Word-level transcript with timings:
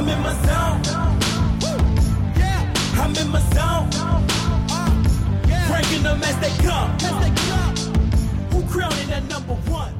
I'm 0.00 0.08
in 0.08 0.20
my 0.22 0.32
zone. 0.32 0.80
I'm 2.94 3.14
in 3.16 3.28
my 3.28 3.40
zone. 3.52 3.90
Cranking 5.66 6.02
them 6.02 6.22
as 6.22 6.38
they 6.40 6.48
come. 6.64 6.90
Who 8.48 8.62
that 8.80 9.28
number 9.28 9.52
one? 9.70 9.94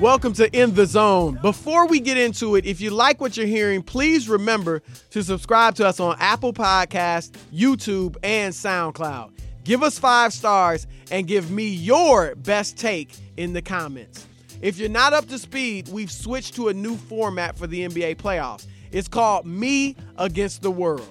Welcome 0.00 0.32
to 0.32 0.50
In 0.60 0.74
the 0.74 0.86
Zone. 0.86 1.38
Before 1.40 1.86
we 1.86 2.00
get 2.00 2.16
into 2.16 2.56
it, 2.56 2.66
if 2.66 2.80
you 2.80 2.90
like 2.90 3.20
what 3.20 3.36
you're 3.36 3.46
hearing, 3.46 3.80
please 3.80 4.28
remember 4.28 4.82
to 5.10 5.22
subscribe 5.22 5.76
to 5.76 5.86
us 5.86 6.00
on 6.00 6.16
Apple 6.18 6.52
Podcasts, 6.52 7.30
YouTube, 7.54 8.16
and 8.24 8.52
SoundCloud. 8.52 9.30
Give 9.62 9.84
us 9.84 10.00
five 10.00 10.32
stars 10.32 10.88
and 11.12 11.28
give 11.28 11.52
me 11.52 11.68
your 11.68 12.34
best 12.34 12.76
take 12.76 13.14
in 13.36 13.52
the 13.52 13.62
comments. 13.62 14.27
If 14.60 14.76
you're 14.76 14.88
not 14.88 15.12
up 15.12 15.28
to 15.28 15.38
speed, 15.38 15.88
we've 15.88 16.10
switched 16.10 16.56
to 16.56 16.66
a 16.66 16.74
new 16.74 16.96
format 16.96 17.56
for 17.56 17.68
the 17.68 17.86
NBA 17.86 18.16
playoffs. 18.16 18.66
It's 18.90 19.06
called 19.06 19.46
Me 19.46 19.94
Against 20.16 20.62
the 20.62 20.70
World. 20.70 21.08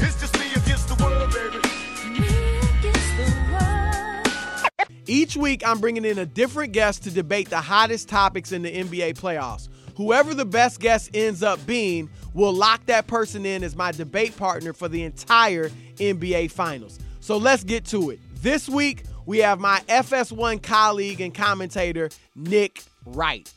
It's 0.00 0.18
just 0.18 0.38
me 0.38 0.46
against 0.56 0.88
the 0.88 1.04
world, 1.04 1.30
baby. 1.30 1.58
Each 5.06 5.36
week, 5.36 5.62
I'm 5.66 5.78
bringing 5.78 6.06
in 6.06 6.18
a 6.18 6.26
different 6.26 6.72
guest 6.72 7.04
to 7.04 7.10
debate 7.10 7.50
the 7.50 7.60
hottest 7.60 8.08
topics 8.08 8.52
in 8.52 8.62
the 8.62 8.74
NBA 8.74 9.18
playoffs. 9.18 9.68
Whoever 9.96 10.32
the 10.32 10.46
best 10.46 10.80
guest 10.80 11.10
ends 11.12 11.42
up 11.42 11.64
being 11.66 12.08
will 12.32 12.54
lock 12.54 12.86
that 12.86 13.06
person 13.06 13.44
in 13.44 13.62
as 13.62 13.76
my 13.76 13.92
debate 13.92 14.36
partner 14.38 14.72
for 14.72 14.88
the 14.88 15.04
entire 15.04 15.68
NBA 15.96 16.50
Finals. 16.50 16.98
So 17.20 17.36
let's 17.36 17.62
get 17.62 17.84
to 17.86 18.10
it. 18.10 18.20
This 18.42 18.70
week, 18.70 19.04
we 19.26 19.38
have 19.38 19.58
my 19.60 19.80
FS1 19.88 20.62
colleague 20.62 21.20
and 21.20 21.34
commentator, 21.34 22.08
Nick 22.34 22.82
Wright. 23.04 23.52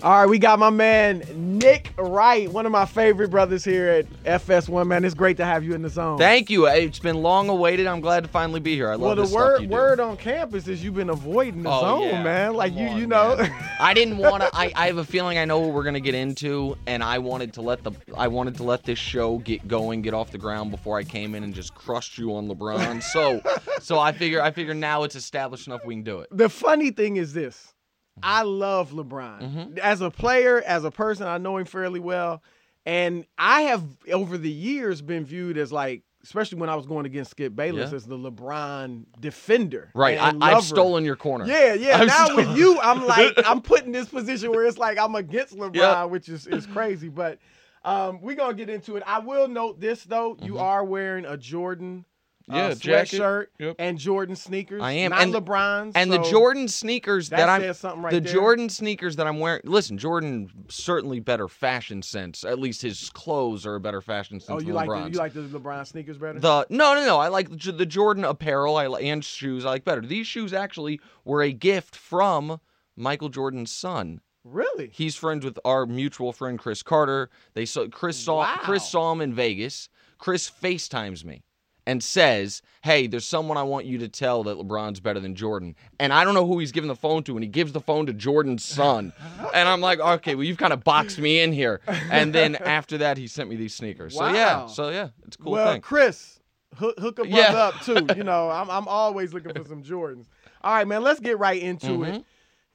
All 0.00 0.12
right, 0.12 0.26
we 0.28 0.38
got 0.38 0.60
my 0.60 0.70
man 0.70 1.24
Nick 1.34 1.92
Wright, 1.98 2.48
one 2.52 2.66
of 2.66 2.70
my 2.70 2.86
favorite 2.86 3.30
brothers 3.32 3.64
here 3.64 3.88
at 3.88 4.06
FS1. 4.42 4.86
Man, 4.86 5.04
it's 5.04 5.12
great 5.12 5.36
to 5.38 5.44
have 5.44 5.64
you 5.64 5.74
in 5.74 5.82
the 5.82 5.88
zone. 5.88 6.18
Thank 6.18 6.50
you. 6.50 6.68
It's 6.68 7.00
been 7.00 7.16
long 7.20 7.48
awaited. 7.48 7.88
I'm 7.88 8.00
glad 8.00 8.22
to 8.22 8.28
finally 8.30 8.60
be 8.60 8.76
here. 8.76 8.90
I 8.90 8.92
love 8.92 9.00
well, 9.00 9.14
the 9.16 9.22
this 9.22 9.32
word 9.32 9.54
stuff 9.56 9.62
you 9.62 9.66
do. 9.66 9.74
word 9.74 9.98
on 9.98 10.16
campus 10.16 10.68
is 10.68 10.84
you've 10.84 10.94
been 10.94 11.10
avoiding 11.10 11.64
the 11.64 11.70
Oh, 11.70 11.80
zone, 11.80 12.02
yeah. 12.10 12.22
man. 12.22 12.54
Like 12.54 12.74
Come 12.74 12.82
you, 12.82 12.88
on, 12.90 12.98
you 12.98 13.06
know. 13.08 13.44
I 13.80 13.92
didn't 13.92 14.18
want 14.18 14.44
to. 14.44 14.50
I, 14.52 14.72
I 14.76 14.86
have 14.86 14.98
a 14.98 15.04
feeling 15.04 15.36
I 15.36 15.44
know 15.44 15.58
what 15.58 15.72
we're 15.72 15.82
gonna 15.82 15.98
get 15.98 16.14
into, 16.14 16.78
and 16.86 17.02
I 17.02 17.18
wanted 17.18 17.52
to 17.54 17.60
let 17.62 17.82
the 17.82 17.90
I 18.16 18.28
wanted 18.28 18.54
to 18.58 18.62
let 18.62 18.84
this 18.84 19.00
show 19.00 19.38
get 19.38 19.66
going, 19.66 20.02
get 20.02 20.14
off 20.14 20.30
the 20.30 20.38
ground 20.38 20.70
before 20.70 20.96
I 20.96 21.02
came 21.02 21.34
in 21.34 21.42
and 21.42 21.52
just 21.52 21.74
crushed 21.74 22.18
you 22.18 22.36
on 22.36 22.46
LeBron. 22.48 23.02
So, 23.02 23.42
so 23.80 23.98
I 23.98 24.12
figure 24.12 24.40
I 24.40 24.52
figure 24.52 24.74
now 24.74 25.02
it's 25.02 25.16
established 25.16 25.66
enough 25.66 25.84
we 25.84 25.96
can 25.96 26.04
do 26.04 26.20
it. 26.20 26.28
the 26.30 26.48
funny 26.48 26.92
thing 26.92 27.16
is 27.16 27.32
this: 27.32 27.74
I 28.22 28.42
love 28.42 28.90
LeBron 28.92 29.40
Mm-hmm. 29.42 29.78
as 29.82 30.00
a 30.00 30.10
player, 30.10 30.62
as 30.62 30.84
a 30.84 30.90
person. 30.90 31.26
I 31.26 31.38
know 31.38 31.56
him 31.56 31.64
fairly 31.66 32.00
well, 32.00 32.42
and 32.86 33.24
I 33.36 33.62
have 33.62 33.84
over 34.12 34.38
the 34.38 34.50
years 34.50 35.00
been 35.02 35.24
viewed 35.24 35.58
as 35.58 35.72
like. 35.72 36.02
Especially 36.24 36.58
when 36.58 36.68
I 36.68 36.74
was 36.74 36.84
going 36.84 37.06
against 37.06 37.30
Skip 37.30 37.54
Bayless 37.54 37.90
Yeah. 37.90 37.96
as 37.96 38.04
the 38.04 38.16
LeBron 38.18 39.04
defender. 39.20 39.90
Right. 39.94 40.18
I, 40.18 40.34
I've 40.42 40.64
stolen 40.64 41.04
your 41.04 41.14
corner. 41.16 41.46
Yeah, 41.46 41.74
yeah. 41.74 41.96
I've 42.00 42.08
now 42.08 42.24
stolen- 42.26 42.48
with 42.48 42.58
you, 42.58 42.78
I'm 42.82 43.06
like, 43.06 43.34
I'm 43.46 43.62
put 43.62 43.84
in 43.84 43.92
this 43.92 44.08
position 44.08 44.50
where 44.50 44.66
it's 44.66 44.76
like 44.76 44.98
I'm 44.98 45.14
against 45.14 45.56
LeBron, 45.56 45.76
Yep. 45.76 46.10
which 46.10 46.28
is, 46.28 46.46
is 46.48 46.66
crazy. 46.66 47.08
But 47.08 47.38
um, 47.84 48.20
we're 48.20 48.34
gonna 48.34 48.54
get 48.54 48.68
into 48.68 48.96
it. 48.96 49.04
I 49.06 49.20
will 49.20 49.46
note 49.48 49.80
this 49.80 50.02
though: 50.04 50.36
you 50.42 50.58
are 50.58 50.84
wearing 50.84 51.24
a 51.24 51.36
Jordan 51.36 51.98
Mm-hmm. 52.00 52.17
Yeah, 52.50 52.66
uh, 52.66 52.74
jacket. 52.74 53.20
sweatshirt 53.20 53.46
Yep. 53.58 53.76
and 53.78 53.98
Jordan 53.98 54.36
sneakers. 54.36 54.82
I 54.82 54.92
am. 54.92 55.10
not 55.10 55.22
And- 55.22 55.34
LeBron's. 55.34 55.92
And 55.94 56.12
the 56.12 56.18
Jordan 56.18 56.68
sneakers 56.68 57.28
that 57.30 57.36
that, 57.38 57.48
I'm 57.48 57.60
says 57.62 57.78
something 57.78 58.02
right 58.02 58.12
the 58.12 58.20
there. 58.20 58.32
Jordan 58.32 58.68
sneakers 58.68 59.16
that 59.16 59.26
I'm 59.26 59.38
wearing. 59.40 59.60
Listen, 59.64 59.98
Jordan 59.98 60.50
certainly 60.68 61.20
better 61.20 61.48
fashion 61.48 62.02
sense. 62.02 62.44
At 62.44 62.58
least 62.58 62.82
his 62.82 63.10
clothes 63.10 63.66
are 63.66 63.74
a 63.74 63.80
better 63.80 64.00
fashion 64.00 64.40
sense 64.40 64.50
Oh, 64.50 64.58
than 64.58 64.66
you 64.68 64.72
like 64.74 64.88
the, 64.88 65.10
you 65.10 65.18
like 65.18 65.32
the 65.34 65.40
LeBron 65.42 65.86
sneakers 65.86 66.18
better? 66.18 66.38
The 66.40 66.66
no 66.70 66.94
no 66.94 67.04
no 67.04 67.18
I 67.18 67.28
like 67.28 67.50
the, 67.50 67.72
the 67.72 67.86
Jordan 67.86 68.24
apparel 68.24 68.76
I 68.76 68.86
li- 68.86 69.08
and 69.08 69.24
shoes 69.24 69.64
I 69.64 69.70
like 69.70 69.84
better. 69.84 70.00
These 70.00 70.26
shoes 70.26 70.52
actually 70.52 71.00
were 71.24 71.42
a 71.42 71.52
gift 71.52 71.94
from 71.96 72.60
Michael 72.96 73.28
Jordan's 73.28 73.70
son. 73.70 74.20
really? 74.44 74.90
He's 74.92 75.14
friends 75.14 75.44
with 75.44 75.58
our 75.64 75.84
mutual 75.86 76.32
friend 76.32 76.58
Cris 76.58 76.82
Carter. 76.82 77.28
They 77.54 77.66
saw 77.66 77.86
Chris 77.88 78.16
saw 78.16 78.38
Wow. 78.38 78.56
Chris 78.60 78.88
saw 78.88 79.12
him 79.12 79.20
in 79.20 79.34
Vegas. 79.34 79.88
Chris 80.18 80.50
FaceTimes 80.50 81.24
me 81.24 81.42
and 81.88 82.02
says, 82.04 82.60
"Hey, 82.82 83.06
there's 83.06 83.24
someone 83.24 83.56
I 83.56 83.62
want 83.62 83.86
you 83.86 83.96
to 83.98 84.08
tell 84.08 84.44
that 84.44 84.58
LeBron's 84.58 85.00
better 85.00 85.18
than 85.20 85.34
Jordan." 85.34 85.74
And 85.98 86.12
I 86.12 86.22
don't 86.22 86.34
know 86.34 86.46
who 86.46 86.58
he's 86.58 86.70
giving 86.70 86.88
the 86.88 86.94
phone 86.94 87.22
to, 87.24 87.32
and 87.34 87.42
he 87.42 87.48
gives 87.48 87.72
the 87.72 87.80
phone 87.80 88.04
to 88.06 88.12
Jordan's 88.12 88.62
son. 88.64 89.12
and 89.54 89.68
I'm 89.68 89.80
like, 89.80 89.98
"Okay, 89.98 90.34
well 90.34 90.44
you've 90.44 90.58
kind 90.58 90.74
of 90.74 90.84
boxed 90.84 91.18
me 91.18 91.40
in 91.40 91.52
here." 91.52 91.80
And 92.10 92.34
then 92.34 92.54
after 92.64 92.98
that, 92.98 93.16
he 93.16 93.26
sent 93.26 93.48
me 93.48 93.56
these 93.56 93.74
sneakers. 93.74 94.14
So 94.16 94.26
yeah, 94.26 94.66
so 94.66 94.90
yeah, 94.90 95.08
it's 95.26 95.36
cool 95.36 95.52
well, 95.52 95.72
thing. 95.72 95.80
Chris, 95.80 96.38
hook, 96.76 96.98
hook 96.98 97.18
a 97.20 97.24
brother 97.24 97.56
Yeah. 97.56 97.64
up 97.64 97.80
too. 97.82 98.06
You 98.14 98.22
know, 98.22 98.50
I'm 98.58 98.70
I'm 98.70 98.86
always 98.86 99.32
looking 99.32 99.54
for 99.54 99.64
some 99.64 99.82
Jordans. 99.82 100.26
All 100.62 100.74
right, 100.74 100.86
man. 100.86 101.02
Let's 101.02 101.20
get 101.20 101.38
right 101.38 101.60
into 101.60 101.88
Mm-hmm. 101.88 102.04
it. 102.04 102.24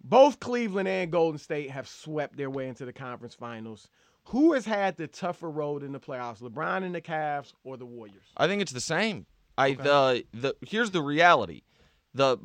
Both 0.06 0.40
Cleveland 0.42 0.90
and 0.90 1.12
Golden 1.12 1.38
State 1.38 1.70
have 1.72 1.88
swept 1.88 2.36
their 2.36 2.50
way 2.50 2.68
into 2.68 2.84
the 2.84 2.92
conference 2.92 3.36
finals. 3.36 3.88
Who 4.26 4.54
has 4.54 4.66
had 4.66 4.98
the 4.98 5.08
tougher 5.08 5.50
road 5.50 5.84
in 5.84 5.92
the 5.92 6.00
playoffs, 6.00 6.42
LeBron 6.42 6.84
and 6.84 6.96
the 6.96 7.02
Cavs 7.02 7.54
or 7.64 7.78
the 7.78 7.86
Warriors? 7.86 8.24
I 8.38 8.48
think 8.48 8.62
it's 8.62 8.72
the 8.72 8.80
same. 8.82 9.26
I 9.58 9.74
the 9.74 10.26
the 10.34 10.56
here's 10.66 10.92
the 10.92 11.02
reality. 11.02 11.62
The 12.16 12.38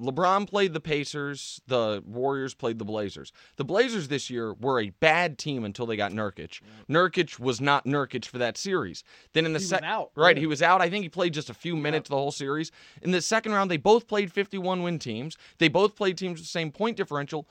LeBron 0.00 0.48
played 0.48 0.72
the 0.72 0.80
Pacers, 0.80 1.60
the 1.66 2.02
Warriors 2.06 2.54
played 2.54 2.78
the 2.78 2.84
Blazers. 2.84 3.32
The 3.56 3.64
Blazers 3.64 4.08
this 4.08 4.30
year 4.30 4.54
were 4.54 4.80
a 4.80 4.90
bad 4.90 5.36
team 5.36 5.62
until 5.64 5.84
they 5.84 5.96
got 5.96 6.12
Nurkic. 6.12 6.60
Mm. 6.88 7.12
Nurkic 7.12 7.38
was 7.38 7.60
not 7.60 7.84
Nurkic 7.84 8.24
for 8.24 8.38
that 8.38 8.56
series. 8.56 9.04
Then 9.34 9.44
in 9.44 9.52
the 9.52 9.58
He 9.58 9.64
was 9.64 9.68
sec- 9.68 9.82
out, 9.82 10.10
right, 10.14 10.36
yeah. 10.36 10.40
he 10.40 10.46
was 10.46 10.62
out. 10.62 10.80
I 10.80 10.88
think 10.88 11.02
he 11.02 11.08
played 11.10 11.34
just 11.34 11.50
a 11.50 11.54
few 11.54 11.76
minutes 11.76 12.08
the 12.08 12.16
whole 12.16 12.32
series. 12.32 12.72
In 13.02 13.10
the 13.10 13.20
second 13.20 13.52
round, 13.52 13.70
they 13.70 13.76
both 13.76 14.06
played 14.06 14.32
51 14.32 14.82
win 14.82 14.98
teams. 14.98 15.36
They 15.58 15.68
both 15.68 15.96
played 15.96 16.16
teams 16.16 16.38
with 16.38 16.46
the 16.46 16.50
same 16.50 16.72
point 16.72 16.96
differential. 16.96 17.46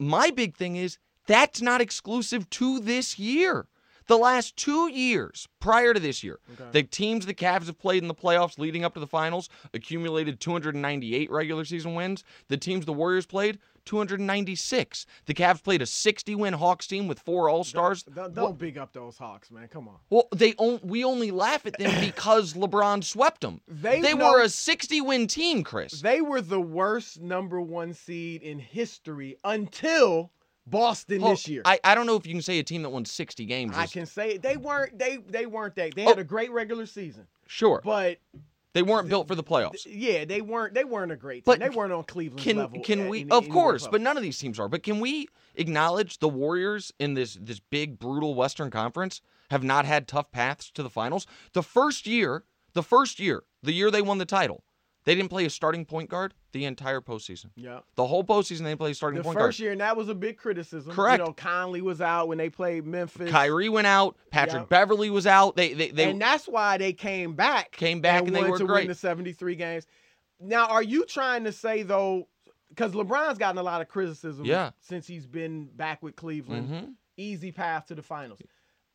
My 0.00 0.30
big 0.30 0.56
thing 0.56 0.74
is 0.76 0.98
that's 1.26 1.60
not 1.62 1.80
exclusive 1.80 2.48
to 2.50 2.78
this 2.80 3.18
year. 3.18 3.66
The 4.06 4.18
last 4.18 4.56
two 4.58 4.90
years 4.90 5.48
prior 5.60 5.94
to 5.94 6.00
this 6.00 6.22
year, 6.22 6.38
the 6.72 6.82
teams 6.82 7.24
the 7.24 7.32
Cavs 7.32 7.66
have 7.66 7.78
played 7.78 8.02
in 8.02 8.08
the 8.08 8.14
playoffs 8.14 8.58
leading 8.58 8.84
up 8.84 8.92
to 8.94 9.00
the 9.00 9.06
finals 9.06 9.48
accumulated 9.72 10.40
298 10.40 11.30
regular 11.30 11.64
season 11.64 11.94
wins. 11.94 12.22
The 12.48 12.58
teams 12.58 12.84
the 12.84 12.92
Warriors 12.92 13.24
played, 13.24 13.58
296. 13.86 15.06
The 15.24 15.32
Cavs 15.32 15.62
played 15.62 15.80
a 15.80 15.86
60 15.86 16.34
win 16.34 16.52
Hawks 16.52 16.86
team 16.86 17.06
with 17.08 17.18
four 17.20 17.48
All 17.48 17.64
Stars. 17.64 18.02
Don't, 18.02 18.34
don't 18.34 18.58
big 18.58 18.76
up 18.76 18.92
those 18.92 19.16
Hawks, 19.16 19.50
man. 19.50 19.68
Come 19.68 19.88
on. 19.88 19.96
Well, 20.10 20.28
they 20.34 20.52
on, 20.58 20.80
we 20.82 21.02
only 21.02 21.30
laugh 21.30 21.64
at 21.64 21.78
them 21.78 21.98
because 22.04 22.52
LeBron 22.52 23.04
swept 23.04 23.40
them. 23.40 23.62
They 23.66 24.02
They 24.02 24.12
know- 24.14 24.32
were 24.32 24.42
a 24.42 24.50
60 24.50 25.00
win 25.00 25.26
team, 25.28 25.64
Chris. 25.64 26.02
They 26.02 26.20
were 26.20 26.42
the 26.42 26.60
worst 26.60 27.20
number 27.22 27.58
one 27.60 27.94
seed 27.94 28.42
in 28.42 28.58
history 28.58 29.36
until 29.44 30.30
Boston 30.66 31.20
Hold- 31.20 31.32
this 31.34 31.48
year. 31.48 31.62
I, 31.64 31.78
I 31.84 31.94
don't 31.94 32.06
know 32.06 32.16
if 32.16 32.26
you 32.26 32.32
can 32.32 32.42
say 32.42 32.58
a 32.58 32.62
team 32.62 32.82
that 32.82 32.90
won 32.90 33.04
60 33.04 33.44
games. 33.44 33.74
I 33.76 33.86
can 33.86 34.06
say 34.06 34.32
it. 34.32 34.42
they 34.42 34.56
weren't 34.56 34.98
they 34.98 35.18
they 35.28 35.46
weren't 35.46 35.74
that. 35.76 35.94
They 35.94 36.02
had 36.02 36.18
Oh. 36.18 36.20
a 36.20 36.24
great 36.24 36.50
regular 36.50 36.86
season, 36.86 37.26
sure, 37.46 37.80
but 37.84 38.18
they 38.72 38.82
weren't 38.82 39.08
built 39.08 39.28
for 39.28 39.34
the 39.34 39.44
playoffs. 39.44 39.86
yeah, 39.88 40.24
they 40.24 40.40
weren't 40.40 40.74
they 40.74 40.84
weren't 40.84 41.12
a 41.12 41.16
great 41.16 41.38
team. 41.38 41.42
But 41.46 41.60
they 41.60 41.68
weren't 41.70 41.92
on 41.92 42.04
Cleveland 42.04 42.42
can 42.42 42.56
level. 42.56 42.80
can 42.82 43.00
at- 43.02 43.10
we 43.10 43.20
in- 43.20 43.32
of 43.32 43.44
in 43.46 43.52
course 43.52 43.86
but 43.86 44.00
none 44.00 44.16
of 44.16 44.22
these 44.22 44.38
teams 44.38 44.58
are 44.58 44.68
but 44.68 44.82
can 44.82 45.00
we 45.00 45.28
acknowledge 45.54 46.18
the 46.18 46.28
warriors 46.28 46.92
in 46.98 47.14
this 47.14 47.38
this 47.40 47.60
big 47.60 47.98
brutal 47.98 48.34
western 48.34 48.70
conference 48.70 49.20
have 49.50 49.62
not 49.62 49.84
had 49.84 50.08
tough 50.08 50.32
paths 50.32 50.70
to 50.72 50.82
the 50.82 50.90
finals 50.90 51.26
the 51.52 51.62
first 51.62 52.06
year 52.06 52.42
the 52.72 52.82
first 52.82 53.20
year 53.20 53.44
the 53.62 53.72
year 53.72 53.90
they 53.90 54.02
won 54.02 54.18
the 54.18 54.24
title 54.24 54.64
they 55.04 55.14
didn't 55.14 55.28
play 55.30 55.44
a 55.44 55.50
starting 55.50 55.84
point 55.84 56.08
guard 56.10 56.34
the 56.52 56.64
entire 56.64 57.00
postseason 57.00 57.46
yeah. 57.56 57.80
the 57.96 58.06
whole 58.06 58.22
postseason 58.24 58.60
they 58.60 58.70
didn't 58.70 58.78
play 58.78 58.92
a 58.92 58.94
starting 58.94 59.22
point 59.22 59.34
guard. 59.36 59.44
The 59.44 59.48
first 59.48 59.60
year, 59.60 59.72
and 59.72 59.80
that 59.80 59.96
was 59.96 60.08
a 60.08 60.14
big 60.14 60.36
criticism. 60.36 60.92
Correct. 60.92 61.20
You 61.20 61.26
know, 61.26 61.32
Conley 61.32 61.82
was 61.82 62.00
out 62.00 62.28
when 62.28 62.38
they 62.38 62.48
played 62.50 62.86
Memphis. 62.86 63.30
Kyrie 63.30 63.68
went 63.68 63.86
out 63.86 64.16
Patrick 64.30 64.62
Yep. 64.62 64.68
Beverley 64.68 65.10
was 65.10 65.26
out 65.26 65.56
they 65.56 65.72
they, 65.74 65.90
they 65.90 66.10
and 66.10 66.20
that's 66.20 66.46
why 66.46 66.78
they 66.78 66.92
came 66.92 67.34
back. 67.34 67.72
Came 67.72 68.00
back 68.00 68.26
and 68.26 68.34
they 68.34 68.44
were 68.44 68.58
to 68.58 68.64
great. 68.66 68.82
win 68.82 68.88
the 68.88 68.94
73 68.94 69.54
games. 69.56 69.86
Now, 70.40 70.66
are 70.66 70.82
you 70.82 71.04
trying 71.06 71.44
to 71.44 71.52
say 71.52 71.82
though, 71.82 72.28
because 72.68 72.92
LeBron's 72.92 73.38
gotten 73.38 73.58
a 73.58 73.62
lot 73.62 73.80
of 73.80 73.88
criticism 73.88 74.44
Yeah. 74.44 74.70
since 74.80 75.06
he's 75.06 75.26
been 75.26 75.66
back 75.66 76.02
with 76.02 76.16
Cleveland, 76.16 76.68
Mhm. 76.68 76.94
easy 77.16 77.52
path 77.52 77.86
to 77.86 77.94
the 77.94 78.02
finals. 78.02 78.40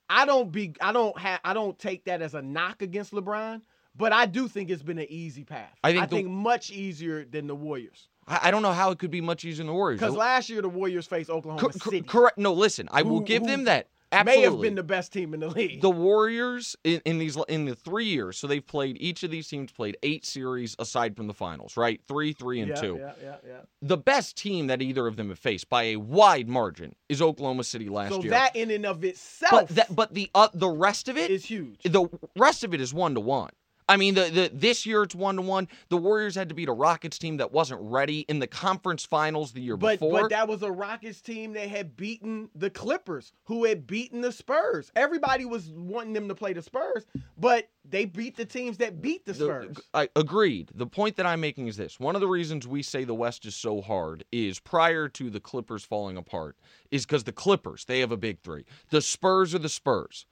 I 0.09 0.25
don't 0.25 0.51
be, 0.51 0.73
I 0.81 0.91
don't 0.91 1.17
have, 1.19 1.39
I 1.43 1.53
don't 1.53 1.77
take 1.77 2.05
that 2.05 2.21
as 2.21 2.33
a 2.33 2.41
knock 2.41 2.81
against 2.81 3.11
LeBron, 3.13 3.61
but 3.99 4.11
I 4.13 4.25
do 4.25 4.47
think 4.47 4.71
it's 4.71 4.81
been 4.81 4.97
an 4.97 5.05
easy 5.09 5.43
path. 5.43 5.77
I 5.83 5.91
think 5.91 6.03
I 6.03 6.05
the- 6.07 6.15
think 6.15 6.29
much 6.29 6.71
easier 6.71 7.25
than 7.25 7.45
the 7.45 7.55
Warriors. 7.55 8.07
I, 8.27 8.39
I 8.43 8.51
don't 8.51 8.61
know 8.63 8.71
how 8.71 8.89
it 8.91 8.97
could 8.97 9.11
be 9.11 9.21
much 9.21 9.45
easier 9.45 9.57
than 9.59 9.67
the 9.67 9.73
Warriors 9.73 9.99
Because 9.99 10.15
last 10.15 10.49
year 10.49 10.61
the 10.63 10.69
Warriors 10.69 11.05
faced 11.05 11.29
Oklahoma 11.29 11.61
Cor- 11.61 11.71
City. 11.73 12.01
correct. 12.01 12.37
No, 12.39 12.53
listen. 12.53 12.87
I 12.91 13.03
will 13.03 13.19
Who- 13.19 13.25
give 13.25 13.43
who- 13.43 13.47
them 13.49 13.65
that. 13.65 13.87
Absolutely. 14.11 14.41
May 14.41 14.51
have 14.51 14.61
been 14.61 14.73
the 14.75 14.81
best 14.81 15.13
team 15.13 15.35
in 15.35 15.39
the 15.39 15.49
league. 15.49 15.81
The 15.81 15.89
Warriors 15.91 16.75
in, 16.83 16.99
in 17.05 17.19
these 17.19 17.37
in 17.47 17.65
the 17.65 17.75
three 17.75 18.05
years, 18.05 18.39
so 18.39 18.47
they've 18.47 18.65
played 18.65 18.97
each 18.99 19.21
of 19.21 19.29
these 19.29 19.47
teams 19.47 19.71
played 19.71 19.97
eight 20.01 20.25
series 20.25 20.75
aside 20.79 21.15
from 21.15 21.27
the 21.27 21.33
finals, 21.35 21.77
right? 21.77 22.01
Three, 22.07 22.33
three, 22.33 22.59
and 22.59 22.69
yeah, 22.69 22.75
two. 22.81 22.97
Yeah, 22.99 23.11
yeah, 23.21 23.35
yeah. 23.47 23.57
The 23.83 23.97
best 23.97 24.35
team 24.35 24.65
that 24.65 24.81
either 24.81 25.05
of 25.05 25.15
them 25.15 25.29
have 25.29 25.37
faced 25.37 25.69
by 25.69 25.83
a 25.83 25.97
wide 25.97 26.49
margin 26.49 26.95
is 27.07 27.21
Oklahoma 27.21 27.63
City 27.63 27.87
last 27.87 28.09
So 28.13 28.15
year. 28.23 28.31
So 28.31 28.37
that 28.37 28.55
in 28.55 28.71
and 28.71 28.83
of 28.87 29.03
itself 29.03 29.51
but 29.51 29.67
that, 29.75 29.95
but 29.95 30.11
the 30.15 30.27
uh, 30.33 30.47
the 30.55 30.69
rest 30.69 31.07
of 31.07 31.15
it 31.15 31.29
is 31.29 31.45
huge. 31.45 31.77
the 31.83 32.07
rest 32.35 32.63
of 32.63 32.73
it 32.73 32.81
is 32.81 32.91
one 32.91 33.13
to 33.13 33.19
one. 33.21 33.51
I 33.89 33.97
mean, 33.97 34.13
the, 34.13 34.29
the 34.29 34.51
this 34.53 34.85
year 34.85 35.01
it's 35.01 35.15
one 35.15 35.35
to 35.37 35.41
one. 35.41 35.67
The 35.89 35.97
Warriors 35.97 36.35
had 36.35 36.47
to 36.49 36.55
beat 36.55 36.69
a 36.69 36.73
Rockets 36.73 37.17
team 37.17 37.37
that 37.37 37.51
wasn't 37.51 37.81
ready 37.81 38.19
in 38.29 38.37
the 38.37 38.45
conference 38.45 39.03
finals 39.03 39.51
the 39.51 39.61
year 39.61 39.75
But 39.75 39.99
before. 39.99 40.21
but 40.21 40.29
that 40.29 40.47
was 40.47 40.61
a 40.61 40.71
Rockets 40.71 41.21
team 41.21 41.53
that 41.53 41.67
had 41.69 41.97
beaten 41.97 42.49
the 42.53 42.69
Clippers, 42.69 43.33
who 43.45 43.65
had 43.65 43.87
beaten 43.87 44.21
the 44.21 44.31
Spurs. 44.31 44.91
Everybody 44.95 45.45
was 45.45 45.71
wanting 45.71 46.13
them 46.13 46.27
to 46.27 46.35
play 46.35 46.53
the 46.53 46.61
Spurs, 46.61 47.07
but 47.37 47.67
they 47.83 48.05
beat 48.05 48.37
the 48.37 48.45
teams 48.45 48.77
that 48.77 49.01
beat 49.01 49.25
the 49.25 49.33
The- 49.33 49.45
Spurs. 49.45 49.77
I 49.95 50.07
agreed. 50.15 50.69
The 50.75 50.85
point 50.85 51.15
that 51.15 51.25
I'm 51.25 51.41
making 51.41 51.67
is 51.67 51.75
this: 51.75 51.99
one 51.99 52.13
of 52.13 52.21
the 52.21 52.27
reasons 52.27 52.67
we 52.67 52.83
say 52.83 53.03
the 53.03 53.15
West 53.15 53.43
is 53.47 53.55
so 53.55 53.81
hard 53.81 54.23
is 54.31 54.59
prior 54.59 55.09
to 55.09 55.31
the 55.31 55.39
Clippers 55.39 55.83
falling 55.83 56.15
apart, 56.15 56.55
is 56.91 57.07
because 57.07 57.23
the 57.23 57.31
Clippers 57.31 57.85
they 57.85 58.01
have 58.01 58.11
a 58.11 58.17
big 58.17 58.39
three. 58.41 58.65
The 58.91 59.01
Spurs 59.01 59.55
are 59.55 59.59
the 59.59 59.67
Spurs. 59.67 60.27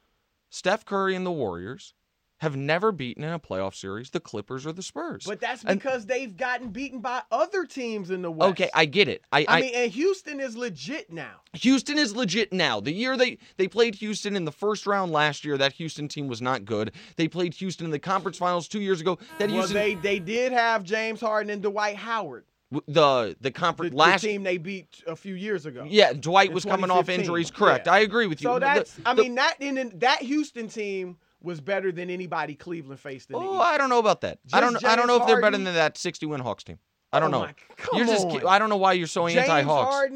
Steph 0.52 0.86
Curry 0.86 1.16
and 1.16 1.26
the 1.26 1.32
Warriors 1.32 1.96
have 2.40 2.56
never 2.56 2.92
beaten 2.92 3.24
in 3.24 3.32
a 3.34 3.40
playoff 3.40 3.74
series 3.74 4.12
the 4.12 4.20
Clippers 4.20 4.66
or 4.66 4.72
the 4.72 4.84
Spurs. 4.84 5.24
But 5.26 5.40
that's 5.40 5.64
And- 5.64 5.80
because 5.80 6.06
they've 6.06 6.36
gotten 6.38 6.70
beaten 6.70 7.00
by 7.00 7.24
other 7.32 7.66
teams 7.66 8.12
in 8.12 8.22
the 8.22 8.30
West. 8.30 8.52
okay, 8.52 8.70
I 8.74 8.86
get 8.86 9.08
it. 9.08 9.24
I, 9.32 9.46
I 9.48 9.62
mean, 9.62 9.74
and 9.74 9.92
Houston 9.92 10.40
is 10.40 10.56
legit 10.56 11.12
now. 11.12 11.42
Houston 11.54 11.98
is 11.98 12.16
legit 12.16 12.54
now. 12.54 12.80
The 12.80 12.92
year 12.94 13.18
they 13.18 13.40
they 13.58 13.68
played 13.68 13.96
Houston 13.96 14.36
in 14.36 14.46
the 14.46 14.52
first 14.52 14.86
round 14.86 15.12
last 15.12 15.44
year, 15.46 15.58
that 15.58 15.74
Houston 15.74 16.08
team 16.08 16.28
was 16.28 16.42
not 16.42 16.64
good. 16.66 16.92
They 17.16 17.28
played 17.28 17.56
Houston 17.56 17.86
in 17.86 17.92
the 17.92 18.00
conference 18.00 18.38
finals 18.38 18.68
two 18.68 18.82
years 18.82 19.02
ago. 19.02 19.18
That 19.40 19.50
Well, 19.50 19.58
Houston, 19.60 19.74
they 19.76 19.96
they 19.96 20.20
did 20.20 20.52
have 20.52 20.84
James 20.84 21.20
Harden 21.20 21.50
and 21.50 21.64
Dwight 21.64 21.96
Howard, 21.96 22.46
the 22.72 22.82
the 22.88 23.38
the, 23.42 23.52
conference 23.52 23.92
the 23.94 23.98
last. 23.98 24.22
team 24.22 24.44
they 24.44 24.58
beat 24.60 25.02
a 25.08 25.16
few 25.16 25.34
years 25.34 25.66
ago. 25.66 25.88
yeah, 25.90 26.14
Dwight 26.14 26.54
was 26.54 26.66
coming 26.66 26.92
off 26.92 27.10
injuries. 27.10 27.50
Correct. 27.50 27.88
Yeah. 27.88 27.94
I 27.94 28.00
agree 28.00 28.28
with 28.28 28.42
you. 28.42 28.46
So 28.50 28.54
The- 28.56 28.60
that's 28.60 28.96
I 29.06 29.16
the- 29.16 29.24
mean 29.24 29.36
that 29.36 29.56
in 29.60 29.92
that 30.00 30.22
Houston 30.22 30.68
team 30.68 31.18
was 31.42 31.62
better 31.62 31.92
than 31.92 32.10
anybody 32.10 32.56
Cleveland 32.56 33.00
faced 33.00 33.30
in 33.30 33.34
the 33.34 33.46
Oh, 33.46 33.60
I 33.60 33.78
don't 33.78 33.90
know 33.90 34.00
about 34.00 34.22
that. 34.22 34.40
I 34.54 34.60
don't. 34.60 34.74
Just 34.74 34.86
I 34.86 34.96
don't 34.96 35.08
know 35.08 35.18
James 35.20 35.22
if 35.24 35.28
they're 35.28 35.42
better 35.42 35.58
than 35.58 35.74
that 35.76 35.98
60 35.98 36.26
win 36.26 36.42
Hawks 36.42 36.64
team. 36.64 36.80
I 37.14 37.20
don't 37.20 37.34
Oh 37.34 37.40
know. 37.40 37.46
my- 37.46 37.56
come 37.78 37.98
you're 37.98 38.08
just. 38.08 38.26
on. 38.26 38.46
I 38.48 38.60
don't 38.60 38.70
know 38.70 38.78
why 38.78 38.94
you're 38.94 39.08
so 39.08 39.28
James 39.28 39.40
anti 39.42 39.62
Hawks. 39.62 40.14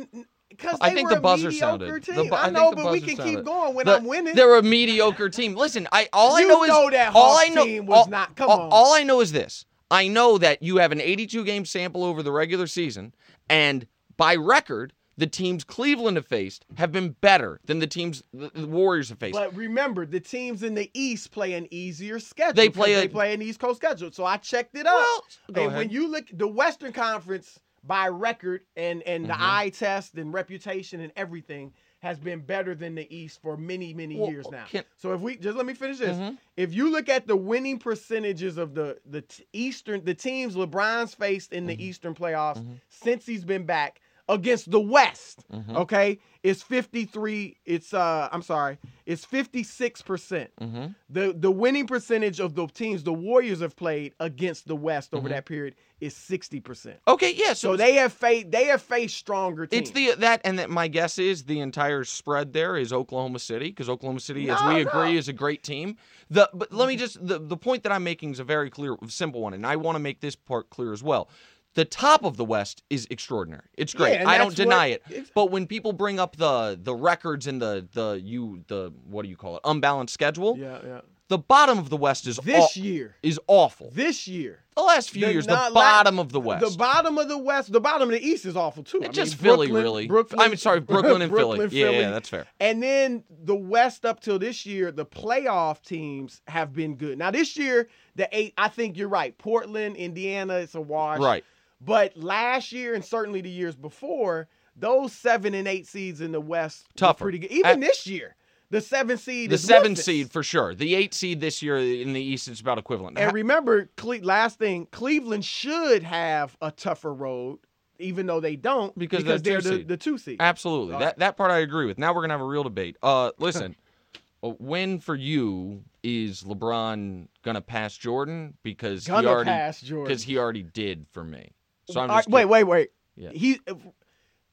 Because 0.49 0.77
I 0.81 0.93
think 0.93 1.09
the 1.09 1.19
buzzer 1.21 1.49
sounded. 1.51 2.03
The 2.03 2.25
bu- 2.29 2.33
I 2.35 2.43
think 2.45 2.53
know, 2.53 2.73
but 2.73 2.91
we 2.91 2.99
can 2.99 3.15
sounded. 3.15 3.35
keep 3.37 3.45
going 3.45 3.73
when 3.73 3.85
The- 3.85 3.95
I'm 3.95 4.05
winning. 4.05 4.35
They're 4.35 4.57
a 4.57 4.61
mediocre 4.61 5.29
team. 5.29 5.55
Listen, 5.55 5.87
I 5.93 6.09
all 6.11 6.35
I 6.35 6.41
You 6.41 6.47
know 6.49 6.63
is 6.63 6.69
know 6.69 6.89
that 6.89 7.15
all 7.15 7.37
I 7.37 7.47
know 7.47 7.63
team 7.63 7.85
was 7.85 7.99
all, 7.99 8.07
not- 8.07 8.35
come 8.35 8.49
all, 8.49 8.59
on. 8.63 8.69
all 8.71 8.93
I 8.93 9.03
know 9.03 9.21
is 9.21 9.31
this. 9.31 9.65
I 9.89 10.09
know 10.09 10.37
that 10.37 10.61
you 10.61 10.77
have 10.77 10.91
an 10.91 10.99
82 10.99 11.45
game 11.45 11.63
sample 11.65 12.03
over 12.03 12.21
the 12.21 12.31
regular 12.33 12.67
season, 12.67 13.13
and 13.49 13.87
by 14.17 14.35
record, 14.35 14.91
the 15.17 15.27
teams 15.27 15.63
Cleveland 15.63 16.17
have 16.17 16.25
faced 16.25 16.65
have 16.77 16.91
been 16.91 17.15
better 17.21 17.59
than 17.65 17.79
the 17.79 17.87
teams 17.87 18.23
the, 18.33 18.49
the 18.53 18.67
Warriors 18.67 19.09
have 19.09 19.19
faced. 19.19 19.33
But 19.35 19.53
remember, 19.55 20.05
the 20.05 20.19
teams 20.19 20.63
in 20.63 20.73
the 20.73 20.89
East 20.93 21.31
play 21.31 21.53
an 21.53 21.67
easier 21.71 22.19
schedule. 22.19 22.53
They 22.53 22.69
play 22.69 22.93
a- 22.93 23.01
they 23.01 23.07
play 23.07 23.33
an 23.33 23.41
East 23.41 23.59
Coast 23.59 23.77
schedule. 23.77 24.11
So 24.11 24.25
I 24.25 24.37
checked 24.37 24.75
it 24.75 24.87
up. 24.87 24.93
Well, 24.95 25.23
go 25.51 25.61
and 25.63 25.67
ahead. 25.71 25.77
when 25.77 25.89
you 25.89 26.07
look 26.07 26.25
the 26.33 26.47
Western 26.47 26.93
Conference 26.93 27.59
by 27.83 28.07
record 28.07 28.61
and 28.75 29.01
and 29.03 29.25
the 29.25 29.33
Mhm. 29.33 29.37
eye 29.39 29.69
test 29.69 30.15
and 30.15 30.33
reputation 30.33 31.01
and 31.01 31.11
everything 31.15 31.73
has 31.99 32.17
been 32.19 32.39
better 32.39 32.73
than 32.73 32.95
the 32.95 33.15
East 33.15 33.39
for 33.43 33.55
many 33.57 33.93
many 33.93 34.17
Well, 34.19 34.29
years 34.31 34.45
now. 34.51 34.65
can- 34.65 34.85
so 34.97 35.13
if 35.13 35.21
we 35.21 35.35
just 35.35 35.55
let 35.57 35.65
me 35.65 35.73
finish 35.73 35.97
this. 35.99 36.17
Mhm. 36.17 36.37
If 36.57 36.73
you 36.73 36.89
look 36.91 37.09
at 37.09 37.27
the 37.27 37.35
winning 37.35 37.77
percentages 37.79 38.57
of 38.57 38.73
the 38.75 38.99
the 39.05 39.21
t- 39.21 39.45
Eastern 39.53 40.03
the 40.05 40.13
teams 40.15 40.55
LeBron's 40.55 41.13
faced 41.13 41.53
in 41.53 41.65
the 41.67 41.73
Mm-hmm. 41.73 41.81
Eastern 41.81 42.15
playoffs 42.15 42.65
since 42.89 43.25
he's 43.25 43.43
been 43.45 43.65
back 43.65 43.99
against 44.31 44.71
the 44.71 44.79
West, 44.79 45.43
Mhm. 45.53 45.75
okay, 45.75 46.17
it's 46.41 46.63
53 46.63 47.57
it's 47.65 47.93
uh 47.93 48.29
I'm 48.31 48.41
sorry, 48.41 48.77
it's 49.05 49.25
56%. 49.25 50.49
Mhm. 50.59 50.95
The 51.09 51.33
the 51.37 51.51
winning 51.51 51.85
percentage 51.85 52.39
of 52.39 52.55
the 52.55 52.65
teams 52.67 53.03
the 53.03 53.13
Warriors 53.13 53.59
have 53.59 53.75
played 53.75 54.13
against 54.19 54.67
the 54.67 54.75
West 54.75 55.13
over 55.13 55.27
Mhm. 55.27 55.31
that 55.33 55.45
period 55.45 55.75
is 55.99 56.15
60%. 56.15 56.97
Okay, 57.07 57.33
yeah. 57.33 57.53
So 57.53 57.71
So, 57.73 57.77
they 57.77 57.93
have 57.95 58.13
faced 58.13 58.49
they 58.51 58.65
have 58.65 58.81
faced 58.81 59.15
stronger 59.17 59.67
teams. 59.67 59.89
it's 59.89 59.91
the 59.91 60.15
that 60.21 60.41
and 60.45 60.57
that 60.59 60.69
my 60.69 60.87
guess 60.87 61.19
is 61.19 61.43
the 61.43 61.59
entire 61.59 62.03
spread 62.05 62.53
there 62.53 62.77
is 62.77 62.91
Oklahoma 62.93 63.39
City 63.39 63.67
because 63.67 63.89
Oklahoma 63.89 64.21
City, 64.21 64.49
as 64.49 64.59
we 64.63 64.75
no. 64.75 64.89
agree, 64.89 65.17
is 65.17 65.27
a 65.27 65.33
great 65.33 65.61
team. 65.61 65.97
The 66.29 66.49
but 66.53 66.71
let 66.71 66.87
me 66.87 66.95
just 66.95 67.25
the 67.25 67.37
the 67.37 67.57
point 67.57 67.83
that 67.83 67.91
I'm 67.91 68.03
making 68.03 68.31
is 68.31 68.39
a 68.39 68.43
very 68.45 68.69
clear, 68.69 68.95
simple 69.07 69.41
one, 69.41 69.53
and 69.53 69.67
I 69.67 69.75
want 69.75 69.95
to 69.95 69.99
make 69.99 70.21
this 70.21 70.35
part 70.35 70.69
clear 70.69 70.93
as 70.93 71.03
well. 71.03 71.29
The 71.73 71.85
top 71.85 72.25
of 72.25 72.35
the 72.35 72.43
West 72.43 72.83
is 72.89 73.07
extraordinary. 73.09 73.63
It's 73.77 73.93
great. 73.93 74.19
Yeah, 74.19 74.29
I 74.29 74.37
don't 74.37 74.53
deny 74.55 74.87
it. 74.87 75.03
But 75.33 75.51
when 75.51 75.67
people 75.67 75.93
bring 75.93 76.19
up 76.19 76.35
the 76.35 76.77
the 76.81 76.93
records 76.93 77.47
and 77.47 77.61
the 77.61 77.87
the 77.93 78.19
you 78.21 78.63
the 78.67 78.91
what 79.05 79.23
do 79.23 79.29
you 79.29 79.37
call 79.37 79.55
it 79.55 79.61
unbalanced 79.63 80.13
schedule, 80.13 80.57
yeah, 80.57 80.79
yeah. 80.85 81.01
the 81.29 81.37
bottom 81.37 81.77
of 81.79 81.89
the 81.89 81.95
West 81.97 82.27
is 82.27 82.35
This 82.37 82.77
aw- 82.77 82.81
year, 82.81 83.15
is 83.23 83.39
awful. 83.47 83.89
this 83.93 84.27
year, 84.27 84.65
The 84.75 84.81
last 84.81 85.11
few 85.11 85.25
the- 85.25 85.31
years, 85.31 85.47
the 85.47 85.53
la- 85.53 85.69
bottom 85.71 86.19
of 86.19 86.33
the 86.33 86.41
West. 86.41 86.69
the 86.69 86.77
bottom 86.77 87.17
of 87.17 87.29
the 87.29 87.37
West, 87.37 87.71
the 87.71 87.79
bottom 87.79 88.09
of 88.09 88.13
the 88.19 88.21
East 88.27 88.45
is 88.45 88.57
awful 88.57 88.83
too. 88.83 88.97
I 88.97 89.03
mean, 89.03 89.13
just 89.13 89.35
Philly, 89.35 89.67
Brooklyn- 89.67 89.83
really. 89.83 90.07
Brooklyn, 90.07 90.41
I 90.41 90.49
mean, 90.49 90.57
sorry, 90.57 90.79
Brooklyn 90.93 91.21
and 91.21 91.31
Philly. 91.31 91.57
Brooklyn, 91.57 91.69
Yeah, 91.71 91.85
yeah, 91.85 91.91
Philly. 92.01 92.11
that's 92.11 92.27
fair. 92.27 92.47
And 92.59 92.83
then 92.83 93.23
the 93.29 93.55
West 93.55 94.05
up 94.05 94.19
till 94.19 94.39
this 94.39 94.65
year, 94.65 94.91
the 94.91 95.05
playoff 95.05 95.81
teams 95.83 96.41
have 96.47 96.73
been 96.73 96.95
good. 96.97 97.17
Now 97.17 97.31
this 97.31 97.55
year, 97.55 97.87
the 98.17 98.27
eight, 98.33 98.53
I 98.57 98.67
think 98.67 98.97
you're 98.97 99.07
right. 99.07 99.37
Portland, 99.37 99.95
Indiana, 99.95 100.55
it's 100.55 100.75
a 100.75 100.81
wash. 100.81 101.19
Right. 101.19 101.45
But 101.83 102.15
last 102.15 102.71
year 102.71 102.93
and 102.93 103.03
certainly 103.03 103.41
the 103.41 103.49
years 103.49 103.75
before, 103.75 104.47
those 104.75 105.11
seven 105.13 105.53
and 105.53 105.67
eight 105.67 105.87
seeds 105.87 106.21
in 106.21 106.31
the 106.31 106.39
West 106.41 106.85
were 106.93 106.97
Tougher. 106.99 107.25
pretty 107.25 107.39
good. 107.39 107.51
Even 107.51 107.71
Uh, 107.83 107.87
this 107.87 108.05
year, 108.05 108.35
the 108.69 108.81
seven 108.81 109.17
seed 109.17 109.49
The 109.49 109.55
is 109.55 109.63
seven 109.63 109.95
seed 109.95 110.31
for 110.31 110.43
sure. 110.43 110.75
The 110.75 110.93
eight 110.95 111.13
seed 111.13 111.41
this 111.41 111.61
year 111.61 111.77
in 111.77 112.13
the 112.13 112.21
East 112.21 112.47
is 112.47 112.61
about 112.61 112.77
equivalent. 112.77 113.17
And 113.17 113.33
remember, 113.33 113.89
Cle- 113.97 114.21
last 114.21 114.59
thing, 114.59 114.87
Cleveland 114.91 115.43
should 115.43 116.03
have 116.03 116.55
a 116.61 116.71
tougher 116.71 117.13
road, 117.13 117.59
even 117.99 118.27
though 118.27 118.39
they 118.39 118.55
don't, 118.55 118.97
Because 118.97 119.23
because 119.23 119.41
they're 119.41 119.61
the, 119.61 119.83
the 119.83 119.97
two 119.97 120.17
seed. 120.17 120.37
Absolutely. 120.39 120.93
All 120.93 120.99
That 120.99 121.17
that 121.19 121.35
part 121.35 121.51
I 121.51 121.59
agree 121.59 121.85
with. 121.87 121.97
Now 121.97 122.13
we're 122.13 122.21
gonna 122.21 122.33
have 122.35 122.41
a 122.41 122.45
real 122.45 122.63
debate. 122.63 122.95
Uh, 123.03 123.31
listen, 123.39 123.75
when 124.41 124.99
for 124.99 125.15
you 125.15 125.83
is 126.03 126.43
LeBron 126.43 127.27
gonna 127.43 127.61
pass 127.61 127.97
Jordan 127.97 128.55
because 128.63 129.05
Gonna 129.05 129.27
already 129.27 129.49
pass 129.49 129.81
Jordan. 129.81 130.05
because 130.07 130.23
he 130.23 130.37
already 130.37 130.63
did 130.63 131.05
for 131.11 131.23
me. 131.23 131.51
So 131.91 132.05
right, 132.05 132.27
wait, 132.29 132.45
wait, 132.45 132.63
wait. 132.63 132.89
Yeah. 133.15 133.29
He, 133.31 133.59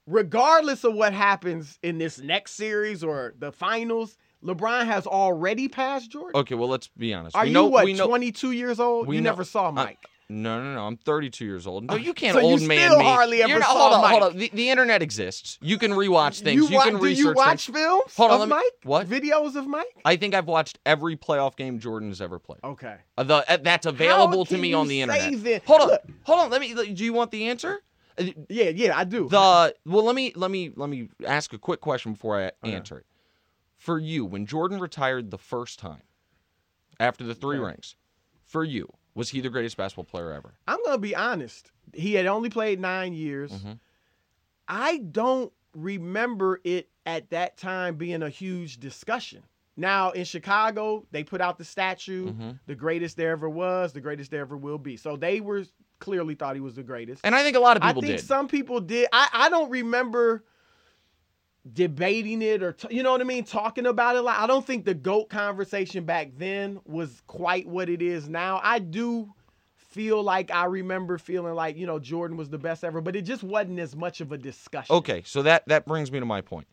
regardless 0.06 0.84
of 0.84 0.94
what 0.94 1.12
happens 1.12 1.78
in 1.82 1.98
this 1.98 2.18
next 2.18 2.52
series 2.52 3.04
or 3.04 3.34
the 3.38 3.52
finals, 3.52 4.16
LeBron 4.44 4.86
has 4.86 5.06
already 5.06 5.68
passed 5.68 6.10
Jordan. 6.10 6.40
Okay, 6.40 6.54
well 6.54 6.68
let's 6.68 6.88
be 6.88 7.12
honest. 7.14 7.36
Are 7.36 7.42
we 7.42 7.48
you 7.48 7.54
know, 7.54 7.66
what? 7.66 7.84
we 7.84 7.92
know, 7.92 8.06
22 8.06 8.52
years 8.52 8.80
old? 8.80 9.06
we 9.06 9.16
you 9.16 9.20
know- 9.20 9.30
never 9.30 9.44
saw 9.44 9.70
Mike. 9.70 9.98
No, 10.30 10.62
no, 10.62 10.74
no. 10.74 10.86
I'm 10.86 10.98
32 10.98 11.44
years 11.46 11.66
old. 11.66 11.84
No, 11.84 11.94
Uh, 11.94 11.96
you 11.96 12.12
can't 12.12 12.34
so 12.34 12.40
you 12.40 12.46
old 12.46 12.62
man 12.62 12.90
still 12.90 12.98
me. 12.98 13.04
hardly 13.04 13.42
ever 13.42 13.48
You're 13.50 13.60
not- 13.60 13.68
saw 13.70 13.90
hold 13.90 14.04
on, 14.04 14.10
hold 14.10 14.22
on. 14.24 14.36
The, 14.36 14.50
the 14.52 14.68
internet 14.68 15.00
exists. 15.00 15.58
You 15.62 15.78
can 15.78 15.92
rewatch 15.92 16.42
things. 16.42 16.56
you 16.56 16.68
You, 16.68 16.76
wa- 16.76 16.84
can 16.84 16.98
Do 16.98 17.08
you 17.08 17.32
watch 17.32 17.66
things. 17.66 17.76
films 17.78 18.14
Hold 18.16 18.32
on, 18.32 18.42
of 18.42 18.48
me- 18.48 18.54
Mike? 18.56 18.64
what? 18.82 19.06
videos 19.08 19.56
of 19.56 19.66
Mike? 19.66 19.86
I 20.04 20.16
think 20.16 20.34
I've 20.34 20.46
watched 20.46 20.78
every 20.84 21.16
playoff 21.16 21.56
game 21.56 21.78
Jordan 21.78 22.08
has 22.10 22.20
ever 22.20 22.38
played. 22.38 22.60
Okay. 22.62 22.96
Uh, 23.16 23.22
the, 23.22 23.50
uh, 23.50 23.56
that's 23.56 23.86
available 23.86 24.44
to 24.44 24.58
me 24.58 24.74
on 24.74 24.86
the 24.88 25.00
internet. 25.00 25.42
that- 25.44 25.64
Hold 25.64 25.80
on, 25.80 25.88
Look. 25.88 26.02
hold 26.24 26.40
on. 26.40 26.50
Let 26.50 26.60
me. 26.60 26.74
Do 26.74 27.04
you 27.04 27.14
want 27.14 27.30
the 27.30 27.48
answer? 27.48 27.80
Uh, 28.18 28.24
Yeah, 28.50 28.68
yeah, 28.68 28.98
I 28.98 29.04
do. 29.04 29.28
The 29.30 29.74
well, 29.86 30.04
let 30.04 30.14
me 30.14 30.32
let 30.36 30.50
me 30.50 30.72
let 30.76 30.90
me 30.90 31.08
ask 31.26 31.54
a 31.54 31.58
quick 31.58 31.80
question 31.80 32.12
before 32.12 32.36
I 32.38 32.50
Okay. 32.64 32.74
answer 32.74 32.98
it. 32.98 33.06
For 33.78 33.98
you, 33.98 34.26
when 34.26 34.44
Jordan 34.44 34.78
retired 34.78 35.30
the 35.30 35.38
first 35.38 35.78
time 35.78 36.02
after 37.00 37.24
the 37.24 37.34
three 37.34 37.56
Okay. 37.56 37.64
rings, 37.66 37.96
for 38.44 38.62
you, 38.64 38.92
was 39.18 39.28
he 39.30 39.40
the 39.40 39.50
greatest 39.50 39.76
basketball 39.76 40.04
player 40.04 40.32
ever? 40.32 40.54
I'm 40.68 40.78
gonna 40.84 40.96
be 40.98 41.14
honest. 41.14 41.72
He 41.92 42.14
had 42.14 42.26
only 42.26 42.48
played 42.50 42.80
nine 42.80 43.12
years. 43.12 43.50
Mhm. 43.52 43.78
I 44.68 44.98
don't 44.98 45.52
remember 45.74 46.60
it 46.64 46.88
at 47.04 47.30
that 47.30 47.56
time 47.56 47.96
being 47.96 48.22
a 48.22 48.28
huge 48.28 48.78
discussion. 48.78 49.42
Now 49.76 50.10
in 50.12 50.24
Chicago, 50.24 51.04
they 51.10 51.24
put 51.24 51.40
out 51.40 51.58
the 51.58 51.64
statue, 51.64 52.32
Mhm. 52.32 52.58
the 52.66 52.74
greatest 52.74 53.16
there 53.16 53.30
ever 53.32 53.48
was, 53.48 53.92
the 53.92 54.00
greatest 54.00 54.30
there 54.30 54.40
ever 54.40 54.56
will 54.56 54.78
be. 54.78 54.96
So 54.96 55.16
they 55.16 55.40
were 55.40 55.64
clearly 55.98 56.34
thought 56.34 56.54
he 56.54 56.60
was 56.60 56.74
the 56.76 56.82
greatest. 56.82 57.20
And 57.24 57.34
I 57.34 57.42
think 57.42 57.56
a 57.56 57.60
lot 57.60 57.76
of 57.76 57.82
people 57.82 58.02
I 58.04 58.06
think 58.06 58.18
did. 58.20 58.26
some 58.26 58.46
people 58.48 58.80
did. 58.80 59.08
I, 59.12 59.28
I 59.32 59.48
don't 59.50 59.70
remember 59.70 60.44
debating 61.72 62.42
it 62.42 62.62
or 62.62 62.72
t- 62.72 62.94
you 62.94 63.02
know 63.02 63.12
what 63.12 63.20
I 63.20 63.24
mean, 63.24 63.44
talking 63.44 63.86
about 63.86 64.16
it. 64.16 64.22
Like 64.22 64.38
I 64.38 64.46
don't 64.46 64.66
think 64.66 64.84
the 64.84 64.94
goat 64.94 65.28
conversation 65.28 66.04
back 66.04 66.30
then 66.36 66.80
was 66.84 67.22
quite 67.26 67.66
what 67.66 67.88
it 67.88 68.02
is 68.02 68.28
now. 68.28 68.60
I 68.62 68.78
do 68.78 69.32
feel 69.76 70.22
like 70.22 70.50
I 70.50 70.64
remember 70.66 71.18
feeling 71.18 71.54
like 71.54 71.76
you 71.76 71.86
know 71.86 71.98
Jordan 71.98 72.36
was 72.36 72.48
the 72.50 72.58
best 72.58 72.84
ever, 72.84 73.00
but 73.00 73.16
it 73.16 73.22
just 73.22 73.42
wasn't 73.42 73.78
as 73.80 73.96
much 73.96 74.20
of 74.20 74.32
a 74.32 74.38
discussion. 74.38 74.94
Okay, 74.96 75.22
so 75.24 75.42
that 75.42 75.66
that 75.68 75.86
brings 75.86 76.12
me 76.12 76.18
to 76.20 76.26
my 76.26 76.40
point. 76.40 76.66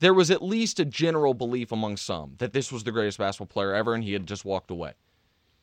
there 0.00 0.14
was 0.14 0.30
at 0.30 0.42
least 0.42 0.78
a 0.80 0.84
general 0.84 1.34
belief 1.34 1.72
among 1.72 1.96
some 1.96 2.34
that 2.38 2.52
this 2.52 2.70
was 2.72 2.84
the 2.84 2.92
greatest 2.92 3.18
basketball 3.18 3.46
player 3.52 3.74
ever 3.74 3.94
and 3.94 4.04
he 4.04 4.12
had 4.12 4.26
just 4.26 4.44
walked 4.44 4.70
away. 4.70 4.92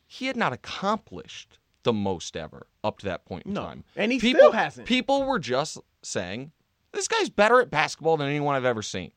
He 0.06 0.26
had 0.26 0.36
not 0.36 0.52
accomplished 0.52 1.58
the 1.82 1.92
most 1.92 2.36
ever 2.36 2.66
up 2.84 2.98
to 2.98 3.06
that 3.06 3.24
point 3.24 3.46
in 3.46 3.52
No. 3.54 3.62
time. 3.62 3.84
And 3.96 4.12
he 4.12 4.18
people, 4.18 4.40
still 4.40 4.52
hasn't. 4.52 4.86
People 4.86 5.24
were 5.24 5.38
just 5.38 5.78
saying, 6.02 6.52
this 6.96 7.08
guy's 7.08 7.30
better 7.30 7.60
at 7.60 7.70
basketball 7.70 8.16
than 8.16 8.28
anyone 8.28 8.54
I've 8.54 8.64
ever 8.64 8.82
seen. 8.82 9.12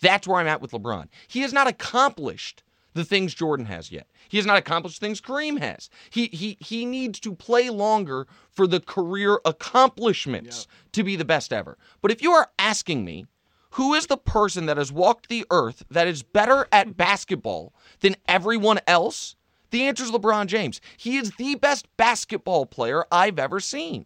That's 0.00 0.26
where 0.26 0.40
I'm 0.40 0.48
at 0.48 0.60
with 0.60 0.72
LeBron. 0.72 1.08
He 1.28 1.40
has 1.40 1.52
not 1.52 1.68
accomplished 1.68 2.62
the 2.94 3.04
things 3.04 3.34
Jordan 3.34 3.66
has 3.66 3.90
yet. 3.90 4.06
He 4.28 4.36
has 4.36 4.46
not 4.46 4.58
accomplished 4.58 5.00
things 5.00 5.20
Kareem 5.20 5.58
has. 5.58 5.88
He 6.10 6.26
he 6.26 6.58
he 6.60 6.84
needs 6.84 7.18
to 7.20 7.34
play 7.34 7.70
longer 7.70 8.26
for 8.50 8.66
the 8.66 8.80
career 8.80 9.38
accomplishments 9.44 10.66
to 10.92 11.02
be 11.02 11.16
the 11.16 11.24
best 11.24 11.52
ever. 11.52 11.78
But 12.00 12.10
if 12.10 12.22
you 12.22 12.32
are 12.32 12.50
asking 12.58 13.04
me, 13.04 13.26
who 13.70 13.94
is 13.94 14.06
the 14.06 14.18
person 14.18 14.66
that 14.66 14.76
has 14.76 14.92
walked 14.92 15.28
the 15.28 15.46
earth 15.50 15.84
that 15.90 16.06
is 16.06 16.22
better 16.22 16.66
at 16.70 16.96
basketball 16.96 17.72
than 18.00 18.16
everyone 18.28 18.80
else? 18.86 19.36
The 19.70 19.84
answer 19.84 20.04
is 20.04 20.10
LeBron 20.10 20.46
James. 20.46 20.82
He 20.98 21.16
is 21.16 21.30
the 21.38 21.54
best 21.54 21.86
basketball 21.96 22.66
player 22.66 23.04
I've 23.10 23.38
ever 23.38 23.58
seen. 23.58 24.04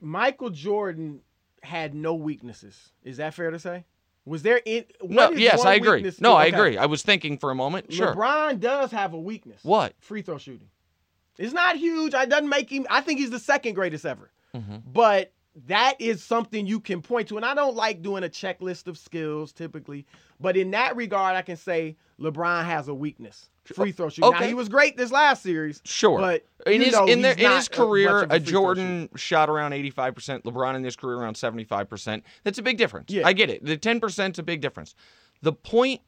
Michael 0.00 0.50
Jordan 0.50 1.20
had 1.62 1.94
no 1.94 2.14
weaknesses. 2.14 2.90
Is 3.02 3.16
that 3.18 3.34
fair 3.34 3.50
to 3.50 3.58
say? 3.58 3.84
Was 4.24 4.42
there 4.42 4.60
in 4.64 4.84
No, 5.02 5.30
yes, 5.30 5.64
I 5.64 5.74
agree. 5.74 5.98
weakness- 5.98 6.20
No, 6.20 6.34
I 6.34 6.46
agree. 6.46 6.76
I 6.76 6.86
was 6.86 7.02
thinking 7.02 7.38
for 7.38 7.50
a 7.50 7.54
moment. 7.54 7.92
Sure. 7.92 8.14
LeBron 8.14 8.58
does 8.60 8.90
have 8.90 9.14
a 9.14 9.20
weakness. 9.20 9.60
What? 9.62 9.94
Free 10.00 10.22
throw 10.22 10.38
shooting. 10.38 10.68
It's 11.38 11.52
not 11.52 11.76
huge. 11.76 12.14
I 12.14 12.24
doesn't 12.26 12.48
make 12.48 12.70
him. 12.70 12.86
I 12.90 13.02
think 13.02 13.20
he's 13.20 13.30
the 13.30 13.38
second 13.38 13.74
greatest 13.74 14.04
ever. 14.04 14.30
Mm-hmm. 14.54 14.76
But 14.92 15.32
that 15.66 15.94
is 16.00 16.22
something 16.24 16.66
you 16.66 16.80
can 16.80 17.02
point 17.02 17.28
to. 17.28 17.36
And 17.36 17.44
I 17.44 17.54
don't 17.54 17.76
like 17.76 18.02
doing 18.02 18.24
a 18.24 18.28
checklist 18.28 18.88
of 18.88 18.98
skills 18.98 19.52
typically. 19.52 20.06
But 20.40 20.56
in 20.56 20.70
that 20.72 20.96
regard, 20.96 21.36
I 21.36 21.42
can 21.42 21.56
say 21.56 21.96
LeBron 22.20 22.64
has 22.64 22.88
a 22.88 22.94
weakness. 22.94 23.48
Free 23.74 23.92
throw 23.92 24.08
shooting. 24.08 24.30
Now 24.30 24.36
Okay. 24.38 24.48
he 24.48 24.54
was 24.54 24.68
great 24.68 24.96
this 24.96 25.10
last 25.10 25.42
series. 25.42 25.80
Sure. 25.84 26.18
But 26.18 26.44
in 26.66 26.80
his 26.80 26.94
in, 27.08 27.22
their, 27.22 27.34
in 27.34 27.50
his 27.52 27.68
career, 27.68 28.24
a, 28.24 28.28
free. 28.28 28.38
Jordan 28.40 29.08
shot 29.16 29.48
around 29.48 29.72
85%, 29.72 30.42
LeBron 30.42 30.74
in 30.76 30.84
his 30.84 30.96
career 30.96 31.16
around 31.18 31.34
75%. 31.34 32.22
That's 32.44 32.58
a 32.58 32.62
big 32.62 32.78
difference. 32.78 33.10
Yeah. 33.12 33.26
I 33.26 33.32
get 33.32 33.50
it. 33.50 33.64
The 33.64 33.76
10% 33.76 34.32
is 34.32 34.38
a 34.38 34.42
big 34.42 34.60
difference. 34.60 34.94
The 35.42 35.52
point 35.52 36.00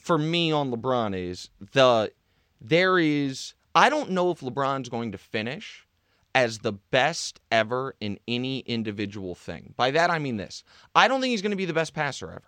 for 0.00 0.18
me 0.18 0.52
on 0.52 0.70
LeBron 0.70 1.14
is 1.16 1.50
the 1.72 2.12
there 2.60 2.98
is 2.98 3.54
I 3.74 3.88
don't 3.88 4.10
know 4.10 4.30
if 4.30 4.40
LeBron's 4.40 4.88
going 4.88 5.12
to 5.12 5.18
finish 5.18 5.86
as 6.34 6.60
the 6.60 6.72
best 6.72 7.40
ever 7.50 7.94
in 8.00 8.18
any 8.26 8.60
individual 8.60 9.34
thing. 9.34 9.74
By 9.76 9.90
that 9.90 10.10
I 10.10 10.18
mean 10.18 10.36
this. 10.38 10.64
I 10.94 11.08
don't 11.08 11.20
think 11.20 11.30
he's 11.32 11.42
going 11.42 11.50
to 11.50 11.56
be 11.56 11.66
the 11.66 11.74
best 11.74 11.92
passer 11.94 12.30
ever. 12.30 12.42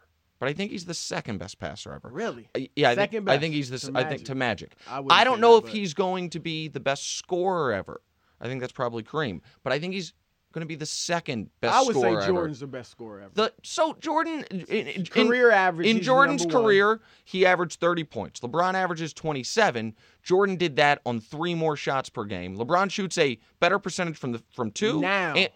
But 0.45 0.51
I 0.51 0.53
think 0.53 0.73
he's 0.73 0.85
the 0.85 0.93
second 0.93 1.39
best 1.39 1.59
passer 1.59 1.95
ever. 1.95 2.11
Really? 2.13 2.49
Uh, 2.55 2.61
Yeah, 2.77 2.91
I 2.91 2.95
think, 2.95 3.13
Second 3.13 3.31
I 3.31 3.39
think 3.39 3.55
he's 3.55 3.71
the 3.71 3.79
to 3.79 3.99
I 3.99 4.05
think 4.05 4.27
to 4.27 4.35
Magic. 4.35 4.75
I 4.87 5.03
I 5.09 5.25
don't 5.25 5.41
know 5.41 5.53
that, 5.53 5.59
if 5.59 5.65
but- 5.65 5.73
he's 5.73 5.95
going 5.95 6.29
to 6.31 6.39
be 6.39 6.69
the 6.69 6.81
best 6.81 7.17
scorer 7.17 7.73
ever. 7.73 8.03
I 8.43 8.47
think 8.49 8.61
that's 8.61 8.75
probably 8.75 9.03
Kareem, 9.03 9.41
but 9.63 9.73
I 9.73 9.79
think 9.79 9.95
he's 9.95 10.13
going 10.53 10.61
to 10.61 10.67
be 10.67 10.75
the 10.75 10.85
second 10.85 11.49
best 11.63 11.75
I 11.75 11.81
would 11.81 11.95
say 11.95 12.01
scorer 12.03 12.21
ever. 12.21 12.33
Jordan's 12.33 12.61
the 12.61 12.67
best 12.67 12.91
scorer 12.91 13.21
ever. 13.23 13.31
The 13.33 13.53
so 13.63 13.97
Jordan 14.01 14.45
in, 14.51 14.87
in- 14.87 15.07
Career 15.07 15.51
average, 15.51 15.87
in 15.89 16.03
Jordan's 16.03 16.43
number 16.43 16.59
one. 16.59 16.65
career, 16.67 17.01
he 17.25 17.47
averaged 17.47 17.81
30 17.81 18.05
points. 18.05 18.41
LeBron 18.41 18.75
averages 18.75 19.15
27. 19.15 19.95
Jordan 20.23 20.57
did 20.57 20.77
that 20.77 21.01
on 21.07 21.21
3 21.21 21.55
more 21.55 21.75
shots 21.77 22.11
per 22.11 22.25
game. 22.25 22.55
LeBron 22.59 22.91
shoots 22.91 23.17
a 23.17 23.39
better 23.61 23.79
percentage 23.79 24.19
from 24.19 24.33
the 24.33 24.43
from 24.55 24.71
2 24.71 25.01
Now. 25.01 25.33
and, 25.35 25.49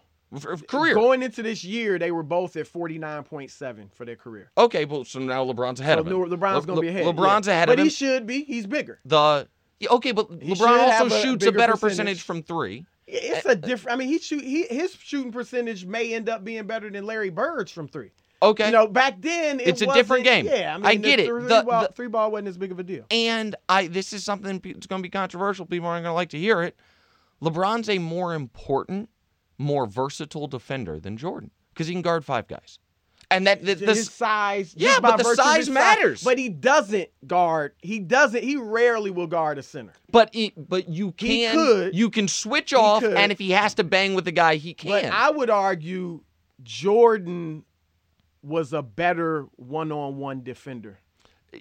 career. 0.66 0.94
Going 0.94 1.23
into 1.23 1.42
this 1.42 1.64
year, 1.64 1.99
they 1.99 2.11
were 2.11 2.23
both 2.23 2.56
at 2.56 2.66
49.7 2.66 3.92
for 3.92 4.04
their 4.04 4.16
career. 4.16 4.50
okay, 4.56 4.85
well 4.85 5.04
so 5.04 5.18
now 5.18 5.44
LeBron's 5.44 5.80
ahead 5.80 5.97
So 5.97 6.00
of 6.00 6.06
him. 6.06 6.12
LeBron's 6.14 6.66
Le- 6.66 6.66
going 6.66 6.76
to 6.76 6.80
be 6.82 6.88
ahead. 6.88 7.04
LeBron's 7.06 7.47
yeah. 7.47 7.54
ahead 7.54 7.66
but 7.68 7.73
of 7.75 7.78
him. 7.80 7.85
But 7.85 7.85
he 7.85 7.90
should 7.90 8.26
be. 8.26 8.44
He's 8.44 8.66
bigger. 8.66 9.00
the 9.04 9.49
okay, 9.90 10.12
but 10.12 10.28
He 10.40 10.54
LeBron 10.54 10.78
also 11.00 11.06
a 11.06 11.20
shoots 11.23 11.47
a 11.47 11.52
better 11.52 11.73
percentage. 11.73 12.20
percentage 12.20 12.23
from 12.23 12.42
3. 12.42 12.85
It's 13.11 13.47
a 13.47 13.56
different. 13.56 13.94
I 13.94 13.99
mean, 13.99 14.08
he 14.08 14.18
shoot. 14.18 14.44
He, 14.44 14.64
his 14.64 14.92
shooting 14.92 15.32
percentage 15.32 15.87
may 15.87 16.12
end 16.12 16.28
up 16.28 16.44
being 16.44 16.66
better 16.66 16.90
than 16.90 17.06
Larry 17.06 17.30
Bird's 17.30 17.73
from 17.73 17.88
three. 17.88 18.11
Okay. 18.42 18.66
You 18.66 18.73
know, 18.73 18.87
back 18.87 19.20
then 19.23 19.61
it 19.61 19.66
It's 19.68 19.80
a 19.80 19.87
different 19.94 20.25
game. 20.25 20.44
Yeah, 20.44 20.75
I 20.75 20.76
mean, 20.76 20.87
I 20.87 20.94
get 20.97 21.18
it. 21.18 21.26
Three, 21.26 21.44
The- 21.44 21.62
ball, 21.66 21.82
the- 21.85 21.92
three 21.94 22.06
ball 22.08 22.30
wasn't 22.30 22.49
as 22.49 22.58
big 22.58 22.70
of 22.70 22.78
a 22.78 22.82
deal. 22.82 23.04
And 23.11 23.56
I 23.66 23.87
this 23.87 24.12
is 24.12 24.25
something 24.25 24.61
that's 24.62 24.87
going 24.87 25.00
to 25.00 25.02
be 25.02 25.08
controversial. 25.11 25.64
People 25.64 25.88
aren't 25.88 26.04
going 26.04 26.11
to 26.12 26.14
like 26.14 26.28
to 26.30 26.38
hear 26.38 26.61
it. 26.62 26.76
LeBron's 27.42 27.88
a 27.88 27.99
more 27.99 28.35
important, 28.35 29.08
more 29.59 29.87
versatile 29.87 30.47
defender 30.47 30.99
than 31.00 31.17
Jordan 31.17 31.50
because 31.73 31.88
he 31.88 31.93
can 31.93 32.03
guard 32.03 32.25
five 32.25 32.49
guys. 32.49 32.79
And 33.31 33.47
that 33.47 33.62
the, 33.62 33.75
the, 33.75 33.87
his 33.87 34.09
size, 34.11 34.75
Yeah, 34.75 35.00
but 35.00 35.19
the 35.19 35.35
size 35.35 35.69
matters. 35.69 36.25
But 36.25 36.38
he 36.38 36.49
doesn't 36.49 37.11
guard. 37.27 37.75
He 37.83 37.99
doesn't. 37.99 38.43
He 38.43 38.57
rarely 38.57 39.11
will 39.11 39.27
guard 39.27 39.59
a 39.59 39.62
center. 39.62 39.93
but 40.11 40.31
it, 40.33 40.55
but 40.57 40.88
you 40.88 41.12
can. 41.12 41.29
He 41.29 41.49
could. 41.50 41.95
you 41.95 42.09
can 42.09 42.27
switch 42.27 42.73
off, 42.73 43.03
could. 43.03 43.15
and 43.15 43.31
if 43.31 43.38
he 43.38 43.50
has 43.50 43.75
to 43.75 43.85
bang 43.85 44.15
with 44.15 44.25
the 44.25 44.33
guy, 44.33 44.55
he 44.57 44.73
can. 44.73 44.91
But. 44.91 45.05
I 45.12 45.31
would 45.31 45.50
argue 45.50 46.23
Jordan 46.62 47.65
was 48.43 48.73
a 48.73 48.83
better 48.83 49.47
one-on-one 49.57 50.43
defender 50.43 50.99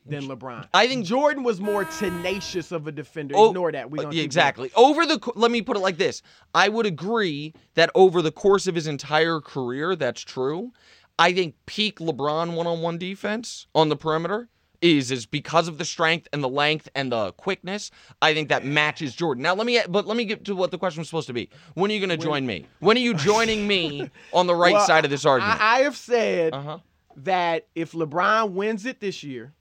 than 0.05 0.23
LeBron. 0.23 0.67
I 0.73 0.87
think- 0.87 1.05
Jordan 1.05 1.43
was 1.43 1.59
more 1.61 1.85
tenacious 1.85 2.71
of 2.71 2.87
a 2.87 2.91
defender. 2.91 3.35
Oh, 3.37 3.49
Ignore 3.49 3.71
that. 3.73 3.89
We 3.91 3.99
uh, 3.99 4.09
exactly. 4.11 4.71
Over 4.75 5.05
the 5.05 5.19
let 5.35 5.51
me 5.51 5.61
put 5.61 5.77
it 5.77 5.81
like 5.81 5.97
this: 5.97 6.21
I 6.53 6.69
would 6.69 6.85
agree 6.85 7.53
that 7.75 7.89
over 7.95 8.21
the 8.21 8.31
course 8.31 8.67
of 8.67 8.75
his 8.75 8.87
entire 8.87 9.39
career, 9.39 9.95
that's 9.95 10.21
true. 10.21 10.71
I 11.19 11.33
think 11.33 11.55
peak 11.65 11.99
LeBron 11.99 12.53
one-on-one 12.55 12.97
defense 12.97 13.65
on 13.73 13.89
the 13.89 13.95
perimeter 13.95 14.49
is 14.81 15.09
is 15.09 15.25
because 15.25 15.67
of 15.67 15.79
the 15.79 15.85
strength 15.85 16.27
and 16.31 16.43
the 16.43 16.49
length 16.49 16.87
and 16.93 17.11
the 17.11 17.31
quickness. 17.33 17.89
I 18.21 18.35
think 18.35 18.49
that 18.49 18.63
matches 18.63 19.15
Jordan. 19.15 19.41
Now 19.41 19.55
let 19.55 19.65
me 19.65 19.81
but 19.89 20.05
let 20.05 20.15
me 20.15 20.25
get 20.25 20.45
to 20.45 20.55
what 20.55 20.69
the 20.69 20.77
question 20.77 21.01
was 21.01 21.07
supposed 21.07 21.25
to 21.27 21.33
be. 21.33 21.49
When 21.73 21.89
are 21.89 21.93
you 21.95 21.99
going 21.99 22.15
to 22.15 22.23
join 22.23 22.45
me? 22.45 22.67
When 22.81 22.95
are 22.97 22.99
you 22.99 23.15
joining 23.15 23.67
me 23.67 24.11
on 24.33 24.45
the 24.45 24.53
right 24.53 24.73
Well, 24.73 24.85
side 24.85 25.03
of 25.05 25.09
this 25.09 25.25
argument? 25.25 25.59
I, 25.59 25.77
I 25.77 25.79
have 25.79 25.97
said 25.97 26.53
Uh 26.53 26.61
huh. 26.61 26.77
that 27.15 27.67
if 27.73 27.93
LeBron 27.93 28.51
wins 28.51 28.85
it 28.85 28.99
this 28.99 29.23
year 29.23 29.53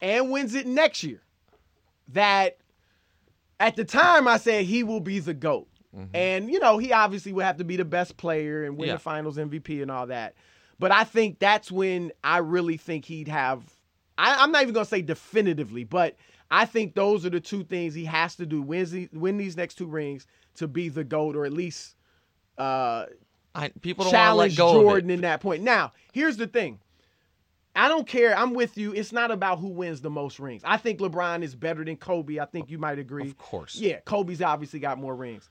and 0.00 0.30
wins 0.30 0.54
it 0.54 0.66
next 0.66 1.02
year, 1.02 1.20
that 2.08 2.56
at 3.58 3.76
the 3.76 3.84
time 3.84 4.26
I 4.26 4.38
said 4.38 4.64
he 4.64 4.82
will 4.82 5.00
be 5.00 5.18
the 5.18 5.34
GOAT. 5.34 5.66
And, 6.14 6.48
you 6.48 6.60
know, 6.60 6.78
he 6.78 6.92
obviously 6.92 7.32
will 7.32 7.44
have 7.44 7.56
to 7.56 7.64
be 7.64 7.74
the 7.76 7.84
best 7.84 8.16
player 8.16 8.62
and 8.64 8.76
win 8.76 8.86
Yeah. 8.88 8.94
the 8.94 9.00
finals 9.00 9.36
MVP 9.38 9.82
and 9.82 9.90
all 9.90 10.06
that. 10.06 10.34
But 10.78 10.92
I 10.92 11.02
think 11.02 11.40
that's 11.40 11.70
when 11.72 12.12
I 12.22 12.38
really 12.38 12.76
think 12.76 13.04
he'd 13.06 13.26
have. 13.26 13.64
I, 14.16 14.36
I'm 14.42 14.52
not 14.52 14.62
even 14.62 14.72
going 14.72 14.86
to 14.86 14.88
say 14.90 15.02
definitively, 15.02 15.82
but 15.82 16.14
I 16.48 16.64
think 16.64 16.94
those 16.94 17.26
are 17.26 17.30
the 17.30 17.40
two 17.40 17.64
things 17.64 17.92
he 17.92 18.04
has 18.04 18.36
to 18.36 18.46
do 18.46 18.62
win, 18.62 18.88
these- 18.88 19.08
win 19.12 19.36
these 19.36 19.56
next 19.56 19.74
two 19.74 19.86
rings 19.86 20.28
to 20.54 20.68
be 20.68 20.88
the 20.88 21.02
GOAT 21.02 21.34
or 21.34 21.44
at 21.44 21.52
least 21.52 21.96
uh, 22.56 23.06
I, 23.54 23.70
people 23.80 24.04
don't 24.04 24.12
challenge 24.12 24.54
Jordan 24.54 25.10
in 25.10 25.22
that 25.22 25.40
point. 25.40 25.64
Now, 25.64 25.90
here's 26.12 26.36
the 26.36 26.46
thing. 26.46 26.78
I 27.76 27.88
don't 27.88 28.06
care. 28.06 28.36
I'm 28.36 28.52
with 28.52 28.76
you. 28.76 28.92
It's 28.92 29.12
not 29.12 29.30
about 29.30 29.58
who 29.60 29.68
wins 29.68 30.00
the 30.00 30.10
most 30.10 30.40
rings. 30.40 30.62
I 30.64 30.76
think 30.76 30.98
LeBron 30.98 31.42
is 31.42 31.54
better 31.54 31.84
than 31.84 31.96
Kobe. 31.96 32.38
I 32.40 32.44
think 32.44 32.68
you 32.70 32.78
might 32.78 32.98
agree. 32.98 33.22
Of 33.28 33.38
course. 33.38 33.76
Yeah, 33.76 34.00
Kobe's 34.00 34.42
obviously 34.42 34.80
got 34.80 34.98
more 34.98 35.14
rings. 35.14 35.48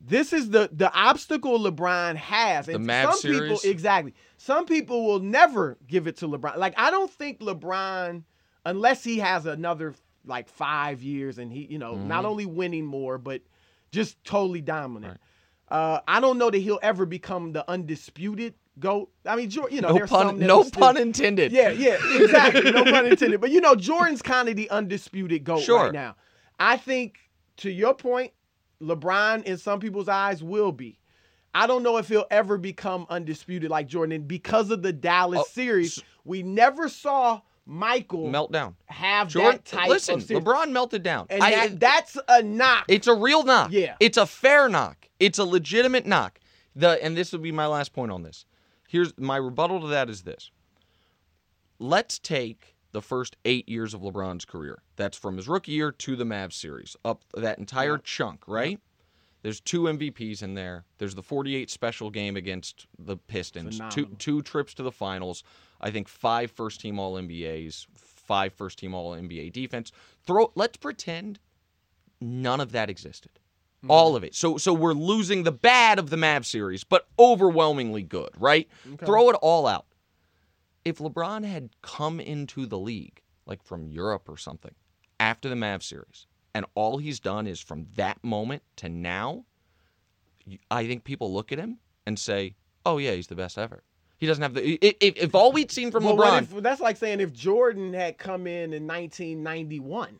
This 0.00 0.32
is 0.32 0.50
the 0.50 0.70
the 0.72 0.92
obstacle 0.92 1.58
LeBron 1.58 2.16
has. 2.16 2.68
And 2.68 2.86
Mavs 2.86 3.14
some 3.14 3.32
people 3.32 3.56
series? 3.58 3.64
exactly. 3.64 4.14
Some 4.36 4.64
people 4.64 5.04
will 5.06 5.18
never 5.20 5.76
give 5.86 6.06
it 6.06 6.16
to 6.18 6.28
LeBron. 6.28 6.56
Like 6.56 6.74
I 6.78 6.90
don't 6.90 7.10
think 7.10 7.40
LeBron 7.40 8.22
unless 8.64 9.02
he 9.04 9.18
has 9.18 9.44
another 9.46 9.94
like 10.24 10.48
5 10.48 11.02
years 11.02 11.38
and 11.38 11.52
he, 11.52 11.66
you 11.70 11.78
know, 11.78 11.94
not 11.96 12.18
Mm-hmm. 12.18 12.26
only 12.26 12.46
winning 12.46 12.86
more 12.86 13.18
but 13.18 13.42
just 13.90 14.22
totally 14.24 14.60
dominant. 14.60 15.18
Uh, 15.68 16.00
I 16.08 16.20
don't 16.20 16.38
know 16.38 16.50
that 16.50 16.58
he'll 16.58 16.78
ever 16.82 17.04
become 17.04 17.52
the 17.52 17.68
undisputed 17.70 18.54
goat. 18.80 19.10
I 19.26 19.36
mean, 19.36 19.50
you 19.50 19.80
know, 19.80 19.88
No 19.88 19.94
there's 19.94 20.10
pun. 20.10 20.38
No 20.38 20.62
still- 20.62 20.80
pun 20.80 20.96
intended. 20.96 21.52
Yeah, 21.52 21.70
yeah, 21.70 21.96
exactly. 22.16 22.70
no 22.70 22.84
pun 22.84 23.06
intended. 23.06 23.40
But 23.40 23.50
you 23.50 23.60
know, 23.60 23.74
Jordan's 23.74 24.22
kind 24.22 24.48
of 24.48 24.56
the 24.56 24.70
undisputed 24.70 25.44
goat 25.44 25.62
Sure. 25.62 25.84
right 25.84 25.92
now. 25.92 26.16
I 26.60 26.76
think, 26.76 27.18
to 27.58 27.70
your 27.70 27.94
point, 27.94 28.32
LeBron 28.82 29.44
in 29.44 29.58
some 29.58 29.80
people's 29.80 30.08
eyes 30.08 30.42
will 30.42 30.72
be. 30.72 30.98
I 31.54 31.66
don't 31.66 31.82
know 31.82 31.96
if 31.96 32.08
he'll 32.08 32.26
ever 32.30 32.58
become 32.58 33.06
undisputed 33.08 33.70
like 33.70 33.86
Jordan. 33.88 34.12
And 34.12 34.28
because 34.28 34.70
of 34.70 34.82
the 34.82 34.92
Dallas 34.92 35.40
Oh, 35.40 35.46
series, 35.50 36.02
we 36.24 36.42
never 36.42 36.88
saw 36.88 37.40
Michael 37.66 38.28
Meltdown. 38.28 38.74
have 38.86 39.28
Jordan, 39.28 39.52
that 39.52 39.64
type 39.64 39.88
listen, 39.88 40.16
of 40.16 40.22
series. 40.22 40.42
LeBron 40.44 40.70
melted 40.72 41.02
down. 41.02 41.26
and 41.30 41.42
I- 41.42 41.50
that, 41.50 41.70
uh, 41.70 41.74
that's 41.78 42.18
a 42.28 42.42
knock. 42.42 42.84
It's 42.88 43.06
a 43.06 43.14
real 43.14 43.42
knock. 43.44 43.72
Yeah. 43.72 43.96
It's 44.00 44.16
a 44.18 44.26
fair 44.26 44.68
knock. 44.68 45.08
It's 45.18 45.38
a 45.38 45.44
legitimate 45.44 46.06
knock. 46.06 46.38
The 46.76 47.02
and 47.02 47.16
this 47.16 47.32
will 47.32 47.40
be 47.40 47.50
my 47.50 47.66
last 47.66 47.92
point 47.92 48.12
on 48.12 48.22
this. 48.22 48.44
Here's 48.88 49.16
my 49.18 49.36
rebuttal 49.36 49.82
to 49.82 49.86
that 49.88 50.08
is 50.08 50.22
this. 50.22 50.50
Let's 51.78 52.18
take 52.18 52.74
the 52.92 53.02
first 53.02 53.36
eight 53.44 53.68
years 53.68 53.92
of 53.92 54.00
LeBron's 54.00 54.46
career. 54.46 54.82
That's 54.96 55.16
from 55.16 55.36
his 55.36 55.46
rookie 55.46 55.72
year 55.72 55.92
to 55.92 56.16
the 56.16 56.24
Mavs 56.24 56.54
series, 56.54 56.96
up 57.04 57.22
that 57.36 57.58
entire 57.58 57.98
chunk, 57.98 58.48
right? 58.48 58.80
There's 59.42 59.60
two 59.60 59.82
MVPs 59.82 60.42
in 60.42 60.54
there. 60.54 60.86
There's 60.96 61.14
the 61.14 61.22
48 61.22 61.68
special 61.70 62.10
game 62.10 62.34
against 62.36 62.86
the 62.98 63.18
Pistons. 63.18 63.78
Two 63.90 64.06
two 64.18 64.40
trips 64.42 64.72
to 64.74 64.82
the 64.82 64.90
finals. 64.90 65.44
I 65.82 65.90
think 65.90 66.08
five 66.08 66.50
first 66.50 66.80
team 66.80 66.98
All 66.98 67.14
NBAs, 67.14 67.86
five 67.94 68.54
first 68.54 68.78
team 68.78 68.94
All 68.94 69.12
NBA 69.14 69.52
defense. 69.52 69.92
Throw. 70.26 70.50
Let's 70.54 70.78
pretend 70.78 71.38
none 72.22 72.60
of 72.60 72.72
that 72.72 72.88
existed. 72.90 73.32
Mm-hmm. 73.78 73.90
All 73.92 74.16
of 74.16 74.24
it. 74.24 74.34
So 74.34 74.56
so 74.56 74.72
we're 74.72 74.92
losing 74.92 75.44
the 75.44 75.52
bad 75.52 76.00
of 76.00 76.10
the 76.10 76.16
Mav 76.16 76.44
series, 76.44 76.82
but 76.82 77.06
overwhelmingly 77.18 78.02
good, 78.02 78.30
right? 78.36 78.68
Throw 79.04 79.30
it 79.30 79.36
all 79.40 79.68
out. 79.68 79.86
If 80.84 80.98
LeBron 80.98 81.44
had 81.44 81.70
come 81.80 82.18
into 82.18 82.66
the 82.66 82.78
league, 82.78 83.22
like 83.46 83.62
from 83.62 83.86
Europe 83.86 84.28
or 84.28 84.36
something, 84.36 84.74
after 85.20 85.48
the 85.48 85.54
Mav 85.54 85.84
series, 85.84 86.26
and 86.54 86.66
all 86.74 86.98
he's 86.98 87.20
done 87.20 87.46
is 87.46 87.60
from 87.60 87.86
that 87.94 88.22
moment 88.24 88.62
to 88.76 88.88
now, 88.88 89.44
I 90.70 90.86
think 90.88 91.04
people 91.04 91.32
look 91.32 91.52
at 91.52 91.58
him 91.58 91.78
and 92.04 92.18
say, 92.18 92.56
"Oh 92.84 92.98
yeah, 92.98 93.12
he's 93.12 93.28
the 93.28 93.36
best 93.36 93.58
ever." 93.58 93.84
He 94.18 94.26
doesn't 94.26 94.42
have 94.42 94.54
the. 94.54 94.74
If, 94.84 95.16
if 95.16 95.34
all 95.36 95.52
we'd 95.52 95.70
seen 95.70 95.92
from 95.92 96.02
Well, 96.02 96.16
LeBron, 96.16 96.42
if- 96.42 96.62
that's 96.64 96.80
like 96.80 96.96
saying 96.96 97.20
if 97.20 97.32
Jordan 97.32 97.92
had 97.92 98.18
come 98.18 98.48
in 98.48 98.72
in 98.72 98.88
1991 98.88 100.18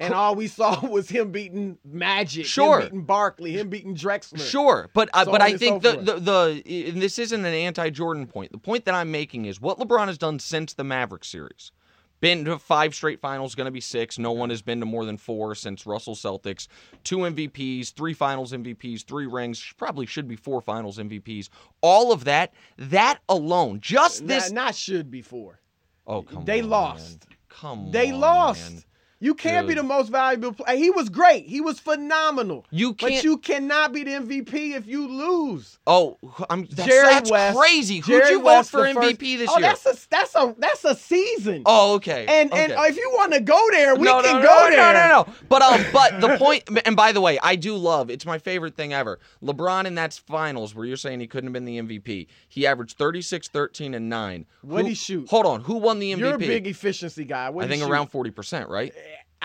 and 0.00 0.12
all 0.14 0.34
we 0.34 0.46
saw 0.48 0.84
was 0.86 1.08
him 1.08 1.30
beating 1.30 1.78
Magic, 1.84 2.46
Sure. 2.46 2.80
him 2.80 2.86
beating 2.86 3.02
Barkley, 3.04 3.52
him 3.52 3.68
beating 3.68 3.94
Drexler. 3.94 4.38
Sure, 4.50 4.88
but 4.94 5.08
uh, 5.14 5.24
So 5.24 5.30
but 5.32 5.42
I 5.42 5.56
think 5.56 5.82
so 5.82 5.92
the, 5.96 6.12
the 6.14 6.20
the 6.64 6.88
and 6.88 7.00
this 7.02 7.18
isn't 7.18 7.44
an 7.44 7.54
anti-Jordan 7.54 8.26
point. 8.26 8.52
The 8.52 8.58
point 8.58 8.84
that 8.86 8.94
I'm 8.94 9.10
making 9.10 9.44
is 9.46 9.60
what 9.60 9.78
LeBron 9.78 10.06
has 10.08 10.18
done 10.18 10.38
since 10.38 10.74
the 10.74 10.84
Mavericks 10.84 11.28
series. 11.28 11.72
Been 12.20 12.46
to 12.46 12.58
five 12.58 12.94
straight 12.94 13.20
finals, 13.20 13.54
going 13.54 13.66
to 13.66 13.70
be 13.70 13.80
six. 13.80 14.18
No 14.18 14.32
one 14.32 14.48
has 14.48 14.62
been 14.62 14.80
to 14.80 14.86
more 14.86 15.04
than 15.04 15.18
four 15.18 15.54
since 15.54 15.84
Russell 15.84 16.14
Celtics. 16.14 16.66
Two 17.04 17.18
MVPs, 17.18 17.92
three 17.92 18.14
Finals 18.14 18.52
MVPs, 18.52 19.04
three 19.04 19.26
rings. 19.26 19.62
Probably 19.76 20.06
should 20.06 20.26
be 20.26 20.34
four 20.34 20.62
Finals 20.62 20.96
MVPs. 20.96 21.50
All 21.82 22.12
of 22.12 22.24
that, 22.24 22.54
that 22.78 23.18
alone, 23.28 23.80
just 23.82 24.22
Not, 24.22 24.28
this. 24.28 24.50
not 24.50 24.74
should 24.74 25.10
be 25.10 25.20
four. 25.20 25.60
oh 26.06 26.22
come 26.22 26.46
they 26.46 26.60
on, 26.62 26.62
They 26.62 26.62
lost. 26.62 27.28
man. 27.28 27.38
Come 27.50 27.78
They 27.78 27.84
on, 27.84 27.92
They 27.92 28.12
lost. 28.12 28.72
man. 28.72 28.82
You 29.18 29.34
can't 29.34 29.66
be 29.66 29.72
the 29.72 29.82
most 29.82 30.10
valuable 30.10 30.52
player. 30.52 30.76
He 30.76 30.90
was 30.90 31.08
great. 31.08 31.46
He 31.46 31.62
was 31.62 31.80
phenomenal. 31.80 32.66
You 32.70 32.92
can't- 32.92 33.24
you 33.24 33.38
cannot 33.38 33.92
be 33.92 34.04
the 34.04 34.12
MVP 34.12 34.74
if 34.74 34.86
you 34.86 35.08
lose. 35.08 35.78
Oh, 35.86 36.18
I'm, 36.50 36.66
that's, 36.66 36.88
Jerry 36.88 37.14
that's 37.14 37.30
West, 37.30 37.56
crazy. 37.56 37.96
Who'd 37.96 38.06
Jerry 38.06 38.30
you 38.32 38.38
vote 38.38 38.44
West, 38.44 38.70
for 38.70 38.86
the 38.86 38.92
first- 38.92 39.18
MVP 39.18 39.38
this 39.38 39.50
oh, 39.50 39.58
year? 39.58 39.68
Oh, 39.70 39.72
that's 39.82 39.86
a 39.86 40.08
that's 40.10 40.34
a 40.34 40.54
that's 40.58 40.84
a 40.84 40.94
season. 40.94 41.62
oh, 41.64 41.94
okay. 41.94 42.26
and 42.28 42.52
and 42.52 42.72
if 42.76 42.96
you 42.96 43.10
want 43.14 43.32
to 43.32 43.40
go 43.40 43.58
there, 43.70 43.94
we 43.94 44.02
no, 44.02 44.20
can 44.22 44.36
no, 44.36 44.42
go 44.42 44.64
no, 44.64 44.70
there. 44.70 44.92
No, 44.92 44.92
no, 44.92 45.08
no. 45.08 45.34
But 45.48 45.62
um, 45.62 45.84
but 45.92 46.20
the 46.20 46.36
point, 46.38 46.64
and 46.84 46.94
by 46.94 47.12
the 47.12 47.20
way, 47.22 47.38
I 47.42 47.56
do 47.56 47.74
love. 47.76 48.10
It's 48.10 48.26
my 48.26 48.38
favorite 48.38 48.76
thing 48.76 48.92
ever. 48.92 49.18
LeBron 49.42 49.86
in 49.86 49.94
that 49.94 50.12
finals 50.26 50.74
where 50.74 50.84
you're 50.84 50.96
saying 50.98 51.20
he 51.20 51.26
couldn't 51.26 51.48
have 51.48 51.54
been 51.54 51.64
the 51.64 51.78
MVP. 51.78 52.26
He 52.48 52.66
averaged 52.66 52.98
36, 52.98 53.48
13, 53.48 53.94
and 53.94 54.10
nine. 54.10 54.44
What'd 54.60 54.84
Who- 54.84 54.88
he 54.90 54.94
shoot? 54.94 55.28
Hold 55.30 55.46
on. 55.46 55.62
Who 55.62 55.76
won 55.76 56.00
the 56.00 56.12
MVP? 56.12 56.18
You're 56.18 56.34
a 56.34 56.38
big 56.38 56.66
efficiency 56.66 57.24
guy. 57.24 57.48
What 57.48 57.64
I 57.64 57.68
think 57.68 57.82
around 57.82 58.08
40 58.08 58.30
percent, 58.30 58.68
right? 58.68 58.92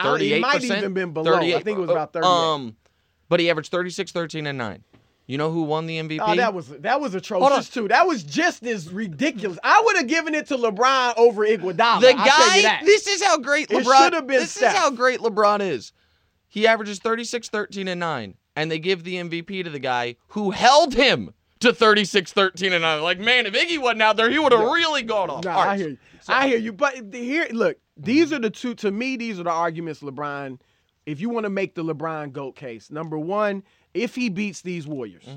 Don't- 0.04 0.16
it 0.22 0.42
38 0.42 0.42
might 0.42 0.64
even 0.64 0.94
been 0.94 1.12
below. 1.14 1.36
I 1.36 1.62
think 1.62 1.78
it 1.78 1.82
was 1.82 1.90
about 1.90 2.14
38. 2.14 2.28
Um, 2.28 2.76
but 3.30 3.40
he 3.40 3.50
averaged 3.50 3.72
36, 3.72 4.12
13, 4.12 4.48
and 4.48 4.58
nine. 4.58 4.84
You 5.28 5.38
know 5.38 5.52
who 5.52 5.62
won 5.64 5.86
the 5.86 5.98
MVP? 5.98 6.20
Oh, 6.22 6.36
that 6.36 6.54
was 6.54 6.68
that 6.68 7.00
was 7.00 7.16
atrocious 7.16 7.70
too. 7.70 7.88
That 7.88 8.06
was 8.06 8.24
just 8.24 8.66
as 8.66 8.92
ridiculous. 8.92 9.58
I 9.64 9.82
would 9.86 9.96
have 9.98 10.08
given 10.08 10.36
it 10.36 10.48
to 10.48 10.58
LeBron 10.58 11.14
over 11.16 11.46
Iguodala. 11.46 12.02
The 12.02 12.14
I'll 12.18 12.26
tell 12.26 12.58
you 12.58 12.62
guy, 12.62 12.62
that. 12.64 12.82
this 12.84 13.08
is 13.08 13.24
how 13.24 13.38
great 13.38 13.70
LeBron. 13.70 14.04
should 14.04 14.14
have 14.14 14.28
been 14.28 14.42
this 14.42 14.52
Steph. 14.52 14.74
is 14.74 14.80
how 14.80 14.90
great 14.92 15.22
LeBron 15.22 15.62
is. 15.62 15.94
He 16.50 16.68
averages 16.68 17.00
36, 17.00 17.48
13, 17.48 17.88
and 17.88 18.00
9, 18.02 18.36
and 18.58 18.70
they 18.70 18.78
give 18.78 19.06
the 19.06 19.16
MVP 19.16 19.64
to 19.64 19.70
the 19.70 19.80
guy 19.80 20.18
who 20.30 20.52
held 20.52 20.96
him 20.96 21.34
to 21.62 21.72
36, 21.74 22.34
13, 22.34 22.74
and 22.74 22.82
9. 22.82 23.02
Like, 23.02 23.20
man, 23.20 23.46
if 23.46 23.54
Iggy 23.54 23.80
wasn't 23.80 24.02
out 24.02 24.18
there, 24.18 24.30
he 24.30 24.38
would 24.38 24.52
have 24.52 24.60
really 24.60 25.04
gone 25.04 25.30
off. 25.30 25.46
I 25.46 25.78
hear 25.78 25.90
you. 25.90 25.98
I 26.28 26.48
hear 26.48 26.58
you. 26.58 26.74
But 26.74 27.12
the- 27.12 27.20
here, 27.20 27.48
look, 27.52 27.78
these 27.98 28.32
are 28.34 28.40
the 28.40 28.50
two. 28.50 28.74
To 28.76 28.92
me, 28.92 29.18
these 29.18 29.40
are 29.40 29.44
the 29.44 29.52
arguments 29.52 30.02
LeBron. 30.02 30.60
If 31.06 31.20
you 31.20 31.30
want 31.30 31.46
to 31.46 31.50
make 31.50 31.74
the 31.76 31.84
LeBron 31.84 32.32
goat 32.32 32.56
case, 32.56 32.92
number 32.92 33.18
one, 33.18 33.64
if 33.94 34.16
he 34.16 34.30
beats 34.30 34.62
these 34.62 34.88
Warriors, 34.88 35.28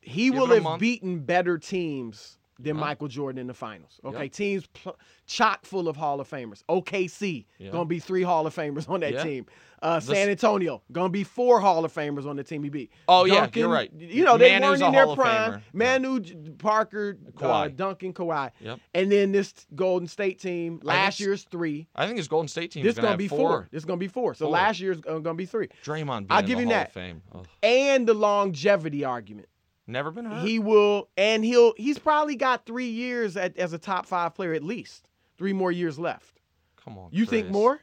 he 0.00 0.30
Give 0.30 0.34
will 0.38 0.46
have 0.48 0.80
beaten 0.80 1.20
better 1.20 1.58
teams 1.58 2.38
than 2.58 2.76
Michael 2.76 3.08
Jordan 3.08 3.40
in 3.40 3.46
the 3.46 3.54
finals. 3.54 4.00
Okay, 4.04 4.24
Yep. 4.24 4.32
teams 4.32 4.66
pl- 4.68 4.96
chock 5.26 5.64
full 5.66 5.88
of 5.88 5.96
Hall 5.96 6.20
of 6.20 6.28
Famers. 6.30 6.62
OKC 6.68 7.46
Yeah. 7.58 7.70
gonna 7.70 7.84
be 7.84 7.98
three 7.98 8.22
Hall 8.22 8.46
of 8.46 8.54
Famers 8.54 8.88
on 8.88 9.00
that 9.00 9.14
Yeah. 9.14 9.22
team. 9.24 9.46
Uh, 9.82 9.96
The- 10.00 10.14
San 10.14 10.30
Antonio 10.30 10.80
gonna 10.92 11.08
be 11.10 11.24
four 11.24 11.60
Hall 11.60 11.84
of 11.84 11.92
Famers 11.92 12.26
on 12.26 12.36
the 12.36 12.44
team 12.44 12.62
he 12.62 12.70
beat. 12.70 12.90
Oh, 13.08 13.24
yeah, 13.26 13.48
you're 13.54 13.68
right. 13.68 13.92
You 13.92 14.24
know 14.24 14.38
they 14.38 14.58
Manu's 14.58 14.80
weren't 14.80 14.94
in 14.96 15.06
their 15.06 15.14
prime. 15.16 15.62
Manu, 15.74 16.20
Parker, 16.58 17.18
uh, 17.40 17.68
Duncan, 17.68 18.12
Kawhi. 18.14 18.50
Yep. 18.60 18.80
And 18.94 19.12
then 19.12 19.32
this 19.32 19.52
Golden 19.74 20.06
State 20.08 20.38
team, 20.38 20.80
last 20.82 21.20
year's 21.20 21.42
three. 21.44 21.86
I 21.94 22.06
think 22.06 22.16
his 22.18 22.28
Golden 22.28 22.48
State 22.48 22.70
team 22.70 22.82
This 22.82 22.92
is 22.92 22.96
going 22.98 23.04
gonna 23.06 23.14
to 23.14 23.18
be 23.18 23.28
four. 23.28 23.38
four. 23.38 23.68
This 23.72 23.84
gonna 23.84 23.98
be 23.98 24.08
four. 24.08 24.34
So 24.34 24.46
Four. 24.46 24.52
last 24.52 24.80
year's 24.80 24.98
uh, 25.06 25.18
gonna 25.18 25.34
be 25.34 25.46
three. 25.46 25.68
Draymond 25.84 26.26
I'll 26.30 26.42
give 26.42 26.58
him 26.58 26.66
Hall 26.66 26.74
that. 26.74 26.86
of 26.88 26.92
Fame. 26.92 27.22
And 27.62 28.06
the 28.06 28.14
longevity 28.14 29.04
argument. 29.04 29.48
Never 29.86 30.10
been 30.10 30.24
hurt. 30.24 30.42
He 30.46 30.58
will, 30.58 31.08
and 31.16 31.44
he'll. 31.44 31.74
He's 31.76 31.98
probably 31.98 32.36
got 32.36 32.64
three 32.64 32.88
years 32.88 33.36
at, 33.36 33.56
as 33.58 33.72
a 33.72 33.78
top 33.78 34.06
five 34.06 34.34
player 34.34 34.54
at 34.54 34.62
least. 34.64 35.08
Three 35.36 35.52
more 35.52 35.70
years 35.72 35.98
left. 35.98 36.40
Come 36.82 36.96
on. 36.98 37.08
You 37.12 37.26
think 37.26 37.50
more? 37.50 37.80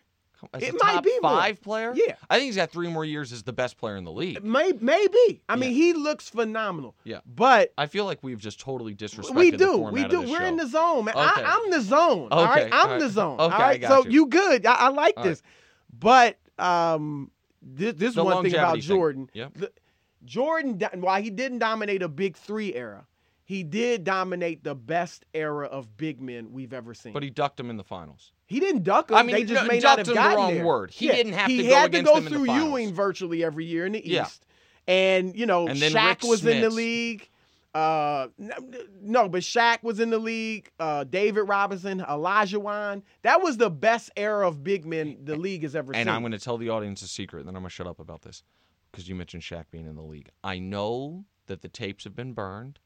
As 0.55 0.63
It 0.63 0.69
a 0.69 0.73
might 0.83 0.93
top 0.93 1.03
be 1.03 1.19
more. 1.21 1.31
five 1.31 1.61
player? 1.61 1.93
Yeah. 1.93 2.15
I 2.27 2.37
think 2.37 2.47
he's 2.47 2.55
got 2.55 2.71
three 2.71 2.87
more 2.87 3.05
years 3.05 3.31
as 3.31 3.43
the 3.43 3.53
best 3.53 3.77
player 3.77 3.95
in 3.95 4.03
the 4.03 4.11
league. 4.11 4.43
May, 4.43 4.71
maybe. 4.79 5.43
I 5.47 5.55
mean, 5.55 5.71
he 5.71 5.93
looks 5.93 6.29
phenomenal. 6.29 6.95
Yeah. 7.03 7.19
But 7.27 7.73
I 7.77 7.85
feel 7.85 8.05
like 8.05 8.23
we've 8.23 8.39
just 8.39 8.59
totally 8.59 8.95
disrespected 8.95 9.35
we 9.35 9.51
do. 9.51 9.77
We 9.77 10.03
do. 10.07 10.21
We're 10.21 10.39
show. 10.39 10.45
in 10.45 10.55
the 10.57 10.65
zone, 10.65 11.05
man. 11.05 11.15
Okay. 11.15 11.43
I, 11.43 11.59
I'm 11.63 11.69
the 11.69 11.81
zone. 11.81 12.29
all 12.31 12.43
right. 12.45 12.63
Okay, 12.63 12.69
I'm 12.73 12.89
all 12.89 12.99
the 12.99 13.09
zone. 13.09 13.39
Okay, 13.39 13.53
all 13.55 13.61
I 13.61 13.77
got 13.77 14.03
so 14.03 14.09
you. 14.09 14.25
good. 14.25 14.65
I, 14.65 14.73
I 14.73 14.87
like 14.89 15.13
All 15.17 15.23
right. 15.25 15.29
this. 15.29 15.43
But 15.99 16.39
um, 16.57 17.29
this, 17.61 17.93
this 17.95 18.15
one 18.15 18.41
thing 18.43 18.53
about 18.53 18.69
longevity 18.69 18.81
thing. 18.81 18.97
Jordan. 18.97 19.29
Yep. 19.33 19.53
the- 19.53 19.71
Jordan, 20.25 20.79
while 20.95 21.21
he 21.21 21.29
didn't 21.29 21.59
dominate 21.59 22.01
a 22.01 22.07
big 22.09 22.37
three 22.37 22.73
era, 22.73 23.05
he 23.43 23.63
did 23.63 24.03
dominate 24.03 24.63
the 24.63 24.75
best 24.75 25.25
era 25.33 25.65
of 25.67 25.97
big 25.97 26.21
men 26.21 26.51
we've 26.51 26.73
ever 26.73 26.93
seen. 26.93 27.13
But 27.13 27.23
he 27.23 27.29
ducked 27.29 27.59
him 27.59 27.69
in 27.69 27.77
the 27.77 27.83
finals. 27.83 28.31
He 28.45 28.59
didn't 28.59 28.83
duck 28.83 29.07
them. 29.07 29.17
I 29.17 29.23
mean, 29.23 29.35
they 29.35 29.43
just 29.43 29.67
may 29.67 29.79
not 29.79 29.97
have 29.97 30.07
him 30.07 30.13
the 30.13 30.13
gotten 30.13 30.37
wrong 30.37 30.53
there. 30.55 30.65
word. 30.65 30.91
He 30.91 31.07
didn't 31.07 31.33
have 31.33 31.47
he 31.49 31.57
to 31.57 31.63
go 31.63 31.75
had 31.75 31.85
against 31.89 32.07
to 32.07 32.13
go 32.13 32.19
them 32.19 32.27
in 32.27 32.33
the 32.33 32.45
through. 32.45 32.55
Ewing 32.69 32.93
virtually 32.93 33.43
every 33.43 33.65
year 33.65 33.85
in 33.85 33.93
the 33.93 34.07
Yeah. 34.07 34.23
East, 34.25 34.45
and 34.87 35.35
you 35.37 35.45
know 35.45 35.67
And 35.67 35.77
Shaq 35.77 36.07
Rick 36.07 36.23
was 36.23 36.45
in 36.45 36.61
the 36.61 36.69
league. 36.69 37.27
Uh, 37.73 38.27
no, 39.01 39.29
but 39.29 39.41
Shaq 39.41 39.81
was 39.81 40.01
in 40.01 40.09
the 40.09 40.17
league. 40.19 40.69
Uh, 40.77 41.05
David 41.05 41.43
Robinson, 41.43 42.01
Olajuwon. 42.01 43.01
That 43.21 43.41
was 43.41 43.55
the 43.55 43.69
best 43.69 44.11
era 44.17 44.45
of 44.45 44.61
big 44.63 44.85
men 44.85 45.17
the 45.23 45.37
league 45.37 45.63
has 45.63 45.73
ever 45.75 45.93
And 45.93 45.95
seen. 45.95 46.01
And 46.01 46.09
I'm 46.09 46.21
going 46.21 46.33
to 46.33 46.39
tell 46.39 46.57
the 46.57 46.69
audience 46.69 47.01
a 47.01 47.07
secret, 47.07 47.39
and 47.39 47.47
then 47.47 47.55
I'm 47.55 47.61
going 47.61 47.69
to 47.69 47.73
shut 47.73 47.87
up 47.87 47.99
about 47.99 48.23
this 48.23 48.43
because 48.91 49.07
you 49.07 49.15
mentioned 49.15 49.43
Shaq 49.43 49.65
being 49.71 49.87
in 49.87 49.95
the 49.95 50.01
league. 50.01 50.29
I 50.43 50.59
know 50.59 51.25
that 51.47 51.61
the 51.61 51.69
tapes 51.69 52.03
have 52.03 52.15
been 52.15 52.33
burned, 52.33 52.79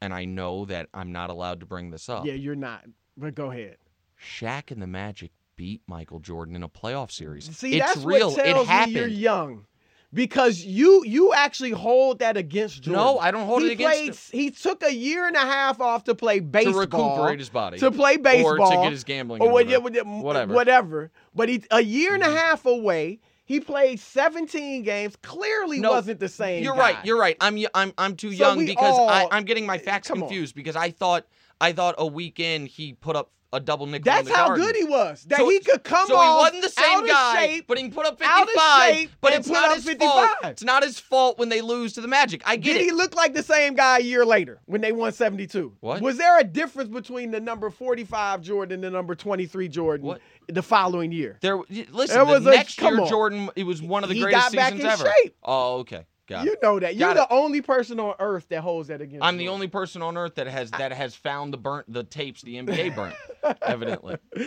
and 0.00 0.12
I 0.14 0.24
know 0.24 0.64
that 0.66 0.88
I'm 0.94 1.12
not 1.12 1.30
allowed 1.30 1.60
to 1.60 1.66
bring 1.66 1.90
this 1.90 2.08
up. 2.08 2.24
yeah, 2.26 2.34
you're 2.34 2.54
not. 2.56 2.84
But 3.16 3.34
go 3.34 3.50
ahead. 3.50 3.76
Shaq 4.22 4.70
and 4.70 4.80
the 4.82 4.86
Magic 4.86 5.30
beat 5.56 5.82
Michael 5.86 6.20
Jordan 6.20 6.56
in 6.56 6.62
a 6.62 6.68
playoff 6.68 7.10
series. 7.10 7.44
See, 7.56 7.76
it's 7.78 7.86
that's 7.94 8.04
real. 8.04 8.30
what 8.30 8.44
tells 8.44 8.66
it 8.66 8.70
happened. 8.70 8.94
me 8.94 9.00
you're 9.00 9.08
young. 9.08 9.66
Because 10.12 10.64
you 10.64 11.04
you 11.04 11.32
actually 11.32 11.70
hold 11.70 12.18
that 12.18 12.36
against 12.36 12.82
Jordan. 12.82 13.00
No, 13.00 13.18
I 13.20 13.30
don't 13.30 13.46
hold 13.46 13.62
he 13.62 13.68
it 13.68 13.72
against 13.74 14.32
played, 14.32 14.42
He 14.42 14.50
took 14.50 14.82
a 14.82 14.92
year 14.92 15.24
and 15.28 15.36
a 15.36 15.40
half 15.40 15.80
off 15.80 16.02
to 16.04 16.16
play 16.16 16.40
baseball. 16.40 16.72
To 16.72 16.78
recuperate 16.80 17.38
his 17.38 17.48
body. 17.48 17.78
To 17.78 17.92
play 17.92 18.16
baseball. 18.16 18.60
Or 18.60 18.70
to 18.72 18.82
get 18.82 18.90
his 18.90 19.04
gambling 19.04 19.40
Or 19.40 19.46
in 19.46 19.52
order. 19.52 19.70
yeah, 19.70 19.76
what- 19.76 19.94
yeah, 19.94 20.02
Whatever. 20.02 20.52
Whatever. 20.54 21.10
But 21.32 21.48
he 21.48 21.62
a 21.70 21.80
year 21.80 22.14
Mm-hmm. 22.14 22.22
and 22.24 22.34
a 22.34 22.36
half 22.36 22.66
away. 22.66 23.20
He 23.50 23.58
played 23.58 23.98
17 23.98 24.84
games. 24.84 25.16
Clearly 25.16 25.80
No, 25.80 25.90
wasn't 25.90 26.20
the 26.20 26.28
same. 26.28 26.62
You're 26.62 26.74
guy. 26.76 26.92
right. 26.92 27.04
You're 27.04 27.18
right. 27.18 27.36
I'm 27.40 27.58
I'm 27.74 27.92
I'm 27.98 28.14
too 28.14 28.28
So 28.30 28.36
young 28.36 28.64
because 28.64 28.96
I, 28.96 29.22
all- 29.22 29.28
I'm 29.32 29.42
getting 29.42 29.66
my 29.66 29.76
facts 29.76 30.06
Come 30.06 30.22
on. 30.22 30.28
confused 30.28 30.54
because 30.54 30.76
I 30.76 30.92
thought 30.92 31.26
I 31.60 31.72
thought 31.72 31.96
a 31.98 32.06
weekend 32.06 32.68
he 32.68 32.92
put 32.92 33.16
up 33.16 33.32
a 33.52 33.58
double 33.60 33.86
nickel. 33.86 34.10
in 34.12 34.16
That's 34.16 34.28
the 34.28 34.34
how 34.36 34.46
Garden. 34.48 34.64
good 34.66 34.76
he 34.76 34.84
was. 34.84 35.24
That 35.24 35.38
So- 35.40 35.48
he 35.48 35.58
could 35.60 35.82
come 35.82 36.06
so 36.06 36.16
off 36.16 36.52
he 36.52 36.58
wasn't 36.58 36.62
the 36.74 36.80
same 36.80 37.06
guy, 37.06 37.34
shape, 37.46 37.64
but 37.66 37.78
he 37.78 37.88
put 37.88 38.06
up 38.06 38.18
55. 38.18 38.94
shape, 38.94 39.10
but 39.20 39.32
it's 39.32 39.48
not 39.48 39.74
his 39.74 39.84
55. 39.84 40.08
fault. 40.08 40.30
It's 40.44 40.62
not 40.62 40.84
his 40.84 41.00
fault 41.00 41.38
when 41.38 41.48
they 41.48 41.60
lose 41.60 41.92
to 41.94 42.00
the 42.00 42.06
Magic. 42.08 42.42
I 42.46 42.54
get 42.56 42.74
Did 42.74 42.82
it. 42.82 42.84
he 42.84 42.90
look 42.92 43.16
like 43.16 43.34
the 43.34 43.42
same 43.42 43.74
guy 43.74 43.98
a 43.98 44.02
year 44.02 44.24
later 44.24 44.60
when 44.66 44.80
they 44.80 44.92
won 44.92 45.12
72? 45.12 45.72
What? 45.80 46.00
Was 46.00 46.16
there 46.16 46.38
a 46.38 46.44
difference 46.44 46.90
between 46.90 47.32
the 47.32 47.40
number 47.40 47.70
45 47.70 48.40
Jordan 48.40 48.74
and 48.74 48.84
the 48.84 48.90
number 48.90 49.14
23 49.16 49.66
Jordan 49.68 50.06
What? 50.06 50.20
the 50.46 50.62
following 50.62 51.10
year? 51.10 51.38
There, 51.40 51.58
listen. 51.68 51.90
There 52.16 52.24
the 52.24 52.24
was 52.24 52.46
a- 52.46 52.50
next 52.50 52.78
come 52.78 52.94
year, 52.94 53.02
on. 53.02 53.08
Jordan, 53.08 53.50
it 53.56 53.64
was 53.64 53.82
one 53.82 54.04
of 54.04 54.10
the 54.10 54.14
He 54.14 54.22
greatest 54.22 54.44
got 54.44 54.52
back 54.52 54.72
seasons 54.74 54.84
in 54.84 54.90
ever. 55.06 55.12
shape. 55.22 55.36
Oh, 55.42 55.78
okay, 55.78 56.04
got 56.30 56.44
You 56.46 56.52
it. 56.52 56.58
know 56.62 56.78
that. 56.80 56.96
You're 56.96 57.12
Got 57.14 57.28
the 57.28 57.34
only 57.34 57.60
person 57.60 58.00
on 58.00 58.14
earth 58.18 58.46
that 58.48 58.62
holds 58.62 58.88
that 58.88 59.00
against 59.02 59.24
I'm 59.24 59.36
the 59.36 59.48
only 59.48 59.68
person 59.68 60.00
on 60.00 60.16
earth 60.16 60.36
that 60.36 60.46
has 60.46 60.70
that 60.72 60.92
has 60.92 61.14
found 61.14 61.52
the 61.52 61.58
burnt 61.58 61.92
the 61.92 62.04
tapes 62.04 62.40
the 62.42 62.56
NBA 62.56 62.94
burnt. 62.94 63.14
evidently. 63.62 64.16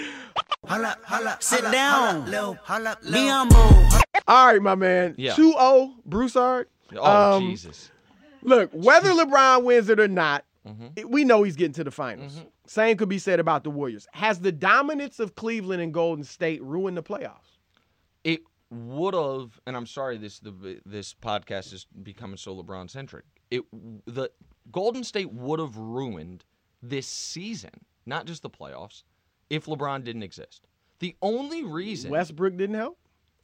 Holla, 0.65 0.97
holla, 1.03 1.37
sit 1.41 1.61
down. 1.71 2.25
Be 2.25 3.27
humble. 3.27 3.99
All 4.27 4.47
right, 4.47 4.61
my 4.61 4.75
man. 4.75 5.13
Yeah. 5.17 5.33
2-0 5.33 5.93
Broussard. 6.05 6.67
Oh 6.95 7.37
Um, 7.37 7.49
Jesus. 7.49 7.91
Look, 8.41 8.69
whether 8.71 9.09
LeBron 9.09 9.63
wins 9.63 9.89
it 9.89 9.99
or 9.99 10.07
not, 10.07 10.45
Mhm. 10.67 10.91
it- 10.97 11.09
we 11.09 11.25
know 11.25 11.43
he's 11.43 11.55
getting 11.57 11.73
to 11.73 11.83
the 11.83 11.91
finals. 11.91 12.33
Mm-hmm. 12.35 12.47
Same 12.65 12.95
could 12.97 13.09
be 13.09 13.19
said 13.19 13.39
about 13.41 13.65
the 13.65 13.69
Warriors. 13.69 14.07
Has 14.13 14.39
the 14.39 14.51
dominance 14.53 15.19
of 15.19 15.35
Cleveland 15.35 15.81
and 15.81 15.93
Golden 15.93 16.23
State 16.23 16.63
ruined 16.63 16.95
the 16.95 17.03
playoffs? 17.03 17.52
Would 18.73 19.13
have, 19.13 19.59
and 19.67 19.77
I'm 19.77 19.85
sorry 19.85 20.17
this 20.17 20.39
the 20.39 20.81
this 20.85 21.13
podcast 21.13 21.73
is 21.73 21.85
becoming 22.01 22.37
so 22.37 22.55
LeBron 22.55 22.89
centric. 22.89 23.25
It 23.51 23.63
the 24.05 24.31
Golden 24.71 25.03
State 25.03 25.31
would 25.31 25.59
have 25.59 25.77
ruined 25.77 26.43
this 26.81 27.05
season, 27.07 27.85
not 28.05 28.25
just 28.25 28.41
the 28.41 28.49
playoffs, 28.49 29.03
if 29.49 29.65
LeBron 29.65 30.03
didn't 30.03 30.23
exist. 30.23 30.65
The 30.99 31.15
only 31.21 31.63
reason 31.63 32.11
Westbrook 32.11 32.57
didn't 32.57 32.75
help. 32.75 32.97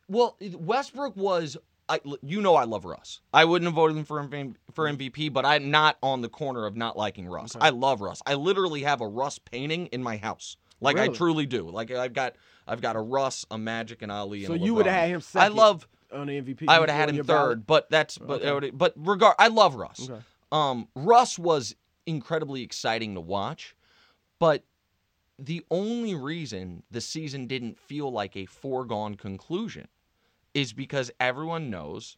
Well, 0.07 0.37
Westbrook 0.53 1.15
was. 1.15 1.57
I, 1.91 1.99
you 2.21 2.39
know 2.39 2.55
I 2.55 2.65
love 2.65 2.85
Russ. 2.85 3.21
I 3.33 3.45
wouldn't 3.45 3.65
have 3.65 3.73
voted 3.73 3.97
him 3.97 4.05
for 4.05 4.19
M- 4.19 4.55
for 4.73 4.85
MVP, 4.85 5.33
but 5.33 5.43
I'm 5.43 5.71
not 5.71 5.97
on 6.03 6.21
the 6.21 6.29
corner 6.29 6.67
of 6.67 6.75
not 6.77 6.95
liking 6.95 7.27
Russ. 7.27 7.55
I 7.59 7.69
love 7.69 8.01
Russ. 8.01 8.21
I 8.27 8.35
literally 8.35 8.83
have 8.83 9.01
a 9.01 9.07
Russ 9.07 9.39
painting 9.39 9.87
in 9.87 10.03
my 10.03 10.17
house. 10.17 10.55
Like 10.81 10.97
I 10.97 11.07
truly 11.07 11.45
do. 11.45 11.69
Like 11.69 11.91
I've 11.91 12.13
got 12.13 12.35
I've 12.67 12.81
got 12.81 12.95
a 12.95 13.01
Russ, 13.01 13.45
a 13.51 13.57
Magic, 13.57 14.01
and 14.01 14.11
Ali. 14.11 14.45
So 14.45 14.53
and 14.53 14.61
a 14.61 14.65
you 14.65 14.73
would 14.75 14.85
have 14.85 14.95
had 14.95 15.09
him 15.09 15.21
second. 15.21 15.51
I 15.51 15.55
love. 15.55 15.87
on 16.13 16.27
the 16.27 16.41
MVP. 16.41 16.65
I 16.67 16.79
would 16.79 16.89
have 16.89 16.99
had 16.99 17.09
him 17.09 17.17
third, 17.17 17.25
ballot? 17.25 17.67
but 17.67 17.89
that's 17.89 18.17
but 18.17 18.43
Okay. 18.43 18.67
I 18.67 18.71
but 18.71 18.93
regard. 18.95 19.35
I 19.39 19.47
love 19.47 19.75
Russ. 19.75 20.09
Okay. 20.09 20.21
Um, 20.51 20.87
Russ 20.95 21.37
was 21.37 21.75
incredibly 22.05 22.63
exciting 22.63 23.13
to 23.15 23.21
watch, 23.21 23.75
but 24.39 24.63
the 25.37 25.63
only 25.69 26.15
reason 26.15 26.83
the 26.91 27.01
season 27.01 27.47
didn't 27.47 27.77
feel 27.77 28.11
like 28.11 28.35
a 28.35 28.45
foregone 28.45 29.15
conclusion 29.15 29.87
is 30.53 30.73
because 30.73 31.11
everyone 31.19 31.69
knows 31.69 32.17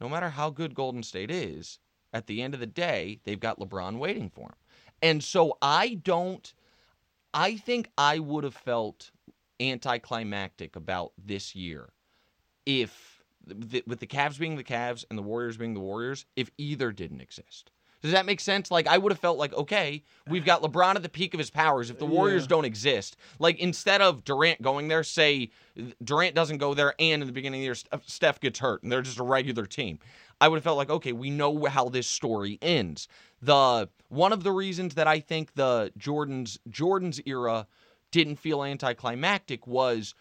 no 0.00 0.08
matter 0.08 0.28
how 0.30 0.50
good 0.50 0.74
Golden 0.74 1.02
State 1.02 1.30
is, 1.30 1.78
at 2.12 2.26
the 2.26 2.42
end 2.42 2.54
of 2.54 2.60
the 2.60 2.66
day, 2.66 3.20
they've 3.24 3.40
got 3.40 3.58
LeBron 3.58 3.98
waiting 3.98 4.30
for 4.30 4.46
him. 4.46 4.54
And 5.02 5.22
so 5.22 5.58
I 5.60 5.94
don't 6.02 6.52
I 7.34 7.56
think 7.56 7.90
I 7.98 8.18
would 8.18 8.44
have 8.44 8.54
felt 8.54 9.10
anticlimactic 9.60 10.76
about 10.76 11.12
this 11.22 11.54
year 11.54 11.90
if 12.66 13.22
th- 13.70 13.84
with 13.86 14.00
the 14.00 14.06
Cavs 14.06 14.38
being 14.38 14.56
the 14.56 14.64
Cavs 14.64 15.04
and 15.10 15.18
the 15.18 15.22
Warriors 15.22 15.56
being 15.56 15.74
the 15.74 15.80
Warriors, 15.80 16.26
if 16.36 16.50
either 16.58 16.92
didn't 16.92 17.20
exist. 17.20 17.70
Does 18.00 18.12
that 18.12 18.26
make 18.26 18.38
sense? 18.38 18.70
Like 18.70 18.86
I 18.86 18.96
would 18.96 19.10
have 19.10 19.18
felt 19.18 19.38
like, 19.38 19.52
okay, 19.54 20.04
we've 20.28 20.44
got 20.44 20.62
LeBron 20.62 20.94
at 20.94 21.02
the 21.02 21.08
peak 21.08 21.34
of 21.34 21.38
his 21.38 21.50
powers. 21.50 21.90
If 21.90 21.98
the 21.98 22.06
Warriors 22.06 22.44
Yeah. 22.44 22.48
don't 22.48 22.64
exist, 22.64 23.16
like 23.40 23.58
instead 23.58 24.00
of 24.00 24.24
Durant 24.24 24.62
going 24.62 24.86
there, 24.86 25.02
say 25.02 25.50
Durant 26.04 26.36
doesn't 26.36 26.58
go 26.58 26.74
there, 26.74 26.94
and 27.00 27.22
in 27.22 27.26
the 27.26 27.32
beginning 27.32 27.60
of 27.60 27.62
the 27.62 27.64
year 27.96 28.00
Steph 28.06 28.38
gets 28.38 28.60
hurt, 28.60 28.84
and 28.84 28.92
they're 28.92 29.02
just 29.02 29.18
a 29.18 29.24
regular 29.24 29.66
team. 29.66 29.98
I 30.40 30.48
would 30.48 30.56
have 30.56 30.64
felt 30.64 30.76
like, 30.76 30.90
okay, 30.90 31.12
we 31.12 31.30
know 31.30 31.64
how 31.66 31.88
this 31.88 32.06
story 32.06 32.58
ends. 32.62 33.08
The 33.42 33.88
one 34.08 34.32
of 34.32 34.42
the 34.42 34.52
reasons 34.52 34.94
that 34.94 35.06
I 35.06 35.20
think 35.20 35.54
the 35.54 35.92
Jordan's 35.96 36.58
Jordan's 36.68 37.20
era 37.26 37.66
didn't 38.10 38.36
feel 38.36 38.64
anticlimactic 38.64 39.66
was 39.66 40.14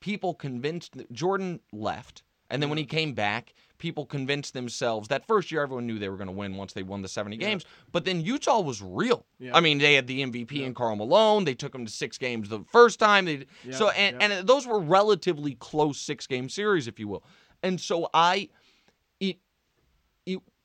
people 0.00 0.34
convinced 0.34 0.96
that 0.96 1.12
Jordan 1.12 1.60
left, 1.72 2.22
and 2.50 2.62
then 2.62 2.68
when 2.68 2.78
he 2.78 2.84
came 2.84 3.12
back, 3.12 3.54
people 3.78 4.06
convinced 4.06 4.54
themselves 4.54 5.08
that 5.08 5.26
first 5.26 5.50
year 5.50 5.62
everyone 5.62 5.86
knew 5.86 5.98
they 5.98 6.08
were 6.08 6.16
going 6.16 6.28
to 6.28 6.32
win 6.32 6.56
once 6.56 6.72
they 6.72 6.82
won 6.82 7.02
the 7.02 7.08
70 7.08 7.36
games, 7.36 7.64
but 7.92 8.04
then 8.04 8.20
Utah 8.20 8.60
was 8.60 8.80
real. 8.80 9.26
Yeah. 9.38 9.54
I 9.54 9.60
mean, 9.60 9.78
they 9.78 9.94
had 9.94 10.06
the 10.06 10.22
MVP 10.22 10.62
in 10.62 10.74
Karl 10.74 10.96
Malone. 10.96 11.44
They 11.44 11.54
took 11.54 11.74
him 11.74 11.84
to 11.84 11.92
six 11.92 12.18
games 12.18 12.48
the 12.48 12.60
first 12.70 12.98
time. 12.98 13.24
They 13.24 13.46
Yeah, 13.64 13.74
so 13.76 13.90
and 13.90 14.16
yeah. 14.20 14.38
and 14.38 14.48
those 14.48 14.66
were 14.66 14.80
relatively 14.80 15.54
close 15.56 15.98
six 15.98 16.26
game 16.26 16.48
series, 16.48 16.86
if 16.88 16.98
you 16.98 17.08
will. 17.08 17.24
And 17.62 17.80
so 17.80 18.08
I, 18.14 18.48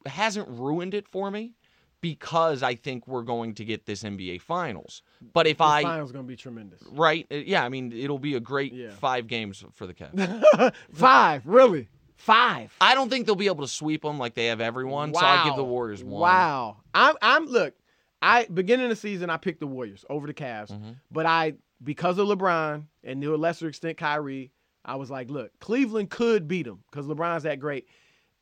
hasn't 0.05 0.47
ruined 0.49 0.93
it 0.93 1.07
for 1.07 1.29
me 1.31 1.53
because 2.01 2.63
I 2.63 2.75
think 2.75 3.07
we're 3.07 3.21
going 3.21 3.53
to 3.55 3.65
get 3.65 3.85
this 3.85 4.03
NBA 4.03 4.41
Finals. 4.41 5.03
But 5.33 5.45
if 5.47 5.57
The 5.59 5.63
I 5.65 5.83
finals 5.83 6.11
gonna 6.11 6.23
be 6.23 6.35
tremendous. 6.35 6.81
right, 6.91 7.27
uh, 7.31 7.35
yeah, 7.35 7.63
I 7.63 7.69
mean 7.69 7.91
it'll 7.93 8.17
be 8.19 8.33
a 8.35 8.39
great 8.39 8.73
Yeah. 8.73 8.89
five 8.91 9.27
games 9.27 9.63
for 9.75 9.85
the 9.85 9.93
Cavs. 9.93 10.73
Five, 10.93 11.45
really? 11.45 11.89
Five. 12.15 12.75
I 12.81 12.93
don't 12.95 13.09
think 13.09 13.25
they'll 13.25 13.35
be 13.35 13.47
able 13.47 13.65
to 13.65 13.71
sweep 13.71 14.01
them 14.03 14.17
like 14.19 14.33
they 14.35 14.47
have 14.47 14.61
everyone. 14.61 15.13
So 15.13 15.21
I 15.25 15.43
give 15.43 15.55
the 15.55 15.63
Wow. 15.63 15.69
Warriors 15.69 16.03
one. 16.03 16.21
Wow. 16.21 16.77
I'm 16.93 17.15
I'm 17.21 17.45
look, 17.45 17.73
I 18.21 18.45
beginning 18.45 18.85
of 18.85 18.89
the 18.91 18.95
season 18.95 19.29
I 19.29 19.37
picked 19.37 19.59
the 19.59 19.67
Warriors 19.67 20.05
over 20.09 20.27
the 20.27 20.33
Cavs. 20.33 20.69
Mm-hmm. 20.71 20.91
But 21.11 21.25
I 21.25 21.53
because 21.83 22.17
of 22.19 22.27
LeBron 22.27 22.83
and 23.03 23.21
to 23.23 23.33
a 23.33 23.37
lesser 23.37 23.67
extent 23.67 23.97
Kyrie, 23.97 24.51
I 24.85 24.95
was 24.95 25.09
like, 25.09 25.29
look, 25.31 25.51
Cleveland 25.59 26.09
could 26.11 26.47
beat 26.47 26.63
them 26.67 26.83
because 26.91 27.05
LeBron's 27.07 27.43
that 27.43 27.59
great. 27.59 27.87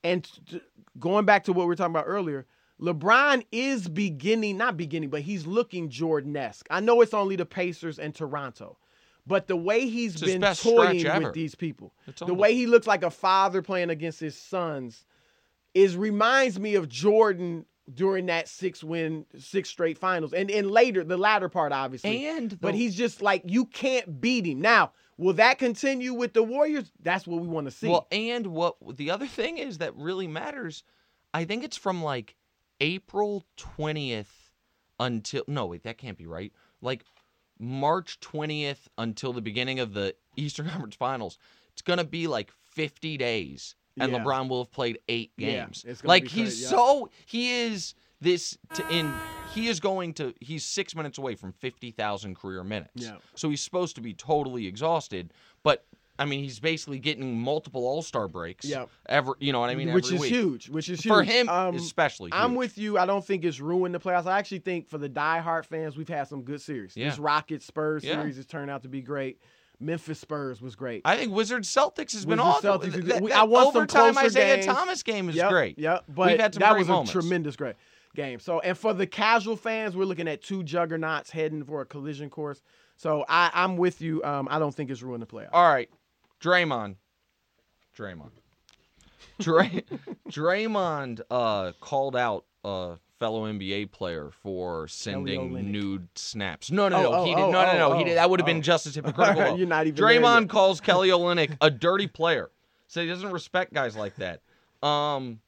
And 0.03 0.27
going 0.99 1.25
back 1.25 1.43
to 1.45 1.53
what 1.53 1.63
we 1.63 1.67
were 1.67 1.75
talking 1.75 1.91
about 1.91 2.05
earlier, 2.07 2.45
LeBron 2.81 3.45
is 3.51 3.88
beginning, 3.89 4.57
not 4.57 4.77
beginning, 4.77 5.09
but 5.09 5.21
he's 5.21 5.45
looking 5.45 5.89
Jordan-esque. 5.89 6.65
I 6.69 6.79
know 6.79 7.01
it's 7.01 7.13
only 7.13 7.35
the 7.35 7.45
Pacers 7.45 7.99
and 7.99 8.15
Toronto, 8.15 8.77
but 9.27 9.47
the 9.47 9.57
way 9.57 9.88
he's 9.88 10.13
It's 10.21 10.23
been 10.23 10.41
toying 10.55 11.03
with 11.23 11.33
these 11.33 11.55
people, 11.55 11.93
It's 12.07 12.19
the 12.19 12.25
almost- 12.27 12.39
way 12.39 12.53
he 12.55 12.67
looks 12.67 12.88
like 12.88 13.03
a 13.03 13.12
father 13.12 13.62
playing 13.62 13.89
against 13.89 14.19
his 14.21 14.38
sons, 14.38 15.03
is 15.73 15.95
reminds 15.97 16.59
me 16.59 16.75
of 16.75 16.88
Jordan 16.88 17.65
during 17.93 18.27
that 18.27 18.47
six 18.47 18.83
win, 18.83 19.25
six 19.38 19.67
straight 19.67 19.97
finals, 19.97 20.31
and 20.33 20.49
and 20.49 20.69
later 20.71 21.03
the 21.03 21.17
latter 21.17 21.49
part, 21.49 21.71
obviously. 21.71 22.27
And 22.27 22.59
but 22.62 22.75
he's 22.75 22.95
just 22.95 23.21
like 23.21 23.43
you 23.45 23.65
can't 23.65 24.21
beat 24.21 24.45
him. 24.45 24.62
Now, 24.62 24.93
will 25.19 25.34
that 25.34 25.60
continue 25.60 26.13
with 26.13 26.34
the 26.34 26.41
Warriors? 26.41 26.91
That's 27.03 27.27
what 27.27 27.41
we 27.41 27.47
want 27.47 27.67
to 27.67 27.71
see. 27.71 27.88
Well, 27.89 28.08
and 28.12 28.47
what 28.47 28.77
the 28.97 29.12
other 29.12 29.27
thing 29.27 29.58
is 29.58 29.77
that 29.79 29.95
really 29.95 30.27
matters, 30.27 30.84
I 31.34 31.43
think 31.45 31.63
it's 31.63 31.77
from 31.77 32.01
like 32.01 32.36
April 32.79 33.43
20th 33.58 34.51
until 34.99 35.43
no, 35.47 35.67
wait, 35.67 35.84
that 35.84 35.97
can't 35.97 36.17
be 36.17 36.25
right. 36.25 36.53
Like 36.82 37.03
March 37.60 38.19
20th 38.21 38.88
until 38.97 39.34
the 39.34 39.41
beginning 39.41 39.79
of 39.79 39.93
the 39.93 40.15
Eastern 40.38 40.67
Conference 40.69 40.95
Finals. 40.95 41.38
It's 41.73 41.82
going 41.82 41.99
to 41.99 42.05
be 42.05 42.27
like 42.27 42.51
50 42.73 43.17
days 43.17 43.75
and 43.99 44.12
Yeah. 44.12 44.19
LeBron 44.19 44.47
will 44.49 44.63
have 44.63 44.71
played 44.71 44.99
8 45.10 45.32
Yeah, 45.38 45.65
games. 45.65 45.84
gonna 45.84 45.97
like 46.03 46.27
he's 46.27 46.62
yeah. 46.62 46.69
so 46.69 47.10
he 47.25 47.51
is 47.51 47.93
this 48.21 48.58
to, 48.75 48.88
in 48.89 49.12
he 49.53 49.67
is 49.67 49.79
going 49.79 50.13
to 50.15 50.33
he's 50.39 50.63
6 50.65 50.95
minutes 50.95 51.17
away 51.17 51.35
from 51.35 51.51
50,000 51.53 52.35
career 52.35 52.63
minutes. 52.63 52.91
Yeah. 52.95 53.17
So 53.35 53.49
he's 53.49 53.62
supposed 53.62 53.95
to 53.95 54.01
be 54.01 54.13
totally 54.13 54.67
exhausted, 54.67 55.33
but 55.63 55.85
I 56.17 56.25
mean, 56.25 56.43
he's 56.43 56.59
basically 56.59 56.99
getting 56.99 57.39
multiple 57.39 57.85
All 57.88 58.01
Star 58.01 58.27
breaks. 58.27 58.65
Yeah. 58.65 58.85
Ever, 59.07 59.33
you 59.39 59.53
know 59.53 59.62
what 59.62 59.69
I 59.69 59.75
mean? 59.75 59.93
which 59.93 60.07
every 60.07 60.15
is 60.17 60.21
week. 60.21 60.29
huge. 60.31 60.69
Which 60.69 60.89
is 60.89 60.99
huge 61.01 61.13
for 61.13 61.23
him, 61.23 61.47
Um, 61.47 61.75
especially. 61.75 62.29
I'm 62.33 62.55
with 62.55 62.77
you. 62.77 62.97
I 62.97 63.05
don't 63.05 63.23
think 63.23 63.45
it's 63.45 63.62
ruined 63.62 63.95
the 63.95 63.99
playoffs. 64.01 64.25
I 64.25 64.38
actually 64.38 64.59
think 64.59 64.89
for 64.89 64.97
the 64.97 65.07
diehard 65.09 65.65
fans, 65.65 65.95
we've 65.95 66.09
had 66.09 66.27
some 66.27 66.41
good 66.41 66.62
series. 66.62 66.97
Yeah. 66.97 67.09
This 67.09 67.19
Rockets 67.19 67.65
Spurs 67.65 68.03
Yeah. 68.03 68.15
series 68.19 68.35
has 68.35 68.45
turned 68.45 68.69
out 68.69 68.83
to 68.83 68.89
be 68.89 69.01
great. 69.01 69.39
Memphis 69.79 70.19
Spurs 70.19 70.62
was 70.62 70.75
great. 70.75 71.03
I 71.05 71.15
think 71.15 71.31
Wizards 71.33 71.73
Celtics 71.73 72.12
has 72.12 72.25
been 72.25 72.38
awesome. 72.41 72.69
Celtics 72.81 72.91
That, 73.07 73.23
that 73.23 73.31
I 73.31 73.43
want 73.43 73.67
some 73.71 73.77
overtime 73.77 74.12
closer 74.13 74.25
Isaiah 74.25 74.55
games. 74.57 74.65
Thomas 74.65 75.03
game 75.03 75.29
is 75.29 75.38
Yep, 75.38 75.49
great. 75.49 75.79
Yep, 75.79 76.03
but 76.09 76.27
We've 76.31 76.39
had 76.41 76.53
some 76.53 76.59
that 76.59 76.71
great 76.71 76.79
was 76.79 76.88
moments. 76.89 77.12
a 77.12 77.13
tremendous 77.13 77.55
great 77.55 77.75
game. 78.15 78.39
So, 78.39 78.60
and 78.60 78.78
for 78.78 78.93
the 78.93 79.08
casual 79.08 79.56
fans, 79.56 79.95
we're 79.95 80.06
looking 80.06 80.28
at 80.28 80.41
two 80.41 80.63
juggernauts 80.63 81.30
heading 81.30 81.63
for 81.63 81.82
a 81.82 81.86
collision 81.86 82.30
course. 82.30 82.62
So, 82.95 83.26
I, 83.30 83.50
I'm 83.54 83.78
with 83.78 84.02
you. 84.02 84.24
Um, 84.24 84.48
I 84.52 84.60
don't 84.60 84.74
think 84.74 84.89
it's 84.89 85.02
ruined 85.02 85.22
the 85.22 85.28
playoffs. 85.28 85.50
All 85.54 85.72
right, 85.72 85.89
Draymond. 86.41 86.95
Draymond. 87.98 88.32
Dray- 89.39 89.84
Draymond 90.30 91.22
uh, 91.30 91.72
called 91.80 92.15
out 92.15 92.45
a 92.63 92.95
fellow 93.19 93.52
NBA 93.52 93.91
player 93.91 94.32
for 94.41 94.88
sending 94.88 95.72
nude 95.72 96.08
snaps. 96.15 96.72
No, 96.72 96.88
no, 96.88 96.98
Oh, 96.98 97.02
no. 97.02 97.13
oh, 97.13 97.26
he 97.26 97.34
oh, 97.34 97.36
did. 97.36 97.52
No, 97.52 97.65
no, 97.65 97.78
no. 97.78 97.91
oh, 97.91 97.98
he 97.98 98.04
oh, 98.04 98.06
did. 98.06 98.17
That 98.17 98.30
would 98.30 98.39
have 98.39 98.48
oh. 98.48 98.54
been 98.54 98.62
just 98.62 98.88
as 98.88 98.95
hypocritical. 98.95 99.58
You're 99.58 99.67
not 99.67 99.88
even 99.88 100.02
Draymond 100.02 100.50
calls 100.50 100.80
Kelly 100.82 101.10
Olynyk 101.10 101.58
a 101.62 101.69
dirty 101.69 102.08
player. 102.08 102.50
So 102.88 103.02
he 103.02 103.08
doesn't 103.08 103.32
respect 103.32 103.74
guys 103.74 103.95
like 103.95 104.15
that. 104.17 104.41
Um, 104.86 105.39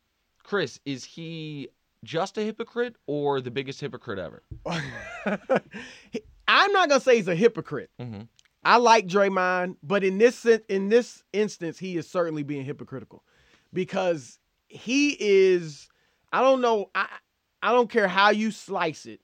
Chris, 0.44 0.80
is 0.86 1.04
he 1.04 1.70
just 2.04 2.38
a 2.38 2.42
hypocrite 2.42 2.96
or 3.08 3.42
the 3.42 3.52
biggest 3.52 3.80
hypocrite 3.82 4.20
ever? 4.20 4.44
I'm 6.48 6.72
not 6.74 6.90
gonna 6.90 7.00
say 7.02 7.16
he's 7.18 7.28
a 7.28 7.36
hypocrite. 7.36 7.90
Mhm. 8.00 8.28
I 8.64 8.78
like 8.78 9.08
Draymond, 9.08 9.78
but 9.82 10.04
in 10.04 10.18
this 10.18 10.46
in 10.46 10.90
this 10.90 11.24
instance, 11.34 11.80
he 11.80 11.98
is 11.98 12.10
certainly 12.10 12.44
being 12.44 12.66
hypocritical 12.66 13.24
because 13.74 14.40
he 14.68 15.16
is. 15.20 15.88
I 16.34 16.42
don't 16.42 16.62
know. 16.62 16.90
I 16.96 17.08
I 17.62 17.72
don't 17.72 17.90
care 17.90 18.08
how 18.08 18.30
you 18.30 18.52
slice 18.52 19.06
it. 19.06 19.20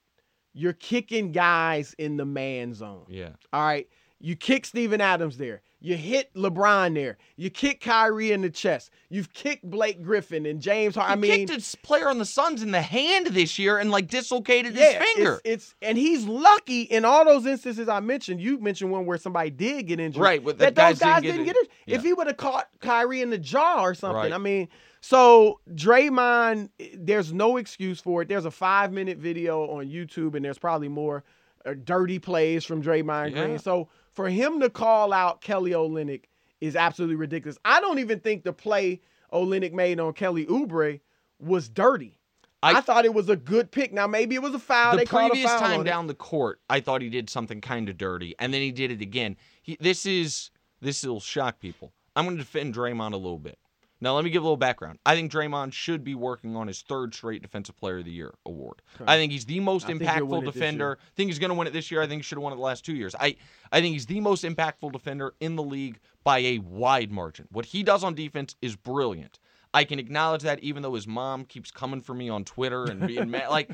You're 0.54 0.72
kicking 0.72 1.32
guys 1.32 1.94
in 1.98 2.16
the 2.16 2.24
man 2.24 2.74
zone. 2.74 3.04
Yeah. 3.08 3.30
All 3.52 3.62
right. 3.62 3.88
You 4.20 4.34
kick 4.34 4.66
Steven 4.66 5.00
Adams 5.00 5.36
there. 5.38 5.62
You 5.80 5.96
hit 5.96 6.34
LeBron 6.34 6.94
there. 6.94 7.18
You 7.36 7.50
kick 7.50 7.80
Kyrie 7.80 8.32
in 8.32 8.40
the 8.42 8.50
chest. 8.50 8.90
You've 9.10 9.32
kicked 9.32 9.62
Blake 9.62 10.02
Griffin 10.02 10.44
and 10.44 10.60
James 10.60 10.96
Harden. 10.96 11.12
I 11.12 11.16
mean, 11.16 11.46
kicked 11.46 11.52
his 11.52 11.74
player 11.76 12.08
on 12.08 12.18
the 12.18 12.24
Suns 12.24 12.64
in 12.64 12.72
the 12.72 12.82
hand 12.82 13.28
this 13.28 13.60
year 13.60 13.78
and 13.78 13.90
like 13.90 14.08
dislocated 14.08 14.74
yeah, 14.74 14.98
his 14.98 15.08
finger. 15.14 15.40
It's, 15.44 15.66
it's 15.66 15.74
and 15.80 15.96
he's 15.96 16.24
lucky 16.26 16.82
in 16.82 17.04
all 17.04 17.24
those 17.24 17.46
instances 17.46 17.88
I 17.88 18.00
mentioned. 18.00 18.40
You 18.40 18.58
mentioned 18.58 18.90
one 18.90 19.06
where 19.06 19.18
somebody 19.18 19.50
did 19.50 19.86
get 19.86 20.00
injured, 20.00 20.20
Right, 20.20 20.44
but 20.44 20.58
that 20.58 20.74
those 20.74 20.98
guys 20.98 21.22
didn't 21.22 21.22
get 21.22 21.22
didn't 21.22 21.40
it. 21.42 21.46
get 21.46 21.56
it. 21.56 21.70
Yeah. 21.86 21.96
If 21.96 22.02
he 22.02 22.12
would 22.12 22.26
have 22.26 22.36
caught 22.36 22.68
Kyrie 22.80 23.22
in 23.22 23.30
the 23.30 23.38
jaw 23.38 23.80
or 23.82 23.94
something, 23.94 24.16
Right. 24.16 24.32
I 24.32 24.38
mean, 24.38 24.68
so 25.00 25.60
Draymond, 25.72 26.70
there's 26.94 27.32
no 27.32 27.56
excuse 27.56 28.00
for 28.00 28.22
it. 28.22 28.28
There's 28.28 28.46
a 28.46 28.50
five 28.50 28.92
minute 28.92 29.18
video 29.18 29.62
on 29.70 29.86
YouTube, 29.86 30.34
and 30.34 30.44
there's 30.44 30.58
probably 30.58 30.88
more 30.88 31.22
uh, 31.64 31.74
dirty 31.84 32.18
plays 32.18 32.64
from 32.64 32.82
Draymond 32.82 33.30
Yeah. 33.34 33.44
Green. 33.44 33.58
So 33.58 33.88
for 34.18 34.28
him 34.28 34.58
to 34.58 34.68
call 34.68 35.12
out 35.12 35.40
Kelly 35.40 35.70
Olynyk 35.70 36.24
is 36.60 36.74
absolutely 36.74 37.14
ridiculous. 37.14 37.56
I 37.64 37.80
don't 37.80 38.00
even 38.00 38.18
think 38.18 38.42
the 38.42 38.52
play 38.52 39.00
Olynyk 39.32 39.72
made 39.72 40.00
on 40.00 40.12
Kelly 40.12 40.44
Oubre 40.46 40.98
was 41.38 41.68
dirty. 41.68 42.18
I, 42.60 42.78
I- 42.78 42.80
thought 42.80 43.04
it 43.04 43.14
was 43.14 43.28
a 43.28 43.36
good 43.36 43.70
pick. 43.70 43.92
Now 43.92 44.08
maybe 44.08 44.34
it 44.34 44.42
was 44.42 44.54
a 44.54 44.58
foul. 44.58 44.90
the 44.90 44.98
they 44.98 45.04
previous 45.04 45.48
foul 45.48 45.60
time 45.60 45.84
down 45.84 46.08
the 46.08 46.14
court, 46.14 46.60
I 46.68 46.80
thought 46.80 47.00
he 47.00 47.10
did 47.10 47.30
something 47.30 47.60
kind 47.60 47.88
of 47.88 47.96
dirty, 47.96 48.34
and 48.40 48.52
then 48.52 48.60
he 48.60 48.72
did 48.72 48.90
it 48.90 49.00
again. 49.00 49.36
He, 49.62 49.76
this 49.78 50.04
is 50.04 50.50
this 50.80 51.04
will 51.04 51.20
shock 51.20 51.60
people. 51.60 51.92
I'm 52.16 52.24
going 52.24 52.38
to 52.38 52.42
defend 52.42 52.74
Draymond 52.74 53.12
a 53.12 53.18
little 53.18 53.38
bit. 53.38 53.56
Now, 54.00 54.14
let 54.14 54.24
me 54.24 54.30
give 54.30 54.42
a 54.42 54.46
little 54.46 54.56
background. 54.56 55.00
I 55.04 55.16
think 55.16 55.32
Draymond 55.32 55.72
should 55.72 56.04
be 56.04 56.14
working 56.14 56.54
on 56.54 56.68
his 56.68 56.82
third 56.82 57.14
straight 57.14 57.42
Defensive 57.42 57.76
Player 57.76 57.98
of 57.98 58.04
the 58.04 58.12
Year 58.12 58.32
award. 58.46 58.80
I 59.04 59.16
think 59.16 59.32
he's 59.32 59.44
the 59.44 59.58
most 59.58 59.84
I 59.84 59.88
think 59.88 60.02
he'll 60.02 60.26
win 60.26 60.42
impactful 60.42 60.52
defender. 60.52 60.98
I 61.00 61.10
think 61.16 61.30
he's 61.30 61.40
going 61.40 61.50
to 61.50 61.54
win 61.54 61.66
it 61.66 61.72
this 61.72 61.90
year. 61.90 62.00
I 62.00 62.06
think 62.06 62.20
he 62.20 62.22
should 62.22 62.38
have 62.38 62.44
won 62.44 62.52
it 62.52 62.56
the 62.56 62.62
last 62.62 62.84
two 62.84 62.94
years. 62.94 63.16
I, 63.18 63.36
I 63.72 63.80
think 63.80 63.94
he's 63.94 64.06
the 64.06 64.20
most 64.20 64.44
impactful 64.44 64.92
defender 64.92 65.34
in 65.40 65.56
the 65.56 65.64
league 65.64 65.98
by 66.22 66.38
a 66.38 66.58
wide 66.58 67.10
margin. 67.10 67.48
What 67.50 67.64
he 67.64 67.82
does 67.82 68.04
on 68.04 68.14
defense 68.14 68.54
is 68.62 68.76
brilliant. 68.76 69.40
I 69.74 69.84
can 69.84 69.98
acknowledge 69.98 70.42
that, 70.42 70.60
even 70.60 70.82
though 70.82 70.94
his 70.94 71.06
mom 71.06 71.44
keeps 71.44 71.70
coming 71.70 72.00
for 72.00 72.14
me 72.14 72.28
on 72.28 72.44
Twitter 72.44 72.84
and 72.84 73.06
being 73.06 73.30
mad. 73.30 73.48
Like, 73.50 73.70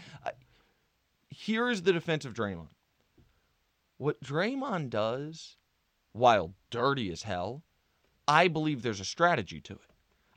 here's 1.29 1.83
the 1.83 1.93
defense 1.93 2.25
of 2.25 2.33
Draymond. 2.33 2.69
What 3.99 4.23
Draymond 4.23 4.91
does, 4.91 5.57
while 6.13 6.55
dirty 6.71 7.13
as 7.13 7.23
hell, 7.23 7.63
I 8.27 8.49
believe 8.49 8.83
there's 8.83 9.01
a 9.01 9.05
strategy 9.05 9.61
to 9.61 9.75
it. 9.75 9.94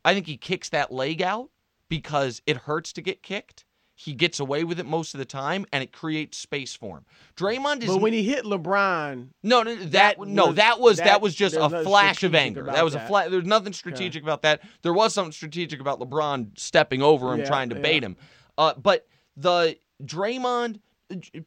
I 0.08 0.14
think 0.14 0.26
he 0.26 0.38
kicks 0.38 0.70
that 0.70 0.92
leg 0.92 1.22
out 1.22 1.50
because 1.90 2.42
it 2.46 2.58
hurts 2.58 2.94
to 2.94 3.02
get 3.02 3.22
kicked. 3.22 3.66
He 3.94 4.14
gets 4.14 4.40
away 4.40 4.64
with 4.64 4.80
it 4.80 4.86
most 4.86 5.14
of 5.16 5.18
the 5.18 5.26
time, 5.26 5.66
and 5.74 5.84
it 5.84 5.92
creates 5.92 6.38
space 6.38 6.76
for 6.76 6.98
him. 6.98 7.06
Draymond 7.36 7.82
is 7.82 7.88
But 7.90 7.98
when 8.02 8.14
he 8.14 8.22
hit 8.24 8.46
LeBron, 8.46 9.30
no, 9.42 9.64
no, 9.64 9.76
that, 9.76 9.92
That 9.92 10.20
no, 10.28 10.46
was- 10.48 10.56
that 10.56 10.80
was 10.80 10.98
that, 10.98 11.04
that- 11.06 11.22
was 11.22 11.34
just 11.36 11.56
a 11.56 11.68
flash 11.84 12.24
of 12.24 12.36
anger. 12.36 12.64
That 12.64 12.86
was 12.86 12.94
a 12.94 13.00
that. 13.00 13.08
flash. 13.08 13.32
There's 13.32 13.46
nothing 13.46 13.74
strategic 13.74 14.22
about 14.24 14.44
that. 14.44 14.62
There 14.84 14.94
was 14.94 15.14
something 15.16 15.32
strategic 15.32 15.82
about 15.82 16.00
LeBron 16.00 16.58
stepping 16.60 17.02
over 17.02 17.34
him, 17.34 17.40
Yeah, 17.40 17.46
trying 17.48 17.70
to 17.70 17.76
yeah. 17.76 17.82
bait 17.82 18.04
him. 18.04 18.18
Uh, 18.58 18.76
but 18.76 19.08
the 19.36 19.78
Draymond, 20.04 20.80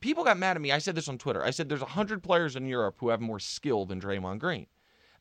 people 0.00 0.24
got 0.24 0.36
mad 0.36 0.56
at 0.56 0.60
me. 0.60 0.72
I 0.72 0.78
said 0.78 0.96
this 0.96 1.08
on 1.08 1.18
Twitter. 1.18 1.44
I 1.44 1.50
said 1.50 1.68
there's 1.68 1.82
hundred 1.82 2.22
players 2.22 2.56
in 2.56 2.66
Europe 2.66 2.96
who 2.98 3.10
have 3.10 3.20
more 3.20 3.38
skill 3.38 3.86
than 3.86 4.00
Draymond 4.00 4.40
Green, 4.40 4.66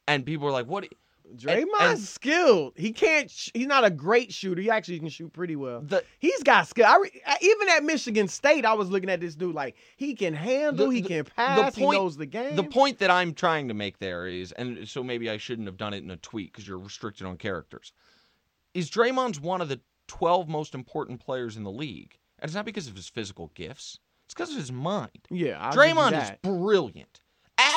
and 0.08 0.25
people 0.25 0.45
were 0.45 0.52
like, 0.52 0.65
"What?" 0.65 0.88
Draymond's 1.35 1.81
and- 1.81 1.99
skilled. 1.99 2.73
He 2.75 2.91
can't. 2.91 3.29
Sh- 3.29 3.49
he's 3.53 3.67
not 3.67 3.85
a 3.85 3.89
great 3.89 4.33
shooter. 4.33 4.61
He 4.61 4.69
actually 4.69 4.99
can 4.99 5.09
shoot 5.09 5.31
pretty 5.31 5.55
well. 5.55 5.81
The- 5.81 6.03
he's 6.19 6.41
got 6.43 6.67
skill. 6.67 6.85
I 6.85 6.97
re- 6.97 7.21
even 7.41 7.69
at 7.69 7.83
Michigan 7.83 8.27
State, 8.27 8.65
I 8.65 8.73
was 8.73 8.89
looking 8.89 9.09
at 9.09 9.19
this 9.19 9.35
dude 9.35 9.55
like 9.55 9.75
he 9.97 10.15
can 10.15 10.33
handle. 10.33 10.87
The- 10.87 10.95
he 10.95 11.01
the- 11.01 11.07
can 11.07 11.17
the 11.25 11.31
pass. 11.31 11.75
point- 11.75 11.93
he 11.95 11.99
knows 11.99 12.17
the 12.17 12.25
game. 12.25 12.55
The 12.55 12.63
point 12.63 12.99
that 12.99 13.11
I'm 13.11 13.33
trying 13.33 13.67
to 13.67 13.73
make 13.73 13.99
there 13.99 14.27
is, 14.27 14.51
and 14.53 14.87
so 14.87 15.03
maybe 15.03 15.29
I 15.29 15.37
shouldn't 15.37 15.67
have 15.67 15.77
done 15.77 15.93
it 15.93 16.03
in 16.03 16.11
a 16.11 16.17
tweet 16.17 16.51
because 16.51 16.67
you're 16.67 16.77
restricted 16.79 17.25
on 17.27 17.37
characters, 17.37 17.91
is 18.73 18.89
Draymond's 18.89 19.39
one 19.39 19.61
of 19.61 19.69
the 19.69 19.81
12 20.07 20.47
most 20.47 20.73
important 20.73 21.19
players 21.19 21.55
in 21.57 21.63
the 21.63 21.71
league. 21.71 22.17
And 22.39 22.47
it's 22.49 22.55
not 22.55 22.65
because 22.65 22.87
of 22.87 22.95
his 22.95 23.09
physical 23.09 23.51
gifts, 23.53 23.99
it's 24.25 24.33
because 24.33 24.51
of 24.51 24.57
his 24.57 24.71
mind. 24.71 25.27
Yeah, 25.29 25.59
I'll 25.59 25.73
Draymond 25.73 26.21
is 26.23 26.31
brilliant. 26.41 27.21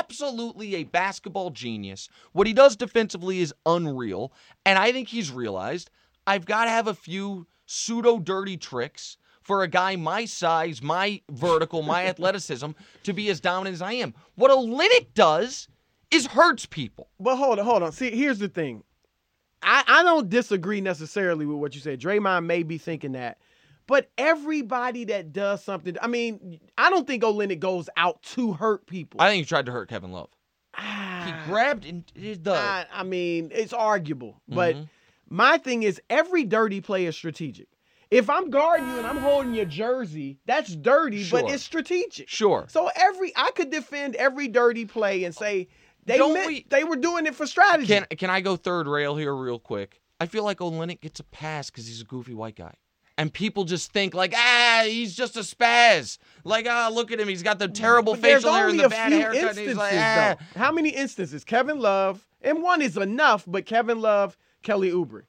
Absolutely 0.02 0.76
a 0.76 0.84
basketball 0.84 1.50
genius. 1.50 2.08
What 2.32 2.46
he 2.46 2.52
does 2.52 2.76
defensively 2.76 3.40
is 3.40 3.54
unreal. 3.66 4.32
And 4.66 4.78
I 4.78 4.92
think 4.92 5.08
he's 5.08 5.30
realized 5.30 5.90
I've 6.26 6.46
got 6.46 6.64
to 6.64 6.70
have 6.70 6.86
a 6.86 6.94
few 6.94 7.46
pseudo 7.66 8.18
dirty 8.18 8.56
tricks 8.56 9.16
for 9.42 9.62
a 9.62 9.68
guy 9.68 9.96
my 9.96 10.24
size, 10.24 10.82
my 10.82 11.20
vertical, 11.30 11.82
my 11.82 12.06
athleticism 12.06 12.70
to 13.02 13.12
be 13.12 13.28
as 13.28 13.40
dominant 13.40 13.74
as 13.74 13.82
I 13.82 13.94
am. 13.94 14.14
What 14.34 14.50
Olynyk 14.50 15.14
does 15.14 15.68
is 16.10 16.26
hurts 16.26 16.66
people. 16.66 17.08
But 17.18 17.36
hold 17.36 17.58
on, 17.58 17.64
hold 17.64 17.82
on. 17.82 17.92
See, 17.92 18.10
here's 18.10 18.38
the 18.38 18.48
thing. 18.48 18.84
I, 19.62 19.84
I 19.86 20.02
don't 20.02 20.28
disagree 20.28 20.80
necessarily 20.80 21.46
with 21.46 21.58
what 21.58 21.74
you 21.74 21.80
said. 21.80 22.00
Draymond 22.00 22.44
may 22.46 22.62
be 22.62 22.78
thinking 22.78 23.12
that. 23.12 23.38
But 23.86 24.10
everybody 24.16 25.04
that 25.04 25.32
does 25.32 25.62
something, 25.64 25.96
I 26.00 26.06
mean, 26.06 26.60
I 26.78 26.90
don't 26.90 27.06
think 27.06 27.22
Olynyk 27.22 27.60
goes 27.60 27.88
out 27.96 28.22
to 28.22 28.52
hurt 28.52 28.86
people. 28.86 29.20
I 29.20 29.28
think 29.30 29.40
he 29.40 29.48
tried 29.48 29.66
to 29.66 29.72
hurt 29.72 29.88
Kevin 29.88 30.12
Love. 30.12 30.30
He 30.74 30.82
Ah, 30.84 31.42
grabbed 31.46 31.84
and 31.84 32.06
did 32.14 32.44
the. 32.44 32.52
I, 32.54 32.86
I 32.92 33.02
mean, 33.02 33.50
it's 33.52 33.72
arguable. 33.72 34.40
But 34.48 34.76
Mhm. 34.76 34.88
my 35.28 35.58
thing 35.58 35.82
is, 35.82 36.00
every 36.08 36.44
dirty 36.44 36.80
play 36.80 37.06
is 37.06 37.14
strategic. 37.16 37.68
If 38.10 38.28
I'm 38.28 38.50
guarding 38.50 38.86
you 38.88 38.98
and 38.98 39.06
I'm 39.06 39.16
holding 39.16 39.54
your 39.54 39.64
jersey, 39.64 40.38
that's 40.44 40.74
dirty, 40.76 41.24
but 41.30 41.48
it's 41.48 41.62
strategic. 41.62 42.28
Sure. 42.28 42.66
So 42.68 42.90
every 42.94 43.32
I 43.36 43.50
could 43.52 43.70
defend 43.70 44.16
every 44.16 44.48
dirty 44.48 44.84
play 44.84 45.24
and 45.24 45.34
say 45.34 45.68
they 46.04 46.18
meant, 46.18 46.46
we, 46.46 46.66
they 46.68 46.84
were 46.84 46.96
doing 46.96 47.26
it 47.26 47.34
for 47.34 47.46
strategy. 47.46 47.86
Can 47.86 48.06
can 48.18 48.28
I 48.30 48.40
go 48.42 48.56
third 48.56 48.86
rail 48.86 49.16
here 49.16 49.34
real 49.34 49.58
quick? 49.58 50.00
I 50.20 50.26
feel 50.26 50.44
like 50.44 50.58
Olynyk 50.58 51.00
gets 51.00 51.20
a 51.20 51.24
pass 51.24 51.70
because 51.70 51.86
he's 51.86 52.00
a 52.02 52.04
goofy 52.04 52.34
white 52.34 52.56
guy. 52.56 52.74
And 53.18 53.32
people 53.32 53.64
just 53.64 53.92
think 53.92 54.14
like, 54.14 54.32
ah, 54.34 54.84
he's 54.86 55.14
just 55.14 55.36
a 55.36 55.40
spaz. 55.40 56.18
Like, 56.44 56.66
ah, 56.68 56.90
look 56.92 57.12
at 57.12 57.20
him. 57.20 57.28
He's 57.28 57.42
got 57.42 57.58
the 57.58 57.68
terrible 57.68 58.14
But 58.14 58.22
facial 58.22 58.52
hair 58.52 58.68
and 58.68 58.78
the 58.78 58.86
a 58.86 58.88
bad 58.88 59.12
few 59.12 59.20
haircut. 59.20 59.56
He's 59.56 59.76
like, 59.76 59.92
ah. 59.94 60.36
though. 60.38 60.58
How 60.60 60.72
many 60.72 60.90
instances? 60.90 61.44
Kevin 61.44 61.78
Love, 61.78 62.26
and 62.40 62.62
one 62.62 62.80
is 62.80 62.96
enough, 62.96 63.44
but 63.46 63.66
Kevin 63.66 64.00
Love, 64.00 64.36
Kelly 64.62 64.90
Oubre. 64.90 65.24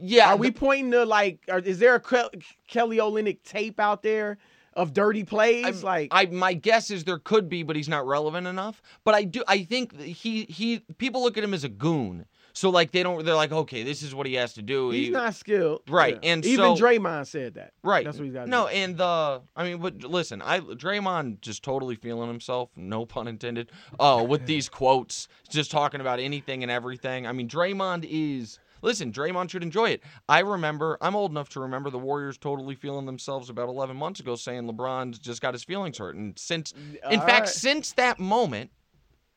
Yeah. 0.00 0.30
Are 0.30 0.36
we 0.36 0.50
pointing 0.50 0.90
to 0.92 1.04
like? 1.04 1.40
Are, 1.50 1.58
is 1.58 1.78
there 1.78 1.94
a 1.94 2.00
Ke- 2.00 2.34
Kelly 2.66 2.98
Olynyk 2.98 3.42
tape 3.44 3.80
out 3.80 4.02
there 4.02 4.38
of 4.74 4.92
dirty 4.92 5.24
plays? 5.24 5.64
I'm- 5.64 5.80
like, 5.82 6.08
I 6.12 6.26
my 6.26 6.54
guess 6.54 6.90
is 6.90 7.04
there 7.04 7.18
could 7.18 7.48
be, 7.48 7.62
but 7.62 7.76
he's 7.76 7.88
not 7.88 8.06
relevant 8.06 8.46
enough. 8.46 8.82
But 9.04 9.14
I 9.14 9.24
do 9.24 9.42
I 9.48 9.64
think 9.64 9.98
he 10.00 10.44
he 10.44 10.80
people 10.98 11.22
look 11.22 11.36
at 11.36 11.44
him 11.44 11.54
as 11.54 11.64
a 11.64 11.68
goon. 11.68 12.26
So 12.58 12.70
like 12.70 12.90
they 12.90 13.04
don't 13.04 13.24
they're 13.24 13.36
like, 13.36 13.52
okay, 13.52 13.84
this 13.84 14.02
is 14.02 14.12
what 14.16 14.26
he 14.26 14.34
has 14.34 14.54
to 14.54 14.62
do. 14.62 14.90
he's 14.90 15.06
He- 15.06 15.12
not 15.12 15.36
skilled, 15.36 15.82
Right, 15.88 16.18
Yeah. 16.20 16.30
and 16.32 16.44
even 16.44 16.76
so- 16.76 16.82
Draymond 16.84 17.28
said 17.28 17.54
that. 17.54 17.72
Right. 17.84 18.04
That's 18.04 18.18
what 18.18 18.24
he's 18.24 18.32
got. 18.34 18.40
To 18.40 18.46
say. 18.46 18.50
No, 18.50 18.66
and 18.66 18.96
the 18.96 19.42
I 19.54 19.62
mean, 19.62 19.78
but 19.78 20.02
listen, 20.02 20.42
I 20.42 20.58
Draymond 20.58 21.40
just 21.40 21.62
totally 21.62 21.94
feeling 21.94 22.26
himself, 22.26 22.70
no 22.74 23.06
pun 23.06 23.28
intended. 23.28 23.70
Oh, 24.00 24.24
with 24.24 24.44
these 24.52 24.68
quotes, 24.68 25.28
just 25.48 25.70
talking 25.70 26.00
about 26.00 26.18
anything 26.18 26.64
and 26.64 26.72
everything. 26.72 27.28
I 27.28 27.32
mean, 27.32 27.48
Draymond 27.48 28.04
is 28.10 28.58
listen, 28.82 29.12
Draymond 29.12 29.50
should 29.50 29.62
enjoy 29.62 29.90
it. 29.90 30.02
I 30.28 30.40
remember, 30.40 30.98
I'm 31.00 31.14
old 31.14 31.30
enough 31.30 31.50
to 31.50 31.60
remember 31.60 31.90
the 31.90 31.98
Warriors 32.00 32.38
totally 32.38 32.74
feeling 32.74 33.06
themselves 33.06 33.50
about 33.50 33.68
11 33.68 33.96
months 33.96 34.18
ago, 34.18 34.34
saying 34.34 34.64
LeBron's 34.68 35.20
just 35.20 35.40
got 35.40 35.54
his 35.54 35.62
feelings 35.62 35.98
hurt, 35.98 36.16
and 36.16 36.36
since, 36.36 36.72
in 37.08 37.20
All 37.20 37.24
fact, 37.26 37.40
right. 37.40 37.48
since 37.48 37.92
that 37.92 38.18
moment, 38.18 38.72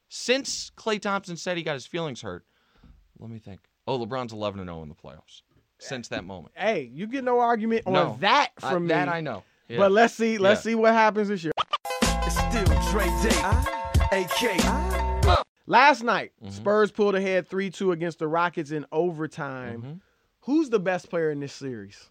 since 0.10 0.72
Klay 0.76 1.00
Thompson 1.00 1.38
said 1.38 1.58
he 1.58 1.62
got 1.64 1.74
his 1.74 1.86
feelings 1.86 2.22
hurt, 2.22 2.46
let 3.22 3.30
me 3.30 3.40
think. 3.40 3.62
Oh, 3.88 3.98
LeBron's 4.00 4.34
11 4.34 4.60
and 4.60 4.68
0 4.70 4.84
in 4.84 4.90
the 4.90 4.96
playoffs. 4.96 5.42
Since 5.80 6.10
that 6.10 6.24
moment. 6.26 6.54
Hey, 6.56 6.92
you 6.94 7.08
get 7.08 7.24
no 7.24 7.40
argument 7.40 7.84
on 7.88 7.94
No, 7.94 8.18
that 8.20 8.52
I- 8.62 8.72
from 8.72 8.84
me. 8.84 8.90
that 8.90 9.08
I 9.10 9.20
know. 9.22 9.44
Yeah. 9.68 9.78
But 9.78 9.92
let's 9.92 10.14
see. 10.14 10.38
Let's 10.38 10.60
Yeah. 10.60 10.72
see 10.72 10.76
what 10.76 10.94
happens 10.94 11.30
this 11.30 11.44
year. 11.44 11.54
It's 12.04 12.36
still 12.36 12.66
Dre 12.92 13.06
Day. 13.24 13.42
AK. 14.12 15.44
Last 15.66 16.04
night, 16.04 16.34
Mhm. 16.44 16.52
Spurs 16.52 16.92
pulled 16.92 17.16
ahead 17.16 17.48
3 17.48 17.70
2 17.72 17.92
against 17.94 18.20
the 18.20 18.28
Rockets 18.28 18.70
in 18.72 18.86
overtime. 18.92 19.82
Mhm. 19.82 20.02
Who's 20.42 20.70
the 20.70 20.80
best 20.80 21.10
player 21.10 21.32
in 21.32 21.40
this 21.40 21.54
series? 21.54 22.10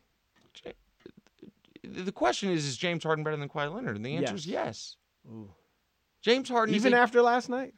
The 1.85 2.13
question 2.13 2.51
is: 2.51 2.65
Is 2.67 2.77
James 2.77 3.03
Harden 3.05 3.23
better 3.25 3.37
than 3.37 3.49
Kawhi 3.49 3.73
Leonard? 3.73 3.97
And 3.97 4.05
the 4.05 4.17
answer 4.17 4.35
is 4.35 4.47
yes. 4.47 4.97
Ooh. 5.29 5.51
James 6.23 6.49
Harden, 6.49 6.75
Even 6.75 6.93
is 6.93 6.99
a- 6.99 7.03
after 7.03 7.23
last 7.23 7.49
night? 7.49 7.75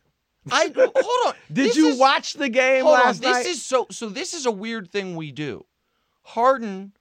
I 0.50 0.72
hold 0.74 1.26
on. 1.26 1.34
Did 1.52 1.66
This 1.68 1.76
you 1.76 1.88
is- 1.88 1.98
watch 1.98 2.32
the 2.34 2.48
game 2.48 2.84
Hold 2.84 2.98
on. 2.98 3.04
last 3.06 3.20
This 3.22 3.30
night? 3.36 3.46
is 3.46 3.62
so. 3.62 3.86
So 3.90 4.08
this 4.08 4.34
is 4.34 4.46
a 4.46 4.50
weird 4.50 4.90
thing 4.90 5.14
we 5.16 5.30
do. 5.32 5.64
Harden, 6.22 6.92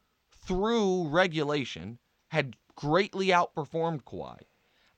through 0.46 1.08
regulation, 1.10 2.00
had 2.30 2.56
greatly 2.76 3.28
outperformed 3.28 4.04
Kawhi, 4.04 4.40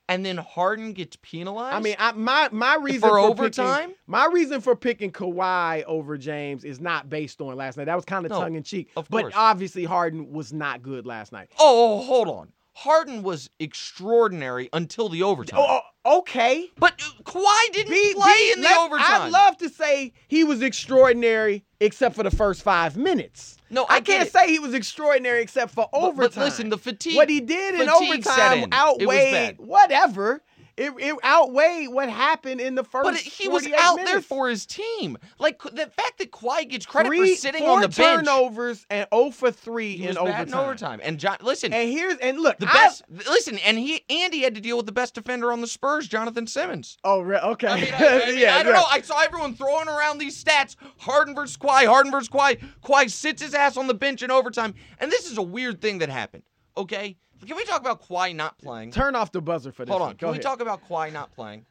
and 0.08 0.26
then 0.26 0.38
Harden 0.38 0.94
gets 0.94 1.18
penalized. 1.22 1.76
I 1.76 1.80
mean, 1.80 1.96
I, 2.00 2.12
my 2.14 2.50
my 2.52 2.76
reason 2.76 3.02
For 3.02 3.10
for, 3.10 3.20
overtime? 3.20 3.82
Picking, 3.90 3.96
my 4.08 4.28
reason 4.32 4.62
for 4.62 4.76
picking 4.76 5.12
Kawhi 5.12 5.84
over 5.84 6.18
James 6.18 6.64
is 6.64 6.80
not 6.80 7.10
based 7.10 7.42
on 7.42 7.56
last 7.56 7.78
night. 7.78 7.86
That 7.86 7.96
was 7.96 8.06
kind 8.06 8.26
of 8.26 8.32
No, 8.32 8.40
tongue 8.42 8.56
in 8.56 8.64
cheek. 8.64 8.90
of 8.96 9.08
but 9.10 9.22
course. 9.24 9.34
obviously, 9.36 9.84
Harden 9.84 10.32
was 10.32 10.54
not 10.54 10.82
good 10.82 11.06
last 11.06 11.32
night. 11.32 11.50
oh, 11.60 12.00
oh, 12.00 12.04
hold 12.04 12.28
on. 12.28 12.50
Harden 12.76 13.22
was 13.24 13.50
extraordinary 13.60 14.68
until 14.74 15.08
the 15.08 15.22
overtime. 15.24 15.60
Oh, 15.62 15.82
oh, 16.06 16.18
okay. 16.20 16.70
But 16.80 17.00
uh, 17.02 17.24
Kawhi 17.24 17.72
didn't 17.72 17.92
Be- 17.92 18.14
play 18.16 18.34
be- 18.34 18.52
in 18.54 18.62
the 18.62 18.68
let- 18.68 18.80
overtime. 18.80 19.22
I'd 19.24 19.32
love 19.32 19.58
to 19.60 19.70
say 19.70 20.14
he 20.28 20.44
was 20.44 20.62
extraordinary 20.62 21.64
except 21.80 22.16
for 22.16 22.24
the 22.24 22.32
first 22.32 22.64
five 22.64 22.98
minutes. 22.98 23.58
No, 23.70 23.86
I 23.90 24.00
get 24.00 24.18
can't 24.18 24.32
say 24.32 24.48
he 24.52 24.60
was 24.60 24.74
extraordinary 24.74 25.42
except 25.42 25.74
for 25.74 25.88
but 25.92 25.98
overtime. 25.98 26.44
listen, 26.46 26.70
the 26.70 26.78
fatigue- 26.78 27.16
What 27.16 27.30
he 27.30 27.42
did 27.42 27.76
in 27.80 27.88
overtime 27.90 28.64
in. 28.64 28.74
Outweighed 28.74 29.58
whatever. 29.60 30.42
It, 30.76 30.92
it 30.98 31.16
outweighed 31.24 31.90
what 31.90 32.10
happened 32.10 32.60
in 32.60 32.74
the 32.74 32.84
first. 32.84 33.04
But 33.04 33.16
he 33.16 33.48
was 33.48 33.64
48 33.64 33.80
out 33.80 33.98
there 34.06 34.22
for 34.22 34.50
his 34.50 34.66
team. 34.66 35.18
Like 35.38 35.62
the 35.62 35.86
fact 35.86 36.18
that 36.18 36.32
Kawhi 36.32 36.68
gets 36.68 36.88
credit 36.88 37.10
three, 37.10 37.36
for 37.36 37.42
sitting 37.42 37.64
on 37.64 37.82
the 37.82 37.90
bench. 37.90 38.26
turnovers 38.26 38.84
and 38.90 39.08
0 39.14 39.30
for 39.32 39.52
3 39.52 39.96
He 39.98 40.04
in 40.04 40.08
was 40.10 40.18
overtime. 40.18 40.48
in 40.48 40.54
overtime. 40.56 41.00
And 41.04 41.20
John, 41.20 41.38
listen, 41.42 41.74
And 41.74 41.92
here's 41.92 42.18
and 42.18 42.40
look, 42.40 42.58
the 42.58 42.68
I- 42.68 42.74
best. 42.74 43.04
listen, 43.10 43.60
and 43.60 43.78
he 43.78 44.04
and 44.10 44.34
he 44.34 44.42
had 44.42 44.56
to 44.56 44.62
deal 44.62 44.78
with 44.78 44.88
the 44.88 44.92
best 44.92 45.14
defender 45.14 45.52
on 45.52 45.62
the 45.62 45.68
Spurs, 45.68 46.08
Jonathan 46.08 46.48
Simmons. 46.48 46.98
Oh, 47.04 47.22
re- 47.22 47.38
okay. 47.38 47.68
I 47.68 47.76
mean, 47.82 47.94
I, 47.94 47.98
I 48.24 48.26
mean, 48.32 48.40
yeah, 48.40 48.56
I 48.58 48.64
don't 48.64 48.74
know. 48.74 48.86
I 48.90 49.02
saw 49.02 49.22
everyone 49.22 49.54
throwing 49.54 49.88
around 49.88 50.18
these 50.18 50.44
stats. 50.44 50.76
Harden 50.98 51.36
versus 51.36 51.56
Kawhi. 51.56 51.86
Harden 51.86 52.12
versus 52.12 52.30
Kawhi. 52.30 52.60
Kawhi 52.84 53.12
sits 53.12 53.44
his 53.44 53.54
ass 53.54 53.78
on 53.78 53.86
the 53.86 53.94
bench 53.94 54.24
in 54.24 54.32
overtime. 54.32 54.74
And 55.00 55.12
this 55.12 55.30
is 55.30 55.38
a 55.38 55.44
weird 55.44 55.82
thing 55.82 56.00
that 56.00 56.10
happened. 56.10 56.42
Okay, 56.76 57.18
can 57.44 57.56
we 57.56 57.64
talk 57.66 57.82
about 57.82 58.02
Kawhi 58.02 58.36
not 58.36 58.58
playing? 58.58 58.92
Turn 58.92 59.16
off 59.16 59.32
the 59.32 59.42
buzzer 59.42 59.72
for 59.72 59.86
this. 59.86 59.92
Hold 59.92 60.02
one. 60.02 60.10
on. 60.12 60.16
Go 60.16 60.28
Can 60.28 60.28
we 60.30 60.32
ahead. 60.34 60.44
talk 60.44 60.62
about 60.62 60.88
Kawhi 60.88 61.12
not 61.12 61.32
playing? 61.32 61.66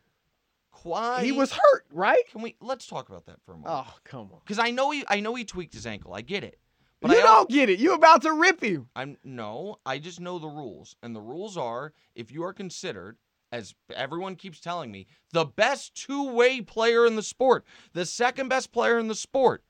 Kawhi. 0.75 1.23
He 1.23 1.33
was 1.33 1.53
hurt, 1.53 1.87
right? 1.93 2.23
Can 2.31 2.43
we? 2.43 2.57
Let's 2.61 2.87
talk 2.87 3.09
about 3.09 3.27
that 3.27 3.37
for 3.45 3.53
a 3.53 3.57
moment. 3.57 3.87
Oh, 3.89 3.95
come 4.05 4.31
on. 4.33 4.41
Because 4.45 4.59
I 4.59 4.71
know 4.71 4.91
he, 4.91 5.05
I 5.09 5.21
know 5.21 5.35
he 5.35 5.45
tweaked 5.45 5.75
his 5.75 5.87
ankle. 5.87 6.15
I 6.15 6.23
get 6.23 6.45
it. 6.45 6.59
But 7.01 7.11
you 7.11 7.19
I 7.19 7.23
don't 7.23 7.51
get 7.51 7.69
it. 7.69 7.81
You 7.81 7.95
about 7.95 8.23
to 8.23 8.33
rip 8.33 8.63
you. 8.63 8.87
I'm 8.95 9.17
no. 9.25 9.77
I 9.85 9.99
just 9.99 10.21
know 10.21 10.39
the 10.39 10.49
rules, 10.49 10.97
and 11.03 11.15
the 11.15 11.21
rules 11.21 11.57
are 11.57 11.93
if 12.15 12.31
you 12.31 12.45
are 12.45 12.53
considered, 12.53 13.19
as 13.51 13.75
everyone 13.95 14.37
keeps 14.37 14.61
telling 14.61 14.91
me, 14.93 15.07
the 15.33 15.45
best 15.45 15.95
two-way 15.97 16.61
player 16.61 17.05
in 17.05 17.17
the 17.17 17.23
sport, 17.23 17.65
the 17.93 18.07
second 18.07 18.49
best 18.49 18.73
player 18.73 18.99
in 18.99 19.09
the 19.09 19.15
sport. 19.17 19.65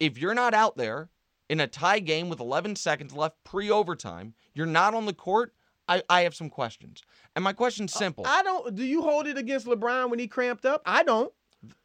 If 0.00 0.18
you're 0.18 0.34
not 0.34 0.52
out 0.52 0.76
there 0.76 1.10
in 1.48 1.60
a 1.60 1.66
tie 1.66 1.98
game 1.98 2.28
with 2.28 2.40
11 2.40 2.76
seconds 2.76 3.12
left 3.14 3.36
pre-overtime, 3.44 4.34
you're 4.54 4.66
not 4.66 4.94
on 4.94 5.06
the 5.06 5.12
court. 5.12 5.52
I, 5.86 6.02
I 6.08 6.22
have 6.22 6.34
some 6.34 6.48
questions, 6.48 7.02
and 7.36 7.44
my 7.44 7.52
question's 7.52 7.94
uh, 7.94 7.98
simple. 7.98 8.24
I 8.26 8.42
don't. 8.42 8.74
Do 8.74 8.84
you 8.84 9.02
hold 9.02 9.26
it 9.26 9.36
against 9.36 9.66
LeBron 9.66 10.08
when 10.08 10.18
he 10.18 10.26
cramped 10.26 10.64
up? 10.64 10.80
I 10.86 11.02
don't. 11.02 11.30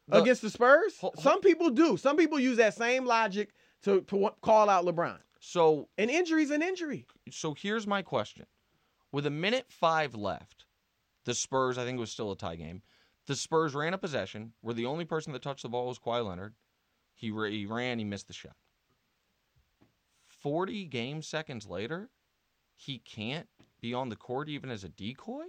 The- 0.08 0.22
against 0.22 0.40
the 0.40 0.48
Spurs? 0.48 0.98
Hol- 0.98 1.12
hol- 1.14 1.22
Some 1.22 1.40
people 1.42 1.68
do. 1.68 1.98
Some 1.98 2.16
people 2.16 2.40
use 2.40 2.56
that 2.56 2.72
same 2.74 3.04
logic 3.04 3.50
to, 3.82 4.00
to 4.02 4.30
call 4.40 4.70
out 4.70 4.86
LeBron. 4.86 5.18
so 5.38 5.88
An 5.98 6.08
injury's 6.08 6.50
an 6.50 6.62
injury. 6.62 7.06
so 7.30 7.52
here's 7.54 7.86
my 7.86 8.00
question. 8.00 8.46
With 9.12 9.26
a 9.26 9.30
minute 9.30 9.66
five 9.68 10.14
left, 10.14 10.64
the 11.26 11.34
Spurs, 11.34 11.76
I 11.76 11.84
think 11.84 11.96
it 11.98 12.00
was 12.00 12.10
still 12.12 12.32
a 12.32 12.36
tie 12.36 12.56
game. 12.56 12.80
The 13.26 13.36
Spurs 13.36 13.74
ran 13.74 13.92
a 13.92 13.98
possession 13.98 14.52
where 14.62 14.74
the 14.74 14.86
only 14.86 15.04
person 15.04 15.32
that 15.34 15.42
touched 15.42 15.62
the 15.62 15.68
ball 15.68 15.86
was 15.88 15.98
Kawhi 15.98 16.26
Leonard. 16.26 16.54
He, 17.14 17.26
he 17.28 17.66
ran, 17.66 17.98
he 17.98 18.04
missed 18.04 18.28
the 18.28 18.32
shot. 18.32 18.56
40 20.40 20.84
game 20.86 21.22
seconds 21.22 21.66
later, 21.66 22.10
he 22.76 22.98
can't 22.98 23.48
be 23.80 23.94
on 23.94 24.08
the 24.08 24.16
court 24.16 24.48
even 24.48 24.70
as 24.70 24.84
a 24.84 24.88
decoy? 24.88 25.44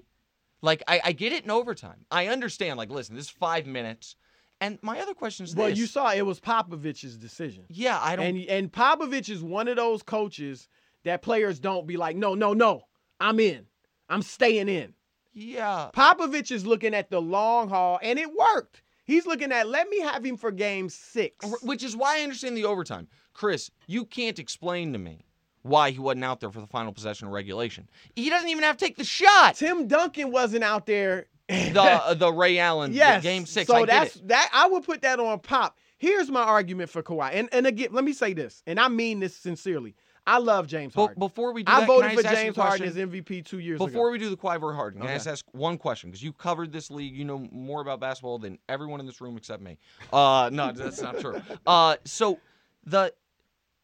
Like, 0.62 0.84
I, 0.88 1.02
I 1.06 1.12
get 1.14 1.34
it 1.34 1.44
in 1.44 1.52
overtime. 1.52 2.06
I 2.12 2.28
understand, 2.28 2.78
like, 2.78 2.92
listen, 2.92 3.16
this 3.16 3.26
is 3.26 3.32
five 3.32 3.66
minutes. 3.66 4.16
And 4.60 4.78
my 4.84 5.00
other 5.00 5.16
question 5.16 5.44
is 5.44 5.56
Well, 5.56 5.70
this. 5.70 5.80
you 5.80 5.88
saw 5.88 6.12
it 6.12 6.26
was 6.26 6.40
Popovich's 6.40 7.18
decision. 7.18 7.64
yeah, 7.70 8.00
I 8.00 8.16
don't. 8.16 8.26
And 8.26 8.46
and 8.48 8.72
Popovich 8.72 9.28
is 9.30 9.42
one 9.42 9.68
of 9.68 9.76
those 9.76 10.04
coaches 10.04 10.68
that 11.04 11.24
players 11.24 11.60
don't 11.60 11.88
be 11.88 11.98
like, 11.98 12.16
no, 12.16 12.36
no, 12.36 12.54
no, 12.54 12.84
I'm 13.20 13.40
in. 13.40 13.66
I'm 14.08 14.22
staying 14.22 14.70
in. 14.70 14.94
yeah. 15.34 15.90
Popovich 15.96 16.52
is 16.52 16.64
looking 16.66 16.94
at 16.94 17.10
the 17.10 17.20
long 17.22 17.70
haul, 17.70 18.00
and 18.04 18.20
it 18.20 18.30
worked. 18.32 18.84
He's 19.04 19.26
looking 19.26 19.52
at 19.52 19.68
let 19.68 19.90
me 19.90 20.00
have 20.02 20.26
him 20.26 20.38
for 20.38 20.52
game 20.52 20.90
six. 20.90 21.46
Which 21.64 21.84
is 21.84 21.96
why 21.96 22.20
I 22.20 22.22
understand 22.22 22.56
the 22.56 22.66
overtime. 22.66 23.08
Chris, 23.34 23.72
you 23.88 24.06
can't 24.06 24.40
explain 24.40 24.94
to 24.94 25.00
me 25.00 25.26
why 25.64 25.92
he 25.92 26.00
wasn't 26.00 26.24
out 26.24 26.40
there 26.40 26.52
for 26.52 26.62
the 26.62 26.68
final 26.68 26.92
possession 26.92 27.28
of 27.28 27.34
regulation. 27.34 27.88
He 28.16 28.30
doesn't 28.30 28.50
even 28.50 28.64
have 28.64 28.78
to 28.78 28.86
take 28.86 28.98
the 28.98 29.04
shot. 29.04 29.56
Tim 29.56 29.88
Duncan 29.88 30.32
wasn't 30.32 30.64
out 30.64 30.86
there. 30.86 31.28
The 31.48 31.82
uh, 31.82 32.14
the 32.14 32.32
Ray 32.32 32.60
Allen 32.60 32.94
yes, 32.94 33.24
game 33.24 33.46
six. 33.46 33.68
So 33.68 33.86
that's 33.86 34.16
it. 34.16 34.30
that. 34.30 34.50
I 34.54 34.68
would 34.68 34.84
put 34.84 35.02
that 35.02 35.20
on 35.20 35.40
Pop. 35.40 35.78
Here's 35.98 36.32
my 36.32 36.42
argument 36.42 36.90
for 36.90 37.04
Kawhi, 37.04 37.32
and 37.34 37.50
and 37.52 37.68
again, 37.68 37.90
let 37.92 38.04
me 38.04 38.14
say 38.14 38.34
this, 38.34 38.64
and 38.66 38.80
I 38.80 38.88
mean 38.88 39.20
this 39.20 39.36
sincerely. 39.36 39.96
I 40.32 40.38
love 40.38 40.66
James 40.66 40.94
Harden. 40.94 41.20
before 41.20 41.52
we 41.52 41.64
do 41.64 41.72
I 41.72 41.82
that, 41.82 41.88
voted 41.88 42.12
for 42.14 42.20
I 42.20 42.22
just 42.22 42.26
ask 42.26 42.36
you 42.36 42.40
a 42.40 42.44
James 42.46 42.56
Harden 42.56 42.88
as? 42.88 42.96
MVP 42.96 43.46
two 43.46 43.60
years 43.60 43.76
ago. 43.76 43.86
Before 43.88 44.08
ago. 44.08 44.12
we 44.14 44.18
do 44.18 44.30
the 44.30 44.38
versus 44.38 44.76
Harden, 44.78 45.02
can 45.02 45.10
I 45.10 45.16
just 45.16 45.28
ask 45.28 45.46
one 45.52 45.78
question? 45.78 46.10
Because 46.10 46.24
you 46.24 46.32
covered 46.32 46.72
this 46.72 46.90
league, 46.90 47.14
you 47.14 47.26
know 47.26 47.50
more 47.52 47.82
about 47.82 48.00
basketball 48.00 48.40
than 48.40 48.58
everyone 48.70 49.02
in 49.02 49.06
this 49.06 49.20
room 49.20 49.36
except 49.36 49.62
me. 49.62 49.78
Uh, 50.14 50.50
no, 50.54 50.72
that's 50.72 51.02
not 51.02 51.20
true. 51.20 51.42
Uh, 51.68 51.98
so 52.06 52.40
the 52.86 53.14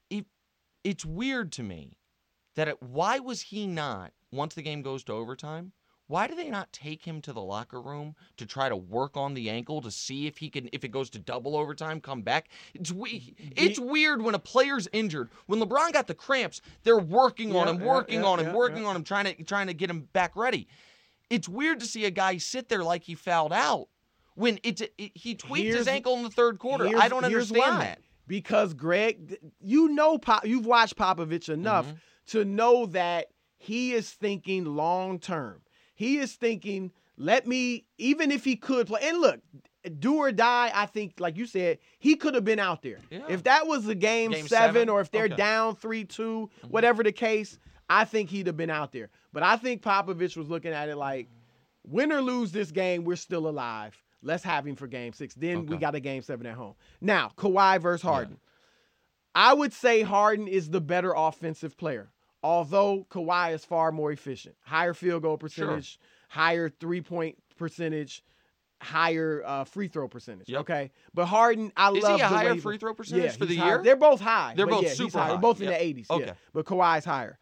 it, 0.09 0.25
it's 0.85 1.05
weird 1.05 1.51
to 1.53 1.63
me 1.63 1.97
that 2.55 2.69
it, 2.69 2.81
why 2.81 3.19
was 3.19 3.41
he 3.41 3.67
not 3.67 4.13
once 4.31 4.55
the 4.55 4.61
game 4.61 4.81
goes 4.81 5.03
to 5.05 5.13
overtime? 5.13 5.73
Why 6.07 6.27
do 6.27 6.35
they 6.35 6.49
not 6.49 6.71
take 6.71 7.03
him 7.03 7.21
to 7.21 7.33
the 7.33 7.41
locker 7.41 7.81
room 7.81 8.15
to 8.37 8.45
try 8.45 8.69
to 8.69 8.75
work 8.75 9.17
on 9.17 9.33
the 9.33 9.49
ankle 9.49 9.81
to 9.81 9.91
see 9.91 10.25
if 10.25 10.37
he 10.37 10.49
can 10.49 10.69
if 10.71 10.83
it 10.83 10.89
goes 10.89 11.09
to 11.11 11.19
double 11.19 11.55
overtime 11.57 11.99
come 11.99 12.21
back? 12.21 12.47
It's 12.73 12.91
we, 12.91 13.35
it's 13.55 13.77
weird 13.77 14.21
when 14.21 14.33
a 14.33 14.39
player's 14.39 14.87
injured. 14.93 15.29
When 15.47 15.59
LeBron 15.59 15.91
got 15.91 16.07
the 16.07 16.15
cramps, 16.15 16.61
they're 16.83 16.97
working 16.97 17.55
on 17.55 17.67
him, 17.67 17.79
working 17.81 18.21
yeah, 18.21 18.27
on 18.27 18.39
him, 18.39 18.47
yeah, 18.47 18.53
working 18.53 18.83
yeah. 18.83 18.89
on 18.89 18.95
him, 18.95 19.03
trying 19.03 19.25
to 19.25 19.43
trying 19.43 19.67
to 19.67 19.73
get 19.73 19.89
him 19.89 20.07
back 20.13 20.35
ready. 20.35 20.67
It's 21.29 21.49
weird 21.49 21.81
to 21.81 21.85
see 21.85 22.05
a 22.05 22.11
guy 22.11 22.37
sit 22.37 22.69
there 22.69 22.83
like 22.83 23.03
he 23.03 23.13
fouled 23.13 23.51
out 23.51 23.89
when 24.35 24.59
it's 24.63 24.81
it, 24.81 24.93
he 24.97 25.35
tweaked 25.35 25.75
his 25.75 25.87
ankle 25.89 26.15
in 26.15 26.23
the 26.23 26.29
third 26.29 26.57
quarter. 26.59 26.89
I 26.97 27.09
don't 27.09 27.25
understand 27.25 27.81
that. 27.81 27.99
Because 28.27 28.73
Greg, 28.73 29.37
you 29.61 29.89
know, 29.89 30.17
Pop, 30.17 30.45
you've 30.45 30.65
watched 30.65 30.95
Popovich 30.97 31.49
enough 31.49 31.85
Mm-hmm. 31.87 31.95
to 32.27 32.45
know 32.45 32.85
that 32.87 33.27
he 33.57 33.93
is 33.93 34.09
thinking 34.11 34.65
long 34.65 35.17
term. 35.19 35.61
He 35.97 36.19
is 36.19 36.33
thinking, 36.33 36.91
let 37.17 37.47
me, 37.47 37.85
even 37.97 38.31
if 38.31 38.43
he 38.43 38.55
could 38.55 38.85
play. 38.85 39.01
And 39.03 39.19
look, 39.19 39.39
do 39.99 40.17
or 40.17 40.31
die. 40.31 40.71
I 40.73 40.85
think, 40.85 41.15
like 41.19 41.35
you 41.37 41.47
said, 41.47 41.79
he 41.97 42.15
could 42.15 42.35
have 42.35 42.45
been 42.45 42.59
out 42.59 42.83
there. 42.83 42.99
Yeah. 43.09 43.23
If 43.27 43.43
that 43.43 43.65
was 43.65 43.87
a 43.87 43.95
game, 43.95 44.29
Game 44.29 44.47
seven, 44.47 44.73
seven? 44.75 44.89
or 44.89 45.01
if 45.01 45.09
they're 45.09 45.23
Okay. 45.23 45.33
Mm-hmm. 45.33 45.37
down 45.37 45.75
three 45.75 46.05
two, 46.05 46.51
whatever 46.69 47.01
the 47.01 47.11
case, 47.11 47.57
I 47.89 48.05
think 48.05 48.29
he'd 48.29 48.45
have 48.45 48.55
been 48.57 48.69
out 48.69 48.91
there. 48.91 49.09
But 49.33 49.41
I 49.41 49.57
think 49.57 49.81
Popovich 49.81 50.37
was 50.37 50.47
looking 50.49 50.71
at 50.71 50.87
it 50.87 50.97
like, 50.97 51.27
win 51.83 52.11
or 52.11 52.21
lose 52.21 52.51
this 52.51 52.69
game, 52.69 53.03
we're 53.03 53.15
still 53.15 53.47
alive. 53.47 53.99
Let's 54.21 54.43
have 54.43 54.67
him 54.67 54.75
for 54.75 54.85
game 54.85 55.13
six. 55.13 55.33
Then 55.33 55.65
we 55.65 55.77
got 55.77 55.95
a 55.95 55.99
game 55.99 56.21
seven 56.21 56.45
at 56.45 56.55
home. 56.55 56.75
Now, 57.01 57.31
Kawhi 57.37 57.81
versus 57.81 58.03
Harden. 58.03 58.37
I 59.33 59.53
would 59.53 59.73
say 59.73 60.01
Harden 60.01 60.47
is 60.47 60.69
the 60.69 60.81
better 60.81 61.13
offensive 61.15 61.77
player, 61.77 62.09
although 62.47 63.05
Kawhi 63.09 63.53
is 63.53 63.65
far 63.65 63.91
more 63.91 64.09
efficient. 64.09 64.55
Higher 64.61 64.93
field 64.93 65.23
goal 65.23 65.37
percentage, 65.37 65.99
higher 66.29 66.69
three 66.69 67.01
point 67.01 67.37
percentage, 67.57 68.23
higher 68.81 69.43
uh, 69.45 69.65
free 69.65 69.89
throw 69.89 70.07
percentage. 70.07 70.47
Yep. 70.47 70.61
Okay. 70.61 70.91
But 71.13 71.25
Harden, 71.25 71.73
I 71.75 71.91
Is 71.91 72.03
love 72.03 72.15
he 72.15 72.21
a 72.21 72.27
higher 72.27 72.53
he- 72.53 72.61
free 72.61 72.77
throw 72.77 72.93
percentage 72.93 73.25
yeah, 73.25 73.31
for 73.37 73.45
the 73.45 73.57
high. 73.57 73.67
year? 73.67 73.81
They're 73.83 73.97
both 73.97 74.21
high. 74.21 74.53
They're 74.55 74.65
both 74.65 74.83
yeah, 74.83 74.93
super 74.93 75.17
high. 75.19 75.27
They're 75.27 75.35
high. 75.35 75.41
both 75.41 75.59
in 75.59 75.67
the 75.67 75.73
80s. 75.73 76.09
Okay. 76.09 76.25
Yeah. 76.27 76.33
But 76.53 76.65
Kawhi's 76.65 77.03
higher. 77.03 77.37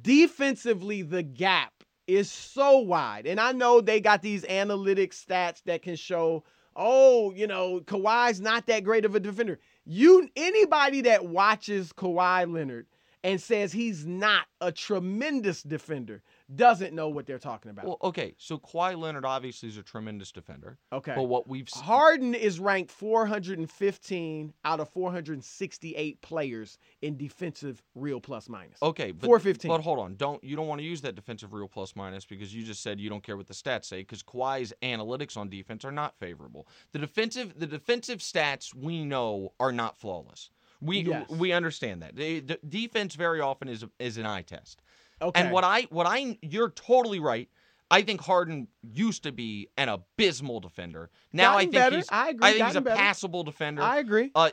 Defensively, 0.00 1.02
the 1.02 1.22
gap 1.22 1.84
is 2.06 2.30
so 2.30 2.78
wide. 2.78 3.26
And 3.26 3.38
I 3.38 3.52
know 3.52 3.82
they 3.82 4.00
got 4.00 4.22
these 4.22 4.46
analytic 4.46 5.12
stats 5.12 5.62
that 5.64 5.82
can 5.82 5.96
show, 5.96 6.44
oh, 6.74 7.32
you 7.34 7.46
know, 7.46 7.80
Kawhi's 7.80 8.40
not 8.40 8.66
that 8.68 8.82
great 8.82 9.04
of 9.04 9.14
a 9.14 9.20
defender. 9.20 9.58
You 9.84 10.26
anybody 10.36 11.02
that 11.02 11.26
watches 11.26 11.92
Kawhi 11.92 12.50
Leonard 12.50 12.86
and 13.24 13.40
says 13.40 13.72
he's 13.72 14.04
not 14.06 14.46
a 14.60 14.72
tremendous 14.72 15.62
defender 15.62 16.22
doesn't 16.54 16.92
know 16.92 17.08
what 17.08 17.24
they're 17.26 17.38
talking 17.38 17.70
about. 17.70 17.84
Well, 17.86 17.98
okay, 18.02 18.34
so 18.36 18.58
Kawhi 18.58 18.98
Leonard 18.98 19.24
obviously 19.24 19.68
is 19.68 19.76
a 19.78 19.82
tremendous 19.82 20.32
defender. 20.32 20.78
okay. 20.92 21.14
But 21.16 21.24
what 21.24 21.48
we've 21.48 21.68
s- 21.72 21.80
Harden 21.80 22.34
is 22.34 22.60
ranked 22.60 22.90
415 22.90 24.52
out 24.64 24.80
of 24.80 24.88
468 24.90 26.20
players 26.20 26.78
in 27.00 27.16
defensive 27.16 27.82
real 27.94 28.20
plus 28.20 28.48
minus. 28.48 28.78
Okay, 28.82 29.12
but 29.12 29.26
415. 29.26 29.68
But 29.68 29.80
hold 29.82 29.98
on, 29.98 30.16
don't 30.16 30.42
you 30.44 30.56
don't 30.56 30.66
want 30.66 30.80
to 30.80 30.86
use 30.86 31.00
that 31.02 31.14
defensive 31.14 31.52
real 31.52 31.68
plus 31.68 31.94
minus 31.96 32.24
because 32.24 32.54
you 32.54 32.64
just 32.64 32.82
said 32.82 33.00
you 33.00 33.08
don't 33.08 33.22
care 33.22 33.36
what 33.36 33.46
the 33.46 33.54
stats 33.54 33.86
say 33.86 33.98
because 34.00 34.22
Kawhi's 34.22 34.72
analytics 34.82 35.36
on 35.36 35.48
defense 35.48 35.84
are 35.84 35.92
not 35.92 36.14
favorable. 36.18 36.66
The 36.92 36.98
defensive 36.98 37.58
the 37.58 37.66
defensive 37.66 38.18
stats 38.20 38.74
we 38.74 39.04
know 39.04 39.52
are 39.60 39.72
not 39.72 39.96
flawless. 39.96 40.50
We 40.82 41.00
Yes. 41.02 41.30
we 41.30 41.52
understand 41.52 42.02
that. 42.02 42.16
The, 42.16 42.40
the 42.40 42.58
defense 42.68 43.14
very 43.14 43.40
often 43.40 43.68
is 43.68 43.84
is 43.98 44.18
an 44.18 44.26
eye 44.26 44.42
test. 44.42 44.82
Okay. 45.20 45.40
And 45.40 45.52
what 45.52 45.64
I 45.64 45.82
what 45.90 46.06
I 46.06 46.38
you're 46.42 46.70
totally 46.70 47.20
right. 47.20 47.48
I 47.90 48.00
think 48.02 48.22
Harden 48.22 48.68
used 48.82 49.22
to 49.24 49.32
be 49.32 49.68
an 49.76 49.88
abysmal 49.90 50.60
defender. 50.60 51.10
Now 51.32 51.56
I 51.56 51.60
think 51.62 51.72
better. 51.74 51.96
he's 51.96 52.08
I 52.10 52.30
agree, 52.30 52.48
I 52.48 52.52
think 52.54 52.66
he's 52.66 52.76
a 52.76 52.80
better. 52.80 52.96
passable 52.96 53.44
defender. 53.44 53.82
I 53.82 53.98
agree. 53.98 54.30
Uh, 54.34 54.50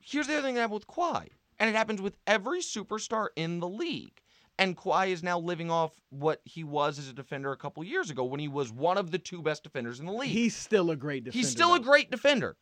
here's 0.00 0.28
the 0.28 0.34
other 0.34 0.42
thing 0.42 0.54
that 0.54 0.60
happened 0.62 0.74
with 0.74 0.86
Kawhi, 0.86 1.28
and 1.58 1.68
it 1.68 1.74
happens 1.74 2.00
with 2.00 2.16
every 2.26 2.60
superstar 2.60 3.28
in 3.36 3.58
the 3.60 3.68
league. 3.68 4.20
And 4.58 4.76
Kawhi 4.76 5.08
is 5.08 5.22
now 5.24 5.40
living 5.40 5.70
off 5.72 5.90
what 6.10 6.40
he 6.44 6.62
was 6.62 6.98
as 7.00 7.08
a 7.08 7.12
defender 7.12 7.50
a 7.50 7.56
couple 7.56 7.82
years 7.82 8.10
ago 8.10 8.22
when 8.24 8.38
he 8.38 8.48
was 8.48 8.70
one 8.70 8.96
of 8.96 9.10
the 9.10 9.18
two 9.18 9.42
best 9.42 9.64
defenders 9.64 9.98
in 9.98 10.06
the 10.06 10.12
league. 10.12 10.30
He's 10.30 10.54
still 10.54 10.90
a 10.92 10.96
great 10.96 11.24
defender. 11.24 11.38
He's 11.38 11.50
still 11.50 11.74
a 11.74 11.80
great 11.80 12.10
defender. 12.12 12.56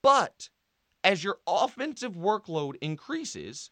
But 0.00 0.48
as 1.04 1.22
your 1.22 1.38
offensive 1.46 2.14
workload 2.14 2.74
increases, 2.80 3.70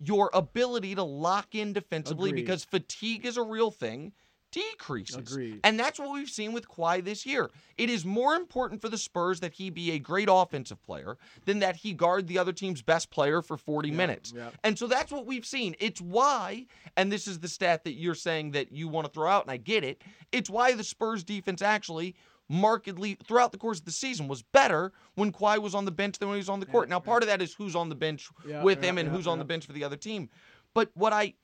your 0.00 0.30
ability 0.34 0.94
to 0.96 1.02
lock 1.02 1.54
in 1.54 1.72
defensively 1.72 2.30
Agreed. 2.30 2.42
because 2.42 2.64
fatigue 2.64 3.24
is 3.24 3.36
a 3.36 3.42
real 3.42 3.70
thing 3.70 4.12
decreases. 4.50 5.16
Agreed. 5.16 5.60
And 5.64 5.78
that's 5.78 5.98
what 5.98 6.12
we've 6.12 6.28
seen 6.28 6.52
with 6.52 6.68
Kawhi 6.68 7.04
this 7.04 7.26
year. 7.26 7.50
It 7.76 7.90
is 7.90 8.04
more 8.04 8.34
important 8.34 8.80
for 8.80 8.88
the 8.88 8.98
Spurs 8.98 9.40
that 9.40 9.52
he 9.54 9.70
be 9.70 9.92
a 9.92 9.98
great 9.98 10.28
offensive 10.30 10.82
player 10.84 11.18
than 11.44 11.58
that 11.60 11.76
he 11.76 11.92
guard 11.92 12.26
the 12.26 12.38
other 12.38 12.52
team's 12.52 12.82
best 12.82 13.10
player 13.10 13.42
for 13.42 13.56
40 13.56 13.90
minutes. 13.90 14.32
yeah. 14.34 14.50
And 14.64 14.78
so 14.78 14.86
that's 14.86 15.12
what 15.12 15.26
we've 15.26 15.46
seen. 15.46 15.74
It's 15.78 16.00
why, 16.00 16.66
and 16.96 17.12
this 17.12 17.26
is 17.26 17.40
the 17.40 17.48
stat 17.48 17.84
that 17.84 17.94
you're 17.94 18.14
saying 18.14 18.52
that 18.52 18.72
you 18.72 18.88
want 18.88 19.06
to 19.06 19.12
throw 19.12 19.28
out, 19.28 19.44
and 19.44 19.50
I 19.50 19.58
get 19.58 19.84
it. 19.84 20.02
It's 20.32 20.50
why 20.50 20.72
the 20.74 20.84
Spurs 20.84 21.24
defense 21.24 21.62
actually 21.62 22.14
markedly 22.48 23.16
throughout 23.24 23.52
the 23.52 23.58
course 23.58 23.78
of 23.78 23.84
the 23.84 23.90
season 23.92 24.26
was 24.28 24.42
better 24.42 24.92
when 25.14 25.32
Kawhi 25.32 25.60
was 25.60 25.74
on 25.74 25.84
the 25.84 25.90
bench 25.90 26.18
than 26.18 26.28
when 26.28 26.36
he 26.36 26.40
was 26.40 26.48
on 26.48 26.60
the 26.60 26.66
court. 26.66 26.88
now, 26.88 26.98
part 26.98 27.22
of 27.22 27.28
that 27.28 27.42
is 27.42 27.54
who's 27.54 27.76
on 27.76 27.88
the 27.88 27.94
bench 27.94 28.28
Yeah, 28.46 28.62
with 28.62 28.82
yeah, 28.82 28.90
him 28.90 28.98
and 28.98 29.08
yeah, 29.08 29.14
who's 29.14 29.26
on 29.26 29.38
the 29.38 29.44
bench 29.44 29.66
for 29.66 29.72
the 29.72 29.84
other 29.84 29.96
team. 29.96 30.30
But 30.74 30.90
what 30.94 31.12
I 31.12 31.34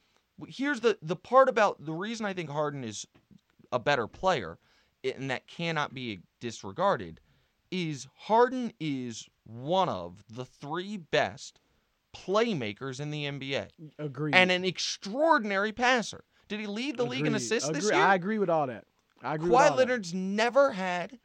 here's 0.48 0.80
the 0.80 0.98
the 1.02 1.16
part 1.16 1.48
about 1.48 1.84
the 1.84 1.92
reason 1.92 2.26
I 2.26 2.32
think 2.32 2.50
Harden 2.50 2.84
is 2.84 3.06
a 3.70 3.78
better 3.78 4.06
player 4.06 4.58
and 5.04 5.30
that 5.30 5.46
cannot 5.46 5.92
be 5.92 6.20
disregarded 6.40 7.20
is 7.70 8.06
Harden 8.14 8.72
is 8.80 9.28
one 9.44 9.88
of 9.88 10.24
the 10.30 10.44
three 10.44 10.96
best 10.96 11.60
playmakers 12.14 13.00
in 13.00 13.10
the 13.10 13.24
NBA 13.24 13.68
Agreed. 13.98 14.34
and 14.34 14.50
an 14.50 14.64
extraordinary 14.64 15.72
passer. 15.72 16.24
Did 16.48 16.60
he 16.60 16.66
lead 16.66 16.96
the 16.96 17.04
league 17.04 17.20
in 17.26 17.34
Agreed. 17.34 17.36
assists 17.36 17.68
this 17.70 17.84
year? 17.84 17.94
I 17.94 18.14
agree 18.14 18.38
with 18.38 18.48
all 18.50 18.66
that. 18.68 18.84
I 19.24 19.34
agree 19.36 19.50
Kawhi 19.50 19.68
that. 19.68 19.76
Leonard's 19.76 20.14
never 20.14 20.70
had 20.72 21.18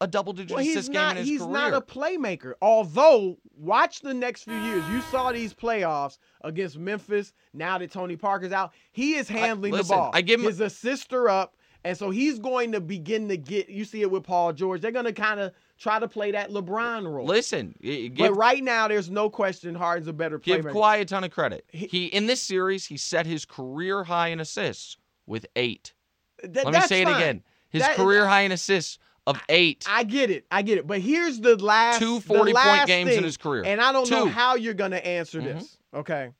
a 0.00 0.06
double 0.06 0.32
digit 0.34 0.54
Well, 0.54 0.62
he's 0.62 0.76
assist 0.76 0.92
game 0.92 1.00
not. 1.00 1.10
in 1.12 1.16
his 1.18 1.26
He's 1.28 1.40
career. 1.40 1.52
not 1.52 1.72
a 1.74 1.80
playmaker. 1.80 2.52
Although, 2.60 3.38
watch 3.56 4.00
the 4.00 4.12
next 4.12 4.44
few 4.44 4.54
years. 4.54 4.84
You 4.90 5.00
saw 5.10 5.32
these 5.32 5.54
playoffs 5.54 6.18
against 6.42 6.76
Memphis. 6.78 7.32
Now 7.54 7.78
that 7.78 7.90
Tony 7.90 8.16
Parker's 8.16 8.52
out, 8.52 8.72
he 8.92 9.14
is 9.14 9.26
handling 9.28 9.72
listen, 9.72 9.88
the 9.88 9.94
ball. 9.94 10.10
I 10.12 10.20
give 10.20 10.40
him- 10.40 10.46
his 10.46 10.60
assists 10.60 11.10
are 11.14 11.30
up, 11.30 11.56
and 11.82 11.96
so 11.96 12.10
he's 12.10 12.38
going 12.38 12.72
to 12.72 12.80
begin 12.82 13.26
to 13.30 13.38
get. 13.38 13.70
You 13.70 13.86
see 13.86 14.02
it 14.02 14.10
with 14.10 14.22
Paul 14.24 14.52
George. 14.52 14.82
They're 14.82 14.90
going 14.90 15.06
to 15.06 15.14
kind 15.14 15.40
of 15.40 15.52
try 15.78 15.98
to 15.98 16.08
play 16.08 16.30
that 16.32 16.50
LeBron 16.50 17.10
role. 17.10 17.24
Listen, 17.26 17.74
i- 17.82 18.12
but 18.14 18.34
right 18.36 18.62
now, 18.62 18.88
there's 18.88 19.08
no 19.08 19.30
question 19.30 19.74
Harden's 19.74 20.08
a 20.08 20.12
better 20.12 20.38
Give 20.38 20.62
playmaker. 20.62 20.72
Kawhi 20.74 21.00
a 21.00 21.04
ton 21.06 21.24
of 21.24 21.30
credit. 21.30 21.64
He- 21.72 21.86
He 21.86 22.06
in 22.06 22.26
this 22.26 22.42
series 22.42 22.84
he 22.86 22.98
set 22.98 23.24
his 23.24 23.46
career 23.46 24.04
high 24.04 24.28
in 24.28 24.40
assists 24.40 24.98
with 25.26 25.46
eight. 25.56 25.94
Th- 26.42 26.64
Let 26.64 26.74
me 26.74 26.80
say 26.82 27.02
it 27.02 27.08
again. 27.08 27.42
His 27.70 27.82
That- 27.82 27.96
career 27.96 28.26
high 28.26 28.42
in 28.42 28.52
assists 28.52 28.98
of 29.26 29.40
eight. 29.48 29.84
I 29.88 30.04
get 30.04 30.30
it. 30.30 30.46
I 30.50 30.62
get 30.62 30.78
it. 30.78 30.86
But 30.86 31.00
here's 31.00 31.40
the 31.40 31.56
last 31.56 31.98
Two 31.98 32.16
the 32.16 32.20
40 32.20 32.52
point 32.52 32.54
last 32.54 32.86
games 32.86 33.10
in 33.10 33.24
his 33.24 33.36
career. 33.36 33.64
And 33.64 33.80
I 33.80 33.92
don't 33.92 34.08
know 34.10 34.26
how 34.26 34.54
you're 34.54 34.74
going 34.74 34.92
to 34.92 35.04
answer 35.04 35.40
Mhm. 35.40 35.44
this. 35.44 35.78
Okay. 35.94 36.30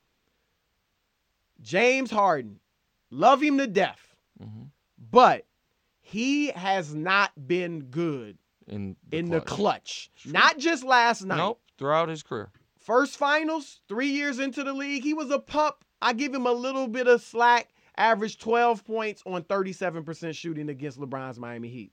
James 1.61 2.11
Harden, 2.11 2.61
love 3.11 3.43
him 3.43 3.59
to 3.59 3.67
death, 3.67 4.15
Mhm. 4.41 4.69
but 4.99 5.47
he 6.01 6.49
has 6.49 6.95
not 6.95 7.33
been 7.49 7.85
good 7.85 8.39
in 8.69 8.97
in 9.11 9.31
the 9.31 9.41
clutch. 9.41 10.11
clutch. 10.15 10.33
Not 10.33 10.59
just 10.59 10.85
last 10.85 11.25
night. 11.25 11.37
Nope, 11.39 11.61
throughout 11.79 12.09
his 12.09 12.23
career. 12.23 12.51
First 12.79 13.17
finals, 13.17 13.81
three 13.89 14.09
years 14.11 14.39
into 14.39 14.63
the 14.63 14.73
league, 14.73 15.03
he 15.03 15.15
was 15.15 15.31
a 15.31 15.39
pup. 15.41 15.85
I 16.01 16.13
give 16.13 16.33
him 16.35 16.47
a 16.47 16.53
little 16.53 16.87
bit 16.87 17.09
of 17.09 17.23
slack. 17.23 17.71
Averaged 17.99 18.41
12 18.41 18.85
points 18.85 19.23
on 19.27 19.43
37% 19.45 20.35
shooting 20.35 20.69
against 20.69 20.99
LeBron's 21.01 21.39
Miami 21.39 21.69
Heat. 21.69 21.93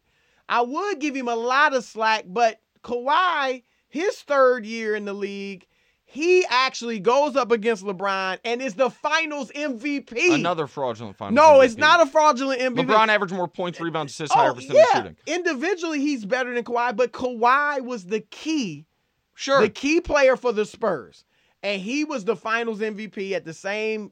I 0.50 0.62
would 0.62 1.00
give 1.00 1.16
him 1.16 1.30
a 1.30 1.36
lot 1.36 1.74
of 1.74 1.84
slack, 1.86 2.26
but 2.28 2.60
Kawhi, 2.84 3.64
his 3.88 4.18
third 4.22 4.66
year 4.66 4.96
in 4.96 5.06
the 5.06 5.14
league, 5.14 5.66
he 6.06 6.46
actually 6.50 7.00
goes 7.00 7.36
up 7.38 7.52
against 7.52 7.84
LeBron 7.86 8.38
and 8.44 8.62
is 8.62 8.76
the 8.76 8.90
finals 8.90 9.50
MVP. 9.56 10.36
Another 10.36 10.68
fraudulent 10.68 11.16
final. 11.18 11.34
no, 11.34 11.62
it's 11.62 11.78
not 11.78 12.02
a 12.02 12.06
fraudulent 12.06 12.60
MVP. 12.62 12.86
LeBron 12.86 13.08
averaged 13.08 13.34
more 13.34 13.48
points, 13.48 13.80
rebounds, 13.80 14.12
assists, 14.12 14.36
Oh, 14.36 14.40
higher 14.40 14.54
percentage 14.54 14.76
yeah. 14.94 14.98
shooting. 14.98 15.16
Individually, 15.26 16.02
he's 16.02 16.26
better 16.26 16.54
than 16.54 16.64
Kawhi, 16.66 16.96
but 16.96 17.14
Kawhi 17.14 17.82
was 17.82 18.06
the 18.06 18.20
key 18.20 18.86
Sure. 19.36 19.62
the 19.62 19.70
key 19.70 20.02
player 20.02 20.36
for 20.36 20.52
the 20.52 20.66
Spurs. 20.66 21.24
And 21.64 21.82
he 21.82 22.04
was 22.04 22.26
the 22.26 22.36
finals 22.36 22.80
MVP 22.82 23.32
at 23.32 23.46
the 23.46 23.54
same 23.54 24.12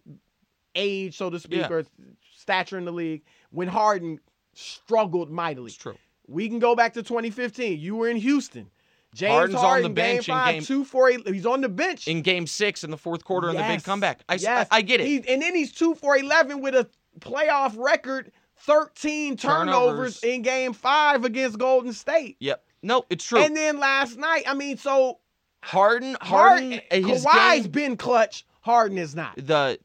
age, 0.75 1.17
so 1.17 1.29
to 1.29 1.39
speak, 1.39 1.59
Yeah. 1.61 1.69
or 1.71 1.83
stature 2.37 2.77
in 2.77 2.85
the 2.85 2.91
league 2.91 3.23
when 3.51 3.67
Harden 3.67 4.19
struggled 4.53 5.29
mightily. 5.29 5.67
it's 5.67 5.75
true. 5.77 5.95
We 6.27 6.47
can 6.47 6.59
go 6.59 6.75
back 6.75 6.93
to 6.93 7.03
2015. 7.03 7.79
You 7.79 7.95
were 7.95 8.07
in 8.07 8.17
Houston. 8.17 8.69
James 9.13 9.31
Harden's 9.33 9.55
on 9.57 9.61
the 9.61 9.67
Harden, 9.67 9.93
bench 9.93 10.09
in 10.29 10.33
game 10.33 10.35
five, 10.35 10.53
game- 10.55 10.63
two, 10.63 10.85
four, 10.85 11.09
eight. 11.09 11.27
He's 11.27 11.45
on 11.45 11.59
the 11.61 11.67
bench. 11.67 12.07
In 12.07 12.21
game 12.21 12.47
six 12.47 12.83
in 12.85 12.91
the 12.91 12.97
fourth 12.97 13.25
quarter 13.25 13.49
in 13.49 13.57
the 13.57 13.63
big 13.63 13.83
comeback. 13.83 14.23
I, 14.29 14.35
yes. 14.35 14.67
I, 14.71 14.77
I 14.77 14.81
get 14.81 15.01
it. 15.01 15.07
He- 15.07 15.27
and 15.27 15.41
then 15.41 15.53
he's 15.53 15.73
two 15.73 15.95
for 15.95 16.17
11 16.17 16.61
with 16.61 16.75
a 16.75 16.87
playoff 17.19 17.73
record 17.77 18.31
13 18.59 19.35
turnovers, 19.35 19.65
Turnovers. 19.65 20.23
in 20.23 20.41
game 20.43 20.71
five 20.71 21.25
against 21.25 21.57
Golden 21.59 21.91
State. 21.93 22.37
yep. 22.39 22.63
No, 22.83 23.03
it's 23.09 23.25
true. 23.25 23.39
And 23.39 23.55
then 23.55 23.79
last 23.79 24.17
night, 24.17 24.43
I 24.47 24.53
mean, 24.53 24.77
so 24.77 25.19
Harden, 25.61 26.15
Harden, 26.21 26.79
Harden, 26.89 27.07
his 27.09 27.25
Kawhi's 27.25 27.63
game, 27.63 27.71
been 27.71 27.97
clutch. 27.97 28.45
Harden 28.61 28.97
is 28.97 29.13
not. 29.15 29.35
the 29.35 29.77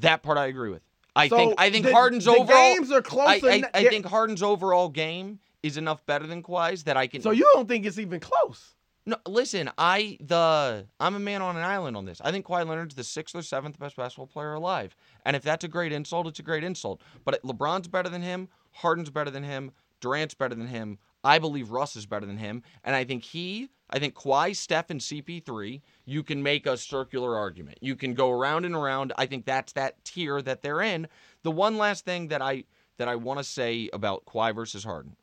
that 0.00 0.22
part 0.22 0.38
I 0.38 0.46
agree 0.46 0.70
with. 0.70 0.82
I 1.16 1.28
So 1.28 1.36
think 1.36 1.54
I 1.58 1.70
think 1.70 1.86
the- 1.86 1.92
Harden's 1.92 2.24
the 2.24 2.32
overall 2.32 2.46
games 2.74 2.92
are 2.92 3.02
close 3.02 3.42
I, 3.44 3.48
I, 3.48 3.62
I 3.74 3.84
think 3.88 4.06
Harden's 4.06 4.42
overall 4.42 4.88
game 4.88 5.40
is 5.62 5.76
enough 5.76 6.04
better 6.06 6.26
than 6.26 6.42
Kawhi's 6.42 6.84
that 6.84 6.96
I 6.96 7.06
can. 7.06 7.20
So 7.22 7.30
you 7.32 7.48
don't 7.54 7.68
think 7.68 7.84
it's 7.84 7.98
even 7.98 8.20
close? 8.20 8.74
no 9.06 9.16
listen. 9.26 9.70
I 9.78 10.18
the 10.20 10.86
I'm 11.00 11.14
a 11.14 11.18
man 11.18 11.42
on 11.42 11.56
an 11.56 11.64
island 11.64 11.96
on 11.96 12.04
this. 12.04 12.20
I 12.22 12.30
think 12.30 12.46
Kawhi 12.46 12.66
Leonard's 12.66 12.94
the 12.94 13.04
sixth 13.04 13.34
or 13.34 13.42
seventh 13.42 13.78
best 13.78 13.96
basketball 13.96 14.26
player 14.26 14.52
alive, 14.54 14.94
and 15.24 15.34
if 15.34 15.42
that's 15.42 15.64
a 15.64 15.68
great 15.68 15.92
insult, 15.92 16.26
it's 16.26 16.38
a 16.38 16.42
great 16.42 16.64
insult. 16.64 17.00
But 17.24 17.42
LeBron's 17.42 17.88
better 17.88 18.08
than 18.08 18.22
him. 18.22 18.48
Harden's 18.72 19.10
better 19.10 19.30
than 19.30 19.42
him. 19.42 19.72
Durant's 20.00 20.34
better 20.34 20.54
than 20.54 20.68
him. 20.68 20.98
I 21.22 21.38
believe 21.38 21.70
Russ 21.70 21.96
is 21.96 22.06
better 22.06 22.26
than 22.26 22.38
him, 22.38 22.62
and 22.84 22.94
I 22.96 23.04
think 23.04 23.24
he. 23.24 23.68
I 23.90 23.98
think 23.98 24.14
Kawhi, 24.14 24.54
Steph, 24.56 24.90
and 24.90 25.00
CP3. 25.00 25.82
You 26.04 26.22
can 26.22 26.42
make 26.42 26.64
a 26.66 26.76
circular 26.76 27.36
argument. 27.36 27.78
You 27.80 27.96
can 27.96 28.14
go 28.14 28.30
around 28.30 28.64
and 28.64 28.74
around. 28.74 29.12
I 29.18 29.26
think 29.26 29.44
that's 29.44 29.72
that 29.74 30.02
tier 30.04 30.40
that 30.42 30.62
they're 30.62 30.80
in. 30.80 31.08
The 31.42 31.50
one 31.50 31.76
last 31.76 32.04
thing 32.04 32.28
that 32.28 32.40
I 32.40 32.64
that 32.98 33.08
I 33.08 33.16
want 33.16 33.38
to 33.38 33.44
say 33.44 33.90
about 33.92 34.24
Kawhi 34.26 34.54
versus 34.54 34.84
Harden. 34.84 35.16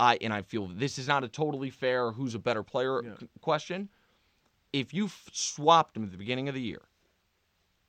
I 0.00 0.18
and 0.20 0.32
I 0.32 0.42
feel 0.42 0.66
this 0.66 0.98
is 0.98 1.06
not 1.06 1.22
a 1.22 1.28
totally 1.28 1.70
fair 1.70 2.12
who's 2.12 2.34
a 2.34 2.38
better 2.38 2.62
player 2.62 3.04
Yeah. 3.04 3.14
question. 3.40 3.88
If 4.72 4.94
you 4.94 5.04
f- 5.06 5.28
swapped 5.32 5.94
them 5.94 6.04
at 6.04 6.10
the 6.12 6.16
beginning 6.16 6.48
of 6.48 6.54
the 6.54 6.62
year, 6.62 6.82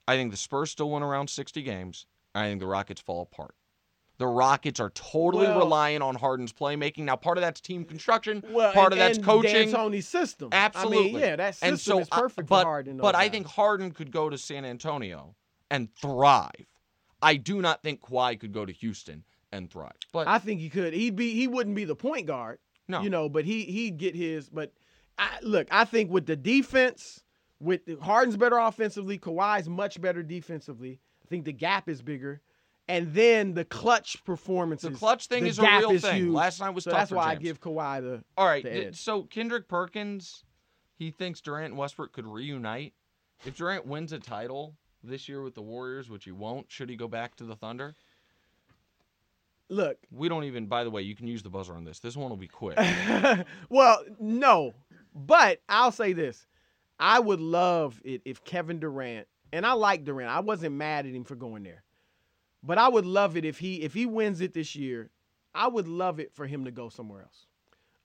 I 0.08 0.16
think 0.18 0.32
the 0.32 0.38
Spurs 0.38 0.70
still 0.72 0.92
win 0.92 1.02
around 1.02 1.30
60 1.30 1.62
games. 1.64 2.06
I 2.36 2.48
think 2.50 2.60
the 2.60 2.68
Rockets 2.68 3.00
fall 3.00 3.22
apart. 3.22 3.56
The 4.20 4.28
Rockets 4.28 4.80
are 4.80 4.92
totally 4.92 5.48
Well- 5.48 5.60
reliant 5.60 6.04
on 6.04 6.16
Harden's 6.16 6.54
playmaking. 6.54 7.00
Now, 7.06 7.16
part 7.16 7.38
of 7.38 7.42
that's 7.42 7.60
team 7.60 7.84
construction, 7.84 8.44
Well, 8.50 8.72
part 8.72 8.94
and, 8.94 8.94
of 8.94 9.00
that's 9.00 9.18
and 9.18 9.26
coaching. 9.26 9.72
D'Antoni's 9.72 10.08
system. 10.08 10.50
Absolutely. 10.52 10.98
I 10.98 11.04
mean, 11.04 11.16
yeah, 11.20 11.36
that 11.38 11.56
system 11.56 11.70
and 11.70 11.80
so, 11.80 12.00
is 12.00 12.08
I- 12.12 12.20
perfect 12.20 12.48
but, 12.48 12.62
for 12.62 12.68
Harden. 12.68 12.98
But 12.98 13.14
those 13.14 13.22
I 13.22 13.30
think 13.30 13.48
Harden 13.48 13.92
could 13.92 14.12
go 14.12 14.30
to 14.30 14.38
San 14.38 14.66
Antonio 14.66 15.36
and 15.72 15.94
thrive. 15.96 16.68
I 17.22 17.36
do 17.38 17.62
not 17.62 17.82
think 17.82 18.02
Kawhi 18.02 18.40
could 18.40 18.54
go 18.54 18.66
to 18.66 18.72
Houston 18.74 19.24
and 19.52 19.70
thrive. 19.72 19.94
But 20.12 20.28
I 20.28 20.38
think 20.40 20.60
he 20.60 20.70
could. 20.70 20.94
He'd 20.94 21.16
be. 21.16 21.34
He 21.34 21.48
wouldn't 21.48 21.76
be 21.76 21.86
the 21.86 21.96
point 21.96 22.28
guard. 22.28 22.60
no, 22.88 23.02
You 23.02 23.10
know, 23.10 23.30
but 23.30 23.46
he 23.46 23.64
he'd 23.64 23.98
get 23.98 24.14
his. 24.16 24.50
But 24.50 24.74
I, 25.18 25.38
look, 25.42 25.68
I 25.72 25.86
think 25.86 26.12
with 26.12 26.26
the 26.26 26.36
defense, 26.36 27.24
with 27.60 27.82
Harden's 28.02 28.36
better 28.38 28.58
offensively, 28.58 29.18
Kawhi's 29.18 29.70
much 29.70 30.02
better 30.02 30.22
defensively. 30.22 31.00
I 31.24 31.28
think 31.30 31.46
the 31.46 31.54
gap 31.54 31.88
is 31.88 32.02
bigger, 32.02 32.42
and 32.88 33.14
then 33.14 33.54
the 33.54 33.66
clutch 33.66 34.24
performances. 34.26 34.92
the 34.92 34.98
clutch 34.98 35.28
thing 35.28 35.44
the 35.44 35.50
is 35.50 35.60
a 35.60 35.64
real 35.64 35.92
is 35.92 36.02
thing. 36.02 36.18
huge. 36.18 36.34
Last 36.34 36.60
night 36.60 36.72
was 36.72 36.84
so 36.84 36.92
tough 36.92 37.00
that's 37.02 37.12
why 37.12 37.32
I 37.32 37.36
give 37.36 37.60
Kawhi 37.62 38.02
the. 38.02 38.24
All 38.38 38.46
right. 38.46 38.64
the 38.64 38.92
so 38.94 39.24
Kendrick 39.24 39.68
Perkins, 39.68 40.44
he 40.96 41.12
thinks 41.12 41.42
Durant 41.42 41.68
and 41.68 41.78
Westbrook 41.78 42.12
could 42.14 42.26
reunite. 42.28 42.94
If 43.46 43.56
Durant 43.58 43.86
wins 43.86 44.14
a 44.14 44.20
title 44.20 44.76
this 45.04 45.28
year 45.28 45.42
with 45.42 45.56
the 45.56 45.62
Warriors, 45.62 46.10
which 46.10 46.26
he 46.26 46.32
won't, 46.32 46.72
should 46.72 46.90
he 46.90 46.96
go 46.96 47.08
back 47.08 47.36
to 47.36 47.44
the 47.44 47.56
Thunder? 47.56 47.96
Look, 49.70 49.98
We 50.12 50.30
don't 50.30 50.44
even. 50.44 50.68
By 50.68 50.84
the 50.84 50.92
way, 50.92 51.02
you 51.02 51.16
can 51.16 51.28
use 51.28 51.42
the 51.42 51.50
buzzer 51.50 51.74
on 51.74 51.84
this. 51.84 52.00
This 52.00 52.16
one 52.16 52.30
will 52.30 52.38
be 52.38 52.48
quick. 52.48 52.78
well, 53.70 54.04
no, 54.20 54.74
but 55.16 55.62
I'll 55.68 55.92
say 55.92 56.14
this: 56.14 56.46
I 57.00 57.20
would 57.20 57.40
love 57.40 58.00
it 58.04 58.22
if 58.26 58.44
Kevin 58.44 58.80
Durant, 58.80 59.28
and 59.52 59.66
I 59.66 59.74
like 59.74 60.04
Durant. 60.04 60.30
I 60.30 60.42
wasn't 60.42 60.76
mad 60.76 61.06
at 61.06 61.14
him 61.14 61.24
for 61.24 61.36
going 61.36 61.64
there, 61.64 61.83
but 62.64 62.78
I 62.78 62.88
would 62.88 63.06
love 63.06 63.36
it 63.38 63.46
if 63.46 63.60
he 63.60 63.82
if 63.82 63.94
he 63.94 64.06
wins 64.06 64.42
it 64.42 64.54
this 64.54 64.76
year. 64.76 65.10
I 65.54 65.68
would 65.68 65.88
love 65.88 66.20
it 66.20 66.34
for 66.34 66.48
him 66.48 66.66
to 66.66 66.72
go 66.72 66.90
somewhere 66.90 67.22
else. 67.22 67.46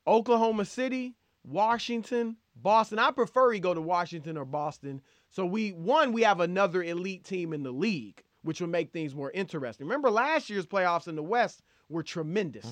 Oklahoma 0.06 0.64
City, 0.66 1.14
Washington, 1.44 2.36
Boston. 2.56 2.98
I 2.98 3.11
prefer 3.11 3.52
he 3.52 3.61
go 3.61 3.72
to 3.72 3.80
Washington 3.80 4.36
or 4.36 4.44
Boston. 4.44 5.00
So 5.30 5.46
we 5.46 5.70
one 5.70 6.12
we 6.12 6.22
have 6.22 6.40
another 6.40 6.82
elite 6.82 7.24
team 7.24 7.52
in 7.52 7.62
the 7.62 7.70
league. 7.72 8.22
which 8.42 8.61
would 8.61 8.70
make 8.70 8.92
things 8.92 9.14
more 9.14 9.30
interesting. 9.32 9.86
Remember 9.86 10.11
last 10.11 10.48
year's 10.48 10.64
playoffs 10.66 11.09
in 11.09 11.16
the 11.16 11.22
West 11.22 11.62
were 11.88 12.02
tremendous. 12.02 12.66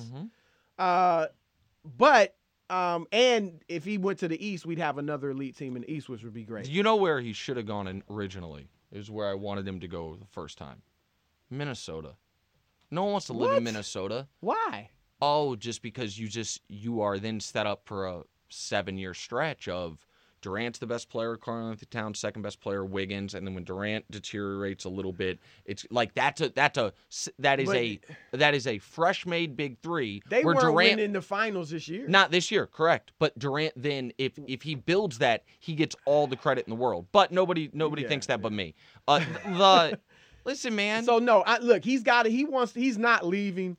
Uh, 0.79 1.27
but 1.97 2.35
um, 2.69 3.05
and 3.11 3.61
if 3.67 3.83
he 3.85 3.97
went 3.97 4.19
to 4.19 4.27
the 4.27 4.43
East, 4.45 4.65
we'd 4.65 4.79
have 4.79 4.97
another 4.97 5.29
elite 5.29 5.57
team 5.57 5.75
in 5.75 5.83
the 5.83 5.91
East, 5.91 6.09
which 6.09 6.23
would 6.23 6.33
be 6.33 6.43
great. 6.43 6.67
You 6.69 6.83
know 6.83 6.95
where 6.95 7.19
he 7.19 7.33
should 7.33 7.57
have 7.57 7.65
gone 7.65 7.87
in 7.87 8.03
originally 8.09 8.67
is 8.91 9.09
where 9.11 9.27
I 9.29 9.33
wanted 9.33 9.67
him 9.67 9.79
to 9.81 9.87
go 9.87 10.15
the 10.15 10.25
first 10.25 10.57
time. 10.57 10.81
Minnesota. 11.49 12.15
No 12.91 13.03
one 13.03 13.11
wants 13.13 13.27
to 13.27 13.33
live 13.33 13.49
What? 13.49 13.57
in 13.57 13.63
Minnesota. 13.63 14.27
Why? 14.39 14.89
Oh, 15.21 15.55
just 15.55 15.81
because 15.81 16.17
you 16.17 16.27
just 16.27 16.61
you 16.69 17.01
are 17.01 17.17
then 17.19 17.39
set 17.39 17.65
up 17.67 17.81
for 17.85 18.07
a 18.07 18.21
seven 18.49 18.97
year 18.97 19.13
stretch 19.13 19.67
of 19.67 20.05
Durant's 20.39 20.77
the 20.77 20.85
best 20.85 21.09
player, 21.09 21.35
Karl-Anthony 21.35 21.87
Towns 21.89 22.19
second 22.19 22.43
best 22.43 22.61
player, 22.61 22.85
Wiggins, 22.85 23.33
and 23.33 23.45
then 23.45 23.55
when 23.55 23.63
Durant 23.63 24.09
deteriorates 24.11 24.85
a 24.85 24.89
little 24.89 25.11
bit, 25.11 25.39
it's 25.65 25.85
like 25.89 26.13
that's 26.13 26.39
a 26.41 26.49
that's 26.49 26.77
a 26.77 26.93
that 27.39 27.59
is 27.59 27.65
But- 27.67 27.75
a 27.75 27.99
that 28.33 28.53
is 28.53 28.67
a 28.67 28.77
fresh 28.77 29.25
made 29.25 29.57
big 29.57 29.79
three. 29.81 30.21
They 30.29 30.43
weren't 30.43 30.59
Durant 30.59 30.75
winning 30.75 31.11
the 31.13 31.23
finals 31.23 31.71
this 31.71 31.87
year. 31.87 32.07
not 32.07 32.29
this 32.29 32.51
year, 32.51 32.67
correct? 32.67 33.11
But 33.17 33.37
Durant 33.39 33.73
then, 33.75 34.13
if 34.19 34.37
if 34.47 34.61
he 34.61 34.75
builds 34.75 35.17
that, 35.17 35.43
he 35.59 35.73
gets 35.73 35.95
all 36.05 36.27
the 36.27 36.37
credit 36.37 36.67
in 36.67 36.69
the 36.69 36.77
world. 36.79 37.07
But 37.11 37.31
nobody 37.31 37.71
nobody 37.73 38.03
Yeah, 38.03 38.07
thinks 38.09 38.27
that 38.27 38.41
but 38.41 38.53
me. 38.53 38.75
Uh, 39.09 39.19
the 39.45 39.99
listen, 40.47 40.75
man. 40.75 41.03
So 41.03 41.19
no, 41.19 41.41
I, 41.43 41.59
look, 41.59 41.83
he's 41.83 42.01
got 42.01 42.25
it. 42.25 42.31
He 42.31 42.43
wants. 42.45 42.73
He's 42.73 42.97
not 42.97 43.23
leaving. 43.25 43.77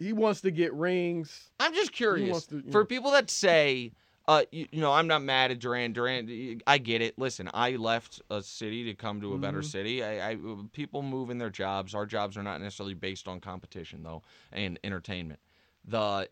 He 0.00 0.12
wants 0.12 0.40
to 0.40 0.50
get 0.50 0.74
rings. 0.74 1.50
I'm 1.60 1.72
just 1.72 1.92
curious 1.92 2.46
to- 2.46 2.64
for 2.72 2.80
yeah. 2.80 2.86
people 2.88 3.12
that 3.12 3.30
say, 3.30 3.92
uh, 4.26 4.42
you, 4.50 4.66
you 4.72 4.80
know, 4.80 4.92
I'm 4.92 5.06
not 5.06 5.22
mad 5.22 5.52
at 5.52 5.60
Durant. 5.60 5.94
Durant, 5.94 6.62
I 6.66 6.78
get 6.78 7.00
it. 7.00 7.16
Listen, 7.18 7.48
I 7.54 7.72
left 7.76 8.20
a 8.28 8.42
city 8.42 8.84
to 8.84 8.94
come 8.94 9.20
to 9.20 9.34
a 9.34 9.38
better 9.38 9.58
Mm-hmm. 9.60 9.66
city. 9.66 10.02
I, 10.02 10.30
I 10.32 10.36
people 10.72 11.02
move 11.02 11.30
in 11.30 11.38
their 11.38 11.50
jobs. 11.50 11.94
Our 11.94 12.06
jobs 12.06 12.36
are 12.36 12.42
not 12.42 12.60
necessarily 12.60 12.94
based 12.94 13.28
on 13.28 13.38
competition 13.40 14.02
though, 14.02 14.22
and 14.52 14.80
entertainment. 14.82 15.38
The, 15.86 16.28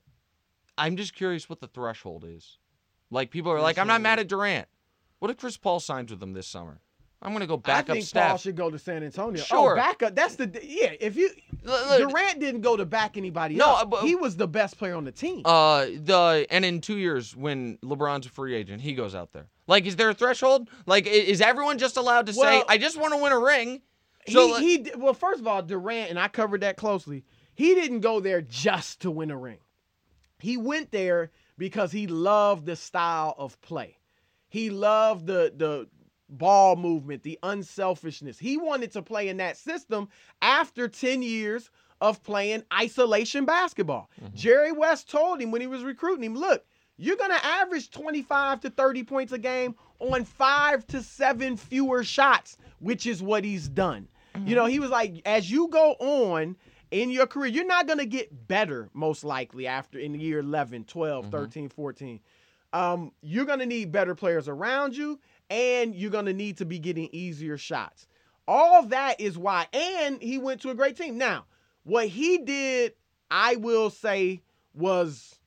I'm 0.77 0.97
just 0.97 1.15
curious 1.15 1.49
what 1.49 1.61
the 1.61 1.69
threshold 1.69 2.25
is. 2.27 2.59
Like 3.11 3.31
people 3.31 3.53
are 3.53 3.61
like, 3.61 3.79
I'm 3.79 3.87
not 3.87 4.01
mad 4.01 4.19
at 4.19 4.27
Durant. 4.29 4.67
What 5.19 5.31
if 5.31 5.37
Chris 5.37 5.57
Paul 5.57 5.79
signs 5.79 6.11
with 6.11 6.19
them 6.19 6.33
this 6.33 6.49
summer? 6.49 6.81
I'm 7.23 7.33
gonna 7.33 7.47
go 7.47 7.57
back 7.57 7.89
I 7.89 7.95
think 7.95 8.05
Steph. 8.05 8.29
Paul 8.29 8.39
should 8.39 8.57
go 8.57 8.69
to 8.71 8.79
San 8.79 9.05
Antonio. 9.05 9.41
Sure. 9.41 9.73
Oh, 9.73 9.77
back 9.77 10.03
up. 10.03 10.15
That's 10.17 10.35
the 10.35 10.51
yeah. 10.63 10.93
If 11.01 11.17
you 11.17 11.31
Durant 11.65 12.41
didn't 12.41 12.63
go 12.63 12.77
to 12.77 12.85
back 12.85 13.17
anybody 13.17 13.55
No, 13.55 13.75
up. 13.77 13.91
but- 13.91 14.03
he 14.03 14.17
was 14.17 14.37
the 14.37 14.49
best 14.49 14.77
player 14.77 14.95
on 14.97 15.05
the 15.05 15.13
team. 15.13 15.43
Uh, 15.45 15.85
the 15.85 16.47
and 16.51 16.65
in 16.65 16.81
two 16.81 16.99
years 16.99 17.37
when 17.37 17.79
LeBron's 17.79 18.27
a 18.27 18.29
free 18.29 18.55
agent, 18.55 18.83
he 18.83 18.95
goes 18.95 19.15
out 19.15 19.33
there. 19.33 19.47
Like, 19.69 19.87
is 19.87 19.95
there 19.95 20.11
a 20.11 20.15
threshold? 20.15 20.69
Like, 20.87 21.07
is 21.07 21.41
everyone 21.41 21.79
just 21.79 21.97
allowed 21.97 22.27
to 22.27 22.33
say, 22.33 22.65
"I 22.69 22.77
just 22.79 23.01
want 23.01 23.15
to 23.15 23.23
win 23.23 23.33
a 23.33 23.39
ring"? 23.39 23.83
So, 24.29 24.57
he, 24.57 24.79
he 24.79 24.91
well, 24.97 25.15
first 25.15 25.41
of 25.41 25.47
all, 25.47 25.63
Durant 25.63 26.11
and 26.11 26.19
I 26.19 26.29
covered 26.29 26.63
that 26.63 26.77
closely. 26.77 27.25
He 27.55 27.75
didn't 27.75 28.01
go 28.01 28.19
there 28.21 28.41
just 28.43 29.01
to 29.01 29.11
win 29.11 29.31
a 29.31 29.37
ring. 29.37 29.59
He 30.39 30.57
went 30.57 30.91
there 30.91 31.31
because 31.59 31.93
he 31.93 32.09
loved 32.09 32.67
the 32.67 32.75
style 32.75 33.35
of 33.39 33.61
play. 33.61 33.99
He 34.49 34.71
loved 34.71 35.27
the 35.27 35.53
the 35.57 35.89
ball 36.33 36.77
movement, 36.77 37.23
the 37.23 37.39
unselfishness. 37.43 38.39
He 38.39 38.57
wanted 38.57 38.93
to 38.93 39.03
play 39.03 39.29
in 39.29 39.37
that 39.39 39.57
system 39.57 40.09
after 40.41 40.89
10 40.89 41.23
years 41.23 41.71
of 42.01 42.23
playing 42.23 42.65
isolation 42.73 43.45
basketball. 43.45 44.11
Mm-hmm. 44.21 44.37
Jerry 44.37 44.73
West 44.73 45.09
told 45.09 45.41
him 45.41 45.51
when 45.51 45.61
he 45.61 45.67
was 45.67 45.85
recruiting 45.85 46.25
him, 46.25 46.35
look, 46.35 46.65
you're 46.97 47.17
going 47.17 47.31
to 47.31 47.45
average 47.45 47.91
25 47.91 48.61
to 48.61 48.71
30 48.71 49.05
points 49.05 49.33
a 49.33 49.39
game 49.39 49.75
on 49.99 50.25
5 50.25 50.87
to 50.89 51.03
7 51.03 51.57
fewer 51.57 52.03
shots, 52.03 52.57
which 52.81 53.07
is 53.07 53.23
what 53.23 53.45
he's 53.45 53.69
done. 53.69 54.09
You 54.47 54.55
know, 54.55 54.63
mm-hmm. 54.63 54.71
he 54.71 54.81
was 54.81 54.91
like 54.91 55.21
as 55.27 55.51
you 55.51 55.69
go 55.69 55.93
on 55.99 56.57
in 56.91 57.11
your 57.11 57.27
career, 57.27 57.49
you're 57.49 57.67
not 57.67 57.87
going 57.87 57.99
to 57.99 58.07
get 58.07 58.49
better 58.49 58.89
most 58.95 59.25
likely 59.25 59.67
after 59.67 59.99
in 59.99 60.15
year 60.15 60.39
11, 60.39 60.85
12, 60.85 61.25
mm-hmm. 61.25 61.31
13, 61.31 61.69
14 61.69 62.21
um, 62.73 63.13
you're 63.21 63.45
going 63.45 63.59
to 63.59 63.67
need 63.67 63.93
better 63.93 64.15
players 64.15 64.49
around 64.49 64.97
you, 64.97 65.21
and 65.53 65.95
you're 65.95 66.11
going 66.11 66.25
to 66.25 66.33
need 66.33 66.57
to 66.57 66.65
be 66.65 66.79
getting 66.79 67.11
easier 67.13 67.59
shots. 67.59 68.07
All 68.49 68.87
that 68.87 69.21
is 69.21 69.37
why. 69.37 69.67
And 69.73 70.21
he 70.21 70.39
went 70.39 70.63
to 70.63 70.71
a 70.71 70.75
great 70.75 70.97
team. 70.97 71.19
Now, 71.19 71.45
what 71.85 72.09
he 72.09 72.39
did, 72.39 72.95
I 73.31 73.57
will 73.57 73.91
say, 73.91 74.41
was 74.73 75.39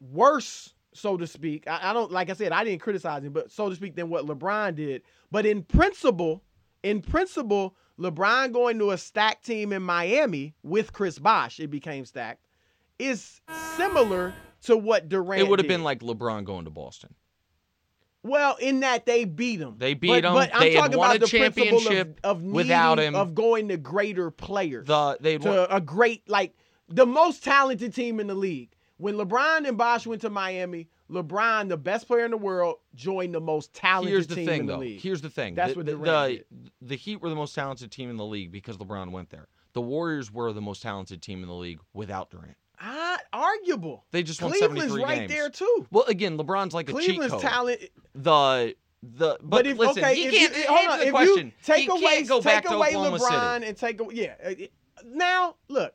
worse, 0.00 0.72
so 0.94 1.18
to 1.18 1.26
speak. 1.26 1.68
I, 1.68 1.90
I 1.90 1.92
don't, 1.92 2.10
like 2.10 2.30
I 2.30 2.32
said, 2.32 2.52
I 2.52 2.64
didn't 2.64 2.80
criticize 2.80 3.22
him, 3.22 3.34
but 3.34 3.50
so 3.50 3.68
to 3.68 3.76
speak, 3.76 3.96
than 3.96 4.08
what 4.08 4.26
LeBron 4.26 4.74
did. 4.76 5.02
But 5.30 5.44
in 5.44 5.62
principle, 5.62 6.42
in 6.82 7.02
principle, 7.02 7.76
LeBron 8.00 8.52
going 8.52 8.78
to 8.78 8.92
a 8.92 8.98
stacked 8.98 9.44
team 9.44 9.74
in 9.74 9.82
Miami 9.82 10.54
with 10.62 10.94
Chris 10.94 11.18
Bosh, 11.18 11.60
it 11.60 11.70
became 11.70 12.06
stacked, 12.06 12.46
is 12.98 13.42
similar 13.76 14.32
to 14.62 14.76
what 14.78 15.10
Durant. 15.10 15.42
it 15.42 15.48
would 15.48 15.58
have 15.58 15.68
been 15.68 15.84
like 15.84 16.00
LeBron 16.00 16.44
going 16.44 16.64
to 16.64 16.70
Boston. 16.70 17.14
Well, 18.24 18.56
in 18.58 18.80
that 18.80 19.04
they 19.04 19.26
beat 19.26 19.60
him. 19.60 19.74
They 19.76 19.92
beat 19.92 20.08
but, 20.08 20.24
him. 20.24 20.32
But 20.32 20.54
I'm 20.54 20.60
They 20.60 20.74
talking 20.74 20.96
won 20.96 21.14
about 21.14 21.20
the 21.20 21.38
principle 21.38 21.78
championship 21.78 22.20
of, 22.24 22.38
of 22.38 22.42
needing, 22.42 22.54
without 22.54 22.98
him. 22.98 23.14
of 23.14 23.34
going 23.34 23.68
to 23.68 23.76
greater 23.76 24.30
players. 24.30 24.86
The 24.86 25.18
they 25.20 25.36
to 25.38 25.74
a 25.74 25.80
great 25.80 26.28
like 26.28 26.54
the 26.88 27.04
most 27.04 27.44
talented 27.44 27.94
team 27.94 28.18
in 28.20 28.26
the 28.26 28.34
league. 28.34 28.70
When 28.96 29.16
LeBron 29.16 29.68
and 29.68 29.76
Bosh 29.76 30.06
went 30.06 30.22
to 30.22 30.30
Miami, 30.30 30.88
LeBron, 31.10 31.68
the 31.68 31.76
best 31.76 32.06
player 32.06 32.24
in 32.24 32.30
the 32.30 32.38
world, 32.38 32.76
joined 32.94 33.34
the 33.34 33.40
most 33.40 33.74
talented 33.74 34.12
here's 34.12 34.26
the 34.26 34.36
team 34.36 34.46
thing 34.46 34.60
in 34.60 34.66
the 34.66 34.72
though. 34.72 34.78
league. 34.78 35.00
Here's 35.00 35.20
the 35.20 35.28
thing. 35.28 35.54
That's 35.54 35.74
the, 35.74 35.78
what 35.78 35.86
the, 35.86 35.96
the, 35.96 36.44
the 36.80 36.96
Heat 36.96 37.20
were 37.20 37.28
the 37.28 37.34
most 37.34 37.54
talented 37.54 37.90
team 37.90 38.08
in 38.08 38.16
the 38.16 38.24
league 38.24 38.52
because 38.52 38.78
LeBron 38.78 39.10
went 39.10 39.30
there. 39.30 39.48
The 39.74 39.82
Warriors 39.82 40.32
were 40.32 40.52
the 40.52 40.62
most 40.62 40.80
talented 40.80 41.20
team 41.20 41.42
in 41.42 41.48
the 41.48 41.54
league 41.54 41.80
without 41.92 42.30
Durant. 42.30 42.56
Ah, 42.84 43.18
arguable. 43.32 44.04
They 44.12 44.22
just 44.22 44.40
won 44.42 44.50
Cleveland's 44.52 44.82
73 44.92 45.02
right 45.04 45.18
games. 45.20 45.32
there 45.32 45.50
too. 45.50 45.86
Well, 45.90 46.04
again, 46.04 46.36
LeBron's 46.38 46.74
like 46.74 46.88
a 46.88 46.92
Cleveland's 46.92 47.24
cheat 47.24 47.30
code. 47.32 47.40
talent. 47.40 47.80
the 48.14 48.74
the 49.02 49.36
but, 49.42 49.50
But, 49.50 49.66
if 49.66 49.78
listen, 49.78 50.02
okay, 50.04 50.14
he 50.14 50.24
if 50.26 50.32
can't 50.32 50.56
you, 50.56 50.64
hold 50.66 50.78
answer 50.78 50.90
on, 50.92 50.98
the 51.00 51.06
if 51.06 51.10
question. 51.12 51.46
you 51.46 51.52
take 51.62 51.82
he 51.82 51.88
away 51.88 52.22
go 52.22 52.40
take 52.40 52.70
away 52.70 52.92
LeBron 52.92 53.54
City. 53.54 53.66
and 53.68 53.76
take 53.76 54.00
away 54.00 54.14
yeah. 54.14 54.34
uh, 54.44 54.54
Now 55.04 55.56
look, 55.68 55.92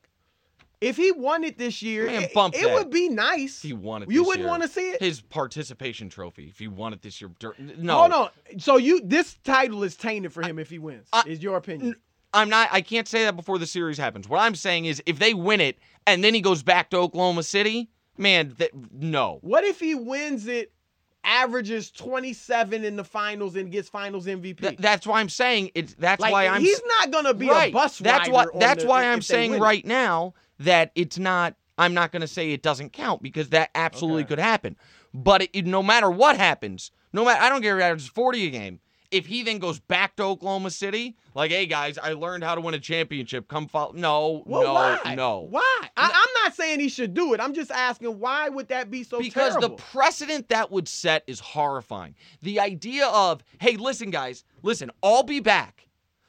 if 0.82 0.96
he 0.96 1.12
won 1.12 1.44
it 1.44 1.58
this 1.58 1.82
year, 1.82 2.06
Man, 2.06 2.24
it, 2.24 2.34
bump 2.34 2.56
it 2.56 2.72
would 2.72 2.90
be 2.92 3.10
nice. 3.10 3.62
He 3.62 3.74
won 3.74 4.04
it, 4.04 4.12
You 4.12 4.24
wouldn't 4.24 4.42
year. 4.42 4.48
want 4.48 4.62
to 4.64 4.70
see 4.70 4.92
it. 4.92 5.02
His 5.02 5.22
participation 5.22 6.08
trophy. 6.10 6.48
If 6.50 6.60
he 6.60 6.68
won 6.68 6.94
it 6.94 7.02
this 7.02 7.20
year, 7.20 7.32
no, 7.80 7.98
Hold 7.98 8.12
on. 8.14 8.30
So 8.60 8.78
you 8.78 9.02
this 9.04 9.34
title 9.44 9.84
is 9.84 9.96
tainted 9.96 10.32
for 10.32 10.42
him 10.44 10.60
if 10.60 10.70
he 10.70 10.78
wins. 10.80 11.08
I- 11.12 11.24
is 11.28 11.42
your 11.44 11.58
opinion? 11.58 11.96
I'm 12.34 12.50
not. 12.50 12.70
I 12.72 12.82
can't 12.82 13.08
say 13.08 13.24
that 13.26 13.36
before 13.36 13.58
the 13.58 13.66
series 13.66 13.98
happens. 13.98 14.28
What 14.30 14.40
I'm 14.40 14.56
saying 14.56 14.86
is, 14.86 15.02
if 15.06 15.20
they 15.20 15.34
win 15.34 15.62
it 15.62 15.80
and 16.06 16.24
then 16.24 16.34
he 16.34 16.42
goes 16.42 16.64
back 16.64 16.90
to 16.92 16.98
Oklahoma 16.98 17.44
City, 17.44 17.90
man, 18.18 18.54
that, 18.58 18.72
no. 18.94 19.40
What 19.42 19.64
if 19.64 19.80
he 19.80 19.96
wins 19.96 20.48
it, 20.48 20.72
averages 21.24 21.92
27 21.92 22.84
in 22.84 22.96
the 22.96 23.04
finals 23.04 23.56
and 23.56 23.72
gets 23.72 23.90
finals 23.90 24.26
MVP? 24.26 24.60
Th- 24.62 24.78
that's 24.78 25.08
why 25.08 25.20
I'm 25.20 25.30
saying 25.30 25.72
it's. 25.76 25.96
That's 25.96 26.22
like 26.22 26.32
why 26.32 26.48
I'm. 26.48 26.62
he's 26.62 26.82
not 27.00 27.12
gonna 27.12 27.34
be 27.34 27.50
right. 27.50 27.72
a 27.72 27.74
bus 27.74 27.98
that's 27.98 28.30
why. 28.30 28.44
on 28.46 28.60
That's 28.60 28.84
the- 28.84 28.90
why 28.90 29.06
I'm 29.06 29.22
saying 29.22 29.60
right 29.60 29.86
now 29.86 30.34
that 30.60 30.92
it's 30.96 31.18
not. 31.18 31.56
I'm 31.78 31.94
not 31.94 32.12
going 32.12 32.20
to 32.20 32.28
say 32.28 32.52
it 32.52 32.62
doesn't 32.62 32.92
count 32.92 33.24
because 33.24 33.50
that 33.52 33.70
absolutely 33.74 34.24
Okay. 34.24 34.28
could 34.32 34.40
happen. 34.40 34.76
But 35.14 35.48
it, 35.54 35.66
no 35.66 35.82
matter 35.82 36.12
what 36.12 36.36
happens, 36.36 36.92
no 37.14 37.24
matter 37.24 37.42
I 37.42 37.48
don't 37.48 37.62
care 37.62 37.78
if 37.78 37.84
averages 37.84 38.10
40 38.10 38.48
a 38.48 38.50
game. 38.50 38.80
If 39.12 39.26
he 39.26 39.42
then 39.42 39.58
goes 39.58 39.80
back 39.80 40.16
to 40.18 40.24
Oklahoma 40.24 40.70
City, 40.70 41.16
like, 41.34 41.50
hey 41.50 41.66
guys, 41.66 41.98
I 41.98 42.14
learned 42.14 42.44
how 42.44 42.54
to 42.54 42.62
win 42.62 42.76
a 42.76 42.80
championship. 42.80 43.48
Come 43.48 43.68
follow. 43.68 43.92
No, 43.94 44.44
Well, 44.46 44.62
no, 44.64 44.74
why? 44.76 45.16
no. 45.16 45.48
Why? 45.50 45.64
I, 45.98 46.06
I'm 46.14 46.44
not 46.44 46.56
saying 46.56 46.80
he 46.80 46.90
should 46.90 47.16
do 47.16 47.34
it. 47.34 47.40
I'm 47.40 47.54
just 47.56 47.72
asking 47.72 48.20
why 48.20 48.50
would 48.50 48.68
that 48.68 48.92
be 48.92 49.04
so 49.04 49.18
because 49.20 49.54
terrible? 49.56 49.70
the 49.78 49.84
precedent 49.84 50.50
that 50.50 50.72
would 50.72 50.88
set 50.88 51.24
is 51.26 51.40
horrifying. 51.40 52.14
The 52.44 52.60
idea 52.60 53.08
of, 53.08 53.44
hey, 53.60 53.78
listen, 53.78 54.12
guys, 54.12 54.44
listen, 54.62 54.92
I'll 55.02 55.24
be 55.24 55.40
back. 55.40 55.88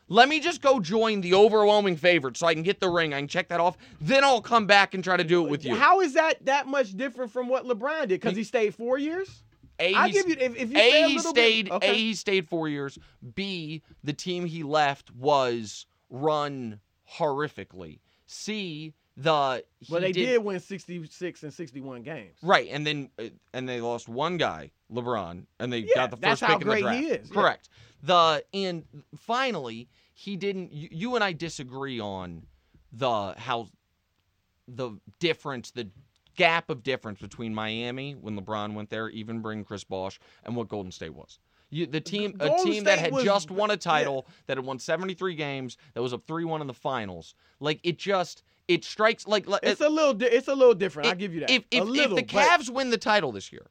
Let 0.09 0.29
me 0.29 0.41
just 0.41 0.61
go 0.63 0.81
join 0.81 1.21
the 1.21 1.35
overwhelming 1.35 1.97
favorite 1.97 2.37
so 2.37 2.47
I 2.47 2.55
can 2.55 2.65
get 2.65 2.81
the 2.81 2.89
ring. 2.89 3.15
I 3.15 3.19
can 3.19 3.29
check 3.29 3.49
that 3.51 3.61
off. 3.61 3.77
Then 4.01 4.25
I'll 4.25 4.41
come 4.41 4.67
back 4.67 4.95
and 4.95 5.05
try 5.05 5.17
to 5.17 5.23
do 5.23 5.45
it 5.45 5.51
with 5.51 5.65
you. 5.65 5.75
How 5.77 6.01
is 6.01 6.15
that 6.15 6.45
that 6.47 6.67
much 6.67 6.97
different 6.97 7.31
from 7.31 7.47
what 7.47 7.65
LeBron 7.65 8.01
did? 8.09 8.21
Because 8.21 8.37
he 8.37 8.43
stayed 8.43 8.75
four 8.75 8.99
years. 8.99 9.45
A, 9.81 9.93
he's- 9.93 10.13
give 10.13 10.29
you 10.29 10.37
if, 10.39 10.57
if 10.57 10.71
you 10.73 10.79
A, 10.79 11.09
he 11.09 11.19
stayed. 11.19 11.65
bit. 11.67 11.73
Okay. 11.75 11.91
A, 11.91 11.95
he 11.95 12.15
stayed 12.15 12.49
four 12.49 12.69
years. 12.69 12.99
B, 13.35 13.83
the 14.05 14.13
team 14.13 14.45
he 14.47 14.63
left 14.63 15.11
was 15.15 15.87
run 16.11 16.81
horrifically. 17.19 17.99
C, 18.27 18.95
the 19.17 19.65
he 19.81 19.93
well, 19.93 20.01
they 20.01 20.13
did, 20.13 20.43
win 20.45 20.61
66 20.61 21.43
and 21.43 21.53
61 21.53 22.03
games. 22.03 22.37
Right, 22.43 22.69
and 22.71 22.87
then 22.87 23.11
uh, 23.19 23.25
and 23.53 23.69
they 23.69 23.81
lost 23.81 24.09
one 24.09 24.37
guy, 24.37 24.71
LeBron, 24.93 25.45
and 25.59 25.73
they 25.73 25.79
Yeah, 25.81 25.95
got 25.97 26.11
the 26.11 26.17
first 26.17 26.43
pick 26.43 26.51
in 26.53 26.59
the 26.61 26.65
great 26.65 26.83
draft. 26.83 26.99
he 26.99 27.07
is, 27.09 27.29
yeah. 27.29 27.35
Correct. 27.35 27.69
The 28.03 28.45
and 28.55 28.85
finally 29.17 29.89
he 30.15 30.37
didn't. 30.37 30.73
You, 30.73 30.89
you 30.93 31.15
and 31.17 31.25
I 31.25 31.33
disagree 31.33 31.99
on 32.01 32.47
the 32.93 33.35
how 33.37 33.69
the 34.69 34.93
difference, 35.19 35.71
the 35.73 35.89
gap 36.41 36.71
of 36.71 36.83
difference 36.83 37.21
between 37.21 37.55
Miami 37.55 38.13
when 38.15 38.35
LeBron 38.41 38.73
went 38.73 38.89
there, 38.89 39.11
even 39.11 39.41
bring 39.41 39.63
Chris 39.63 39.85
Bosh, 39.85 40.19
and 40.45 40.57
what 40.57 40.69
Golden 40.69 40.91
State 40.91 41.15
was. 41.15 41.39
You, 41.69 41.87
the 41.87 42.01
team, 42.01 42.35
a 42.41 42.49
Golden 42.49 42.65
team 42.65 42.85
that 42.85 42.99
had 42.99 43.13
was- 43.13 43.25
just 43.25 43.51
won 43.51 43.71
a 43.71 43.77
title, 43.77 44.27
that 44.47 44.57
had 44.57 44.65
won 44.65 44.79
73 44.79 45.35
games, 45.35 45.77
that 45.95 46.03
was 46.03 46.15
up 46.15 46.27
3-1 46.27 46.63
in 46.63 46.67
the 46.67 46.73
finals. 46.75 47.35
Like 47.61 47.79
it 47.83 47.99
just, 47.99 48.43
it 48.69 48.85
strikes 48.85 49.27
like. 49.27 49.47
like 49.47 49.61
It's 49.63 49.83
uh, 49.83 49.89
a 49.89 49.91
little. 49.91 50.15
Di- 50.15 50.27
it's 50.27 50.49
a 50.49 50.55
little 50.55 50.75
different. 50.75 51.09
I 51.11 51.15
give 51.15 51.35
you 51.35 51.41
that. 51.41 51.51
If, 51.51 51.65
if, 51.71 51.83
a 51.83 51.85
little, 51.85 52.19
if 52.19 52.27
the 52.27 52.35
but- 52.35 52.49
Cavs 52.49 52.71
win 52.71 52.89
the 52.91 52.99
title 52.99 53.33
this 53.33 53.53
year, 53.53 53.67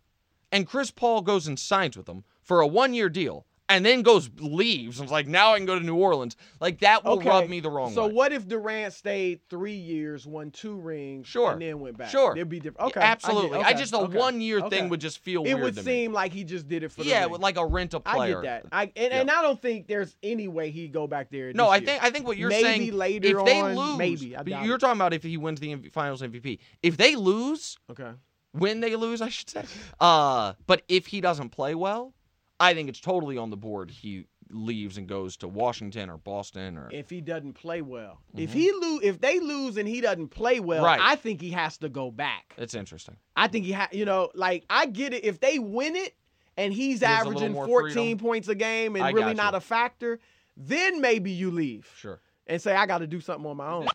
and 0.51 0.67
Chris 0.67 0.91
Paul 0.91 1.21
goes 1.21 1.47
and 1.47 1.57
signs 1.59 1.97
with 1.97 2.05
them 2.05 2.23
for 2.41 2.61
a 2.61 2.67
one-year 2.67 3.09
deal, 3.09 3.45
and 3.69 3.85
then 3.85 4.01
goes 4.01 4.29
leaves 4.39 4.99
and 4.99 5.05
is 5.07 5.11
like, 5.11 5.27
now 5.27 5.53
I 5.53 5.57
can 5.57 5.65
go 5.67 5.77
to 5.77 5.85
New 5.85 5.95
Orleans, 5.95 6.35
like 6.59 6.79
that 6.79 7.05
will 7.05 7.13
okay, 7.19 7.29
rub 7.29 7.47
me 7.49 7.59
the 7.59 7.69
wrong 7.69 7.93
so 7.93 8.03
way. 8.03 8.09
So 8.09 8.13
what 8.15 8.33
if 8.33 8.47
Durant 8.47 8.93
stayed 8.93 9.39
three 9.49 9.75
years, 9.75 10.25
won 10.25 10.49
two 10.51 10.75
rings, 10.75 11.27
Sure. 11.27 11.51
and 11.53 11.61
then 11.61 11.79
went 11.79 11.97
back? 11.97 12.09
Sure. 12.09 12.33
it'd 12.35 12.49
be 12.49 12.59
different. 12.59 12.89
Okay, 12.91 12.99
I 12.99 13.03
absolutely. 13.03 13.59
I 13.59 13.69
okay, 13.69 13.79
just 13.79 13.93
a 13.93 13.99
okay, 13.99 14.17
one-year 14.17 14.59
okay. 14.61 14.69
thing 14.69 14.89
would 14.89 14.99
just 14.99 15.19
feel 15.19 15.43
It 15.45 15.53
weird 15.53 15.61
would 15.61 15.75
to 15.75 15.83
me. 15.83 15.85
seem 15.85 16.13
like 16.13 16.33
he 16.33 16.43
just 16.43 16.67
did 16.67 16.83
it 16.83 16.91
for 16.91 17.03
the 17.03 17.09
Yeah, 17.09 17.25
like 17.25 17.57
a 17.57 17.65
rent 17.65 17.93
a 17.93 18.01
I 18.05 18.15
player. 18.15 18.39
I 18.39 18.41
get 18.41 18.63
that. 18.63 18.69
I 18.71 18.91
and, 18.95 19.13
and 19.13 19.31
I 19.31 19.41
don't 19.43 19.61
think 19.61 19.87
there's 19.87 20.15
any 20.23 20.47
way 20.47 20.71
he'd 20.71 20.91
go 20.91 21.07
back 21.07 21.29
there. 21.29 21.53
No, 21.53 21.67
I 21.67 21.77
year. 21.77 21.85
think 21.85 22.03
I 22.03 22.09
think 22.09 22.25
what 22.27 22.37
you're 22.37 22.49
Maybe 22.49 22.63
saying 22.63 22.93
later 22.93 23.39
if 23.39 23.45
they 23.45 23.59
on, 23.61 23.75
lose, 23.75 23.97
maybe. 23.97 24.35
I 24.35 24.41
you're 24.65 24.75
it. 24.75 24.79
talking 24.79 24.97
about 24.99 25.13
if 25.13 25.23
he 25.23 25.37
wins 25.37 25.59
the 25.59 25.75
MV 25.75 25.91
Finals 25.91 26.21
MVP. 26.21 26.59
If 26.81 26.97
they 26.97 27.15
lose, 27.15 27.77
Okay. 27.91 28.11
when 28.51 28.79
they 28.79 28.95
lose, 28.95 29.21
I 29.21 29.29
should 29.29 29.49
say. 29.49 29.63
Uh, 29.99 30.53
but 30.65 30.81
if 30.87 31.07
he 31.07 31.21
doesn't 31.21 31.49
play 31.49 31.75
well, 31.75 32.13
I 32.59 32.73
think 32.73 32.89
it's 32.89 32.99
totally 32.99 33.37
on 33.37 33.49
the 33.49 33.57
board. 33.57 33.89
He 33.91 34.25
leaves 34.51 34.97
and 34.97 35.07
goes 35.07 35.37
to 35.37 35.47
Washington 35.47 36.09
or 36.09 36.17
Boston 36.17 36.77
or 36.77 36.89
If 36.91 37.09
he 37.09 37.21
doesn't 37.21 37.53
play 37.53 37.81
well, 37.81 38.19
if 38.35 38.51
he 38.51 38.71
lose, 38.71 39.01
if 39.03 39.21
they 39.21 39.39
lose 39.39 39.77
and 39.77 39.87
he 39.87 40.01
doesn't 40.01 40.29
play 40.29 40.59
well, 40.59 40.83
Mm-hmm. 40.83 40.85
Right. 40.85 40.99
I 41.01 41.15
think 41.15 41.39
he 41.39 41.51
has 41.51 41.77
to 41.79 41.89
go 41.89 42.09
back. 42.11 42.55
it's 42.57 42.73
interesting. 42.73 43.15
I 43.35 43.47
think 43.47 43.65
he 43.65 43.71
ha 43.73 43.87
you 43.91 44.05
know, 44.05 44.29
like 44.33 44.65
I 44.69 44.87
get 44.87 45.13
it. 45.13 45.23
If 45.23 45.39
they 45.39 45.59
win 45.59 45.95
it 45.95 46.15
and 46.57 46.73
he's 46.73 47.01
There's 47.01 47.11
averaging 47.27 47.53
14 47.53 47.93
freedom. 47.93 48.17
points 48.17 48.47
a 48.47 48.55
game 48.55 48.95
and 48.95 49.05
I 49.05 49.11
really 49.11 49.33
not 49.35 49.53
a 49.55 49.61
factor, 49.61 50.19
then 50.57 50.99
maybe 50.99 51.31
you 51.31 51.51
leave 51.51 51.87
Sure. 51.95 52.19
and 52.47 52.59
say 52.61 52.75
I 52.75 52.85
got 52.87 52.97
to 52.97 53.07
do 53.07 53.21
something 53.21 53.45
on 53.49 53.57
my 53.57 53.69
own. 53.71 53.87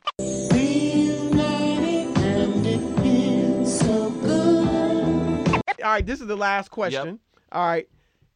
All 5.82 5.90
right, 5.90 6.06
this 6.06 6.20
is 6.22 6.26
the 6.26 6.36
last 6.36 6.70
question. 6.70 7.18
All 7.52 7.66
right, 7.66 7.86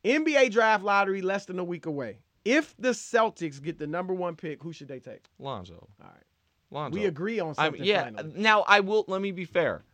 NBA 0.04 0.50
draft 0.50 0.84
lottery 0.84 1.22
less 1.22 1.44
than 1.46 1.58
a 1.58 1.64
week 1.64 1.86
away. 1.86 2.18
If 2.44 2.74
the 2.78 2.90
Celtics 2.90 3.60
get 3.62 3.78
the 3.78 3.86
number 3.86 4.14
one 4.14 4.36
pick, 4.36 4.62
who 4.62 4.72
should 4.72 4.88
they 4.88 5.00
take? 5.00 5.26
Lonzo. 5.38 5.88
All 6.00 6.08
right, 6.08 6.22
Lonzo. 6.70 6.98
we 6.98 7.06
agree 7.06 7.40
on 7.40 7.50
I 7.58 7.66
something. 7.66 7.84
yeah. 7.84 8.04
finally. 8.04 8.32
Now 8.36 8.62
I 8.66 8.80
will. 8.80 9.04
Let 9.08 9.20
me 9.20 9.32
be 9.32 9.44
fair. 9.44 9.84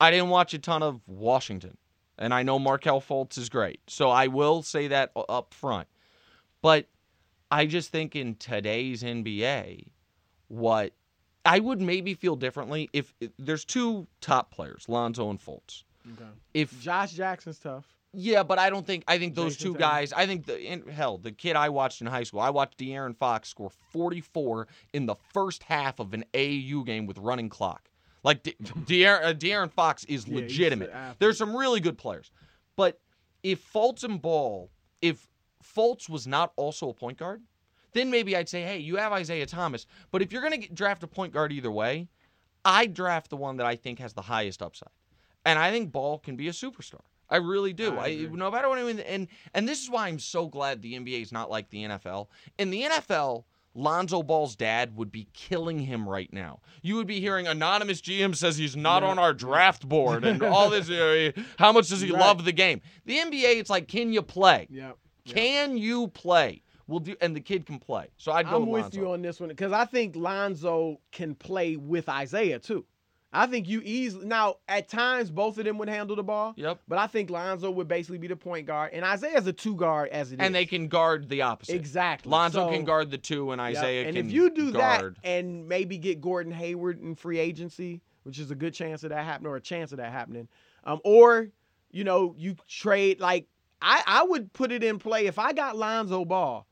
I 0.00 0.10
didn't 0.10 0.30
watch 0.30 0.52
a 0.54 0.58
ton 0.58 0.82
of 0.82 1.00
Washington, 1.06 1.76
and 2.18 2.34
I 2.34 2.42
know 2.42 2.58
Markelle 2.58 3.00
Fultz 3.00 3.38
is 3.38 3.48
great, 3.48 3.80
so 3.86 4.10
I 4.10 4.26
will 4.26 4.62
say 4.62 4.88
that 4.88 5.12
up 5.28 5.54
front. 5.54 5.86
But 6.60 6.88
I 7.50 7.66
just 7.66 7.90
think 7.90 8.16
in 8.16 8.34
today's 8.36 9.02
NBA, 9.02 9.86
what 10.48 10.92
I 11.44 11.58
would 11.58 11.80
maybe 11.80 12.14
feel 12.14 12.36
differently 12.36 12.88
if, 12.92 13.14
if 13.20 13.30
there's 13.38 13.64
two 13.64 14.06
top 14.20 14.52
players, 14.52 14.86
Lonzo 14.88 15.28
and 15.30 15.40
Fultz. 15.40 15.84
Okay. 16.14 16.30
If 16.54 16.80
Josh 16.80 17.12
Jackson's 17.12 17.58
tough. 17.58 17.86
Yeah, 18.14 18.42
but 18.42 18.58
I 18.58 18.68
don't 18.68 18.86
think 18.86 19.04
I 19.08 19.18
think 19.18 19.34
those 19.34 19.56
Jayson 19.56 19.62
two 19.62 19.72
Tatum. 19.72 19.80
guys. 19.80 20.12
I 20.12 20.26
think 20.26 20.44
the 20.46 20.60
in, 20.60 20.86
hell 20.88 21.16
the 21.18 21.32
kid 21.32 21.56
I 21.56 21.70
watched 21.70 22.00
in 22.02 22.06
high 22.06 22.24
school. 22.24 22.40
I 22.40 22.50
watched 22.50 22.78
De'Aaron 22.78 23.16
Fox 23.16 23.48
score 23.48 23.70
44 23.90 24.68
in 24.92 25.06
the 25.06 25.14
first 25.32 25.62
half 25.62 25.98
of 25.98 26.12
an 26.12 26.24
AAU 26.34 26.84
game 26.84 27.06
with 27.06 27.16
running 27.18 27.48
clock. 27.48 27.88
Like 28.22 28.42
De- 28.42 28.52
De'Aaron, 28.62 29.24
uh, 29.24 29.32
De'Aaron 29.32 29.70
Fox 29.72 30.04
is 30.04 30.28
Yeah, 30.28 30.36
legitimate. 30.36 30.92
There's 31.18 31.38
some 31.38 31.56
really 31.56 31.80
good 31.80 31.96
players, 31.96 32.30
but 32.76 33.00
if 33.42 33.72
Fultz 33.72 34.04
and 34.04 34.20
Ball, 34.20 34.70
if 35.00 35.26
Fultz 35.64 36.08
was 36.08 36.26
not 36.26 36.52
also 36.56 36.90
a 36.90 36.94
point 36.94 37.16
guard, 37.18 37.42
then 37.94 38.10
maybe 38.10 38.36
I'd 38.36 38.48
say, 38.48 38.62
hey, 38.62 38.78
you 38.78 38.96
have 38.96 39.12
Isaiah 39.12 39.46
Thomas. 39.46 39.86
But 40.10 40.22
if 40.22 40.32
you're 40.32 40.42
gonna 40.42 40.58
get, 40.58 40.74
draft 40.74 41.02
a 41.02 41.06
point 41.06 41.32
guard 41.32 41.50
either 41.52 41.70
way, 41.70 42.08
I 42.64 42.86
draft 42.86 43.30
the 43.30 43.36
one 43.36 43.56
that 43.56 43.66
I 43.66 43.74
think 43.76 43.98
has 44.00 44.12
the 44.12 44.22
highest 44.22 44.62
upside, 44.62 44.90
and 45.46 45.58
I 45.58 45.70
think 45.70 45.92
Ball 45.92 46.18
can 46.18 46.36
be 46.36 46.46
a 46.48 46.52
superstar. 46.52 47.00
I 47.32 47.36
really 47.38 47.72
do. 47.72 47.96
I 47.96 48.06
I, 48.06 48.28
no 48.30 48.50
matter 48.50 48.68
what 48.68 48.78
I 48.78 48.82
mean, 48.84 49.00
and 49.00 49.26
and 49.54 49.68
this 49.68 49.82
is 49.82 49.90
why 49.90 50.08
I'm 50.08 50.18
so 50.18 50.46
glad 50.46 50.82
the 50.82 50.94
NBA 50.94 51.22
is 51.22 51.32
not 51.32 51.50
like 51.50 51.70
the 51.70 51.82
NFL. 51.84 52.28
In 52.58 52.70
the 52.70 52.82
NFL, 52.82 53.44
Lonzo 53.74 54.22
Ball's 54.22 54.54
dad 54.54 54.94
would 54.96 55.10
be 55.10 55.28
killing 55.32 55.78
him 55.78 56.06
right 56.08 56.30
now. 56.32 56.60
You 56.82 56.96
would 56.96 57.06
be 57.06 57.20
hearing 57.20 57.46
anonymous 57.46 58.00
GM 58.02 58.34
says 58.36 58.56
he's 58.58 58.76
not 58.76 59.02
Yeah. 59.02 59.08
on 59.08 59.18
our 59.18 59.32
draft 59.32 59.88
board 59.88 60.24
and 60.24 60.42
all 60.42 60.68
this. 60.70 60.88
how 61.58 61.72
much 61.72 61.88
does 61.88 62.02
he 62.02 62.10
Right. 62.10 62.20
love 62.20 62.44
the 62.44 62.52
game? 62.52 62.82
The 63.06 63.16
NBA, 63.18 63.58
it's 63.58 63.70
like, 63.70 63.88
can 63.88 64.12
you 64.12 64.20
play? 64.22 64.66
Yeah. 64.70 64.92
Yeah. 65.24 65.34
Can 65.34 65.76
you 65.78 66.08
play? 66.08 66.62
We'll 66.88 66.98
do, 67.00 67.14
and 67.22 67.34
the 67.34 67.40
kid 67.40 67.64
can 67.64 67.78
play. 67.78 68.08
So 68.18 68.32
I'd 68.32 68.50
go 68.50 68.56
I'm 68.56 68.66
with 68.66 68.82
Lonzo. 68.82 69.00
you 69.00 69.10
on 69.12 69.22
this 69.22 69.40
one 69.40 69.48
because 69.48 69.72
I 69.72 69.84
think 69.86 70.16
Lonzo 70.16 71.00
can 71.12 71.34
play 71.34 71.76
with 71.76 72.08
Isaiah 72.08 72.58
too. 72.58 72.84
I 73.34 73.46
think 73.46 73.66
you 73.66 73.80
easily 73.84 74.26
now 74.26 74.56
at 74.68 74.88
times 74.88 75.30
both 75.30 75.56
of 75.58 75.64
them 75.64 75.78
would 75.78 75.88
handle 75.88 76.14
the 76.16 76.22
ball. 76.22 76.52
Yep. 76.56 76.80
But 76.86 76.98
I 76.98 77.06
think 77.06 77.30
Lonzo 77.30 77.70
would 77.70 77.88
basically 77.88 78.18
be 78.18 78.26
the 78.26 78.36
point 78.36 78.66
guard, 78.66 78.90
and 78.92 79.04
Isaiah's 79.04 79.46
a 79.46 79.52
two 79.52 79.74
guard 79.74 80.10
as 80.10 80.32
it 80.32 80.40
is. 80.40 80.44
And 80.46 80.54
they 80.54 80.66
can 80.66 80.88
guard 80.88 81.28
the 81.30 81.42
opposite. 81.42 81.74
exactly 81.74 82.30
Lonzo 82.30 82.66
So- 82.66 82.70
can 82.72 82.84
guard 82.84 83.10
the 83.10 83.18
two, 83.18 83.50
and 83.52 83.60
Isaiah 83.60 84.00
Yep. 84.02 84.06
And 84.08 84.16
can 84.16 84.20
And 84.24 84.28
if 84.28 84.34
you 84.34 84.50
do 84.50 84.72
guard. 84.72 85.16
that 85.22 85.28
and 85.28 85.66
maybe 85.68 85.96
get 85.98 86.20
Gordon 86.20 86.52
Hayward 86.52 87.00
in 87.00 87.14
free 87.14 87.38
agency, 87.38 88.02
which 88.24 88.38
is 88.38 88.50
a 88.50 88.54
good 88.54 88.74
chance 88.74 89.02
of 89.02 89.10
that 89.10 89.24
happening 89.24 89.50
or 89.50 89.56
a 89.56 89.60
chance 89.60 89.92
of 89.92 89.98
that 89.98 90.12
happening, 90.12 90.48
um, 90.84 91.00
or 91.04 91.48
you 91.90 92.04
know 92.04 92.34
you 92.36 92.56
trade 92.68 93.18
like 93.20 93.46
I 93.80 94.02
I 94.06 94.22
would 94.24 94.52
put 94.52 94.72
it 94.72 94.84
in 94.84 94.98
play 94.98 95.26
if 95.26 95.38
I 95.38 95.52
got 95.52 95.76
Lonzo 95.76 96.24
Ball. 96.24 96.66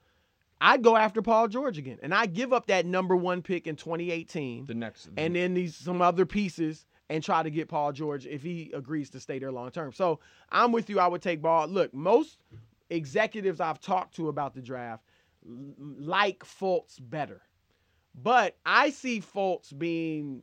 I'd 0.60 0.82
go 0.82 0.96
after 0.96 1.22
Paul 1.22 1.48
George 1.48 1.78
again, 1.78 1.98
and 2.02 2.14
I 2.14 2.26
give 2.26 2.52
up 2.52 2.66
that 2.66 2.84
number 2.84 3.16
one 3.16 3.42
pick 3.42 3.66
in 3.66 3.76
2018, 3.76 4.66
the 4.66 4.74
next, 4.74 5.08
and 5.16 5.34
then 5.34 5.54
these 5.54 5.74
some 5.74 6.02
other 6.02 6.26
pieces, 6.26 6.86
and 7.08 7.24
try 7.24 7.42
to 7.42 7.50
get 7.50 7.68
Paul 7.68 7.92
George 7.92 8.26
if 8.26 8.42
he 8.42 8.70
agrees 8.74 9.10
to 9.10 9.20
stay 9.20 9.38
there 9.38 9.52
long 9.52 9.70
term. 9.70 9.92
So 9.92 10.20
I'm 10.50 10.72
with 10.72 10.90
you. 10.90 11.00
I 11.00 11.06
would 11.06 11.22
take 11.22 11.40
Ball. 11.40 11.66
Look, 11.66 11.94
most 11.94 12.38
executives 12.90 13.60
I've 13.60 13.80
talked 13.80 14.14
to 14.16 14.28
about 14.28 14.54
the 14.54 14.60
draft 14.60 15.04
like 15.44 16.44
Fultz 16.44 16.98
better, 17.00 17.40
but 18.14 18.56
I 18.66 18.90
see 18.90 19.20
Fultz 19.20 19.76
being 19.76 20.42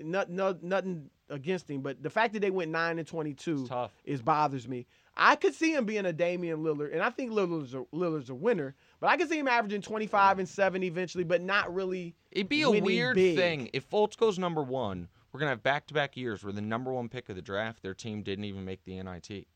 not, 0.00 0.30
no, 0.30 0.56
nothing 0.62 1.10
against 1.30 1.70
him, 1.70 1.80
but 1.80 2.02
the 2.02 2.10
fact 2.10 2.32
that 2.34 2.40
they 2.40 2.50
went 2.50 2.70
nine 2.70 2.98
and 2.98 3.06
22 3.06 3.66
tough. 3.66 3.92
is 4.04 4.20
bothers 4.20 4.68
me. 4.68 4.86
I 5.16 5.36
could 5.36 5.54
see 5.54 5.74
him 5.74 5.84
being 5.84 6.06
a 6.06 6.12
Damian 6.12 6.62
Lillard, 6.62 6.92
and 6.92 7.02
I 7.02 7.10
think 7.10 7.32
Lillard's 7.32 7.74
a, 7.74 7.84
Lillard's 7.92 8.30
a 8.30 8.34
winner. 8.34 8.74
But 9.02 9.08
I 9.10 9.16
can 9.16 9.26
see 9.28 9.36
him 9.36 9.48
averaging 9.48 9.82
25 9.82 10.38
and 10.38 10.48
seven 10.48 10.84
eventually, 10.84 11.24
but 11.24 11.42
not 11.42 11.74
really. 11.74 12.14
It'd 12.30 12.48
be 12.48 12.62
a 12.62 12.70
weird 12.70 13.16
big. 13.16 13.36
thing 13.36 13.68
if 13.72 13.90
Fultz 13.90 14.16
goes 14.16 14.38
number 14.38 14.62
one. 14.62 15.08
We're 15.32 15.40
gonna 15.40 15.50
have 15.50 15.62
back-to-back 15.64 16.16
years 16.16 16.44
where 16.44 16.52
the 16.52 16.60
number 16.60 16.92
one 16.92 17.08
pick 17.08 17.28
of 17.28 17.34
the 17.34 17.42
draft, 17.42 17.82
their 17.82 17.94
team 17.94 18.22
didn't 18.22 18.44
even 18.44 18.64
make 18.64 18.84
the 18.84 19.02
NIT. 19.02 19.48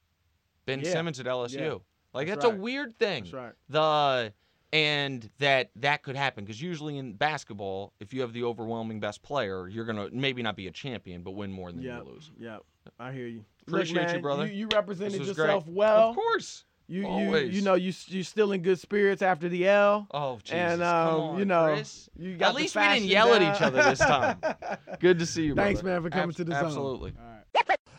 Ben 0.64 0.80
Yeah. 0.80 0.90
Simmons 0.90 1.20
at 1.20 1.26
LSU. 1.26 1.60
Yeah. 1.60 1.74
Like 2.12 2.26
That's 2.26 2.38
that's, 2.42 2.46
right. 2.50 2.58
a 2.58 2.60
weird 2.60 2.98
thing. 2.98 3.22
That's 3.22 3.34
right. 3.34 3.52
The 3.68 4.32
and 4.72 5.30
that 5.38 5.70
that 5.76 6.02
could 6.02 6.16
happen 6.16 6.44
because 6.44 6.60
usually 6.60 6.98
in 6.98 7.12
basketball, 7.12 7.92
if 8.00 8.12
you 8.12 8.22
have 8.22 8.32
the 8.32 8.42
overwhelming 8.42 8.98
best 8.98 9.22
player, 9.22 9.68
you're 9.68 9.84
gonna 9.84 10.08
maybe 10.10 10.42
not 10.42 10.56
be 10.56 10.66
a 10.66 10.72
champion 10.72 11.22
but 11.22 11.32
win 11.32 11.52
more 11.52 11.70
than 11.70 11.82
Yeah, 11.82 11.98
you 11.98 12.04
lose. 12.04 12.32
yeah. 12.36 12.58
I 12.98 13.12
hear 13.12 13.28
you. 13.28 13.44
Appreciate 13.68 13.94
Look, 13.94 14.06
you, 14.08 14.12
man, 14.14 14.22
brother. 14.22 14.46
You, 14.46 14.52
you 14.54 14.68
represented 14.74 15.24
yourself 15.24 15.64
great. 15.66 15.76
well. 15.76 16.08
Of 16.10 16.16
course. 16.16 16.64
You, 16.88 17.00
you, 17.00 17.06
Always. 17.06 17.54
you 17.54 17.62
know, 17.62 17.74
you 17.74 17.92
you 18.06 18.22
still 18.22 18.52
in 18.52 18.62
good 18.62 18.78
spirits 18.78 19.20
after 19.20 19.48
the 19.48 19.66
L. 19.68 20.06
Oh 20.12 20.38
Jesus! 20.44 20.52
and 20.52 20.80
Come 20.80 21.14
um, 21.14 21.20
on, 21.20 21.38
you 21.38 21.44
know, 21.44 21.74
Chris. 21.74 22.08
you 22.16 22.36
got 22.36 22.50
At 22.50 22.54
least 22.54 22.76
we 22.76 22.82
didn't 22.82 22.92
fashion 22.92 23.08
yell 23.08 23.34
at 23.34 23.42
each 23.42 23.60
other 23.60 23.82
this 23.82 23.98
time. 23.98 24.38
Good 25.00 25.18
to 25.18 25.26
see 25.26 25.46
you. 25.46 25.54
Thanks, 25.56 25.82
brother. 25.82 26.00
man, 26.00 26.02
for 26.04 26.10
coming 26.10 26.28
Abs- 26.28 26.36
to 26.36 26.44
the 26.44 26.52
zone. 26.52 26.64
Absolutely. 26.64 27.12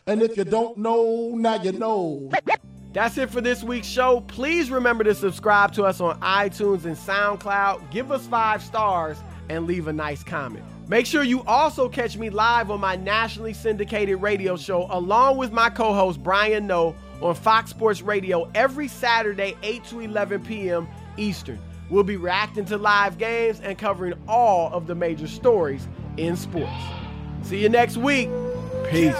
And 0.06 0.22
if 0.22 0.38
you 0.38 0.44
don't 0.44 0.78
know, 0.78 1.32
now 1.34 1.62
you 1.62 1.72
know. 1.72 2.30
That's 2.94 3.18
it 3.18 3.28
for 3.28 3.42
this 3.42 3.62
week's 3.62 3.86
show. 3.86 4.22
Please 4.22 4.70
remember 4.70 5.04
to 5.04 5.14
subscribe 5.14 5.72
to 5.74 5.84
us 5.84 6.00
on 6.00 6.18
iTunes 6.20 6.86
and 6.86 6.96
SoundCloud. 6.96 7.90
Give 7.90 8.10
us 8.10 8.26
five 8.26 8.62
stars 8.62 9.18
and 9.50 9.66
leave 9.66 9.86
a 9.88 9.92
nice 9.92 10.24
comment. 10.24 10.64
Make 10.88 11.04
sure 11.04 11.22
you 11.22 11.42
also 11.42 11.86
catch 11.90 12.16
me 12.16 12.30
live 12.30 12.70
on 12.70 12.80
my 12.80 12.96
nationally 12.96 13.52
syndicated 13.52 14.22
radio 14.22 14.56
show 14.56 14.86
along 14.88 15.36
with 15.36 15.52
my 15.52 15.68
co 15.68 15.92
host 15.92 16.22
Brian 16.22 16.66
Noe 16.66 16.96
on 17.20 17.34
Fox 17.34 17.70
Sports 17.70 18.00
Radio 18.00 18.50
every 18.54 18.88
Saturday, 18.88 19.54
8 19.62 19.84
to 19.84 20.00
11 20.00 20.44
p.m. 20.44 20.88
Eastern. 21.18 21.58
We'll 21.90 22.04
be 22.04 22.16
reacting 22.16 22.64
to 22.66 22.78
live 22.78 23.18
games 23.18 23.60
and 23.60 23.76
covering 23.76 24.14
all 24.26 24.72
of 24.72 24.86
the 24.86 24.94
major 24.94 25.28
stories 25.28 25.86
in 26.16 26.36
sports. 26.36 26.72
See 27.42 27.60
you 27.60 27.68
next 27.68 27.98
week. 27.98 28.30
Peace. 28.90 29.14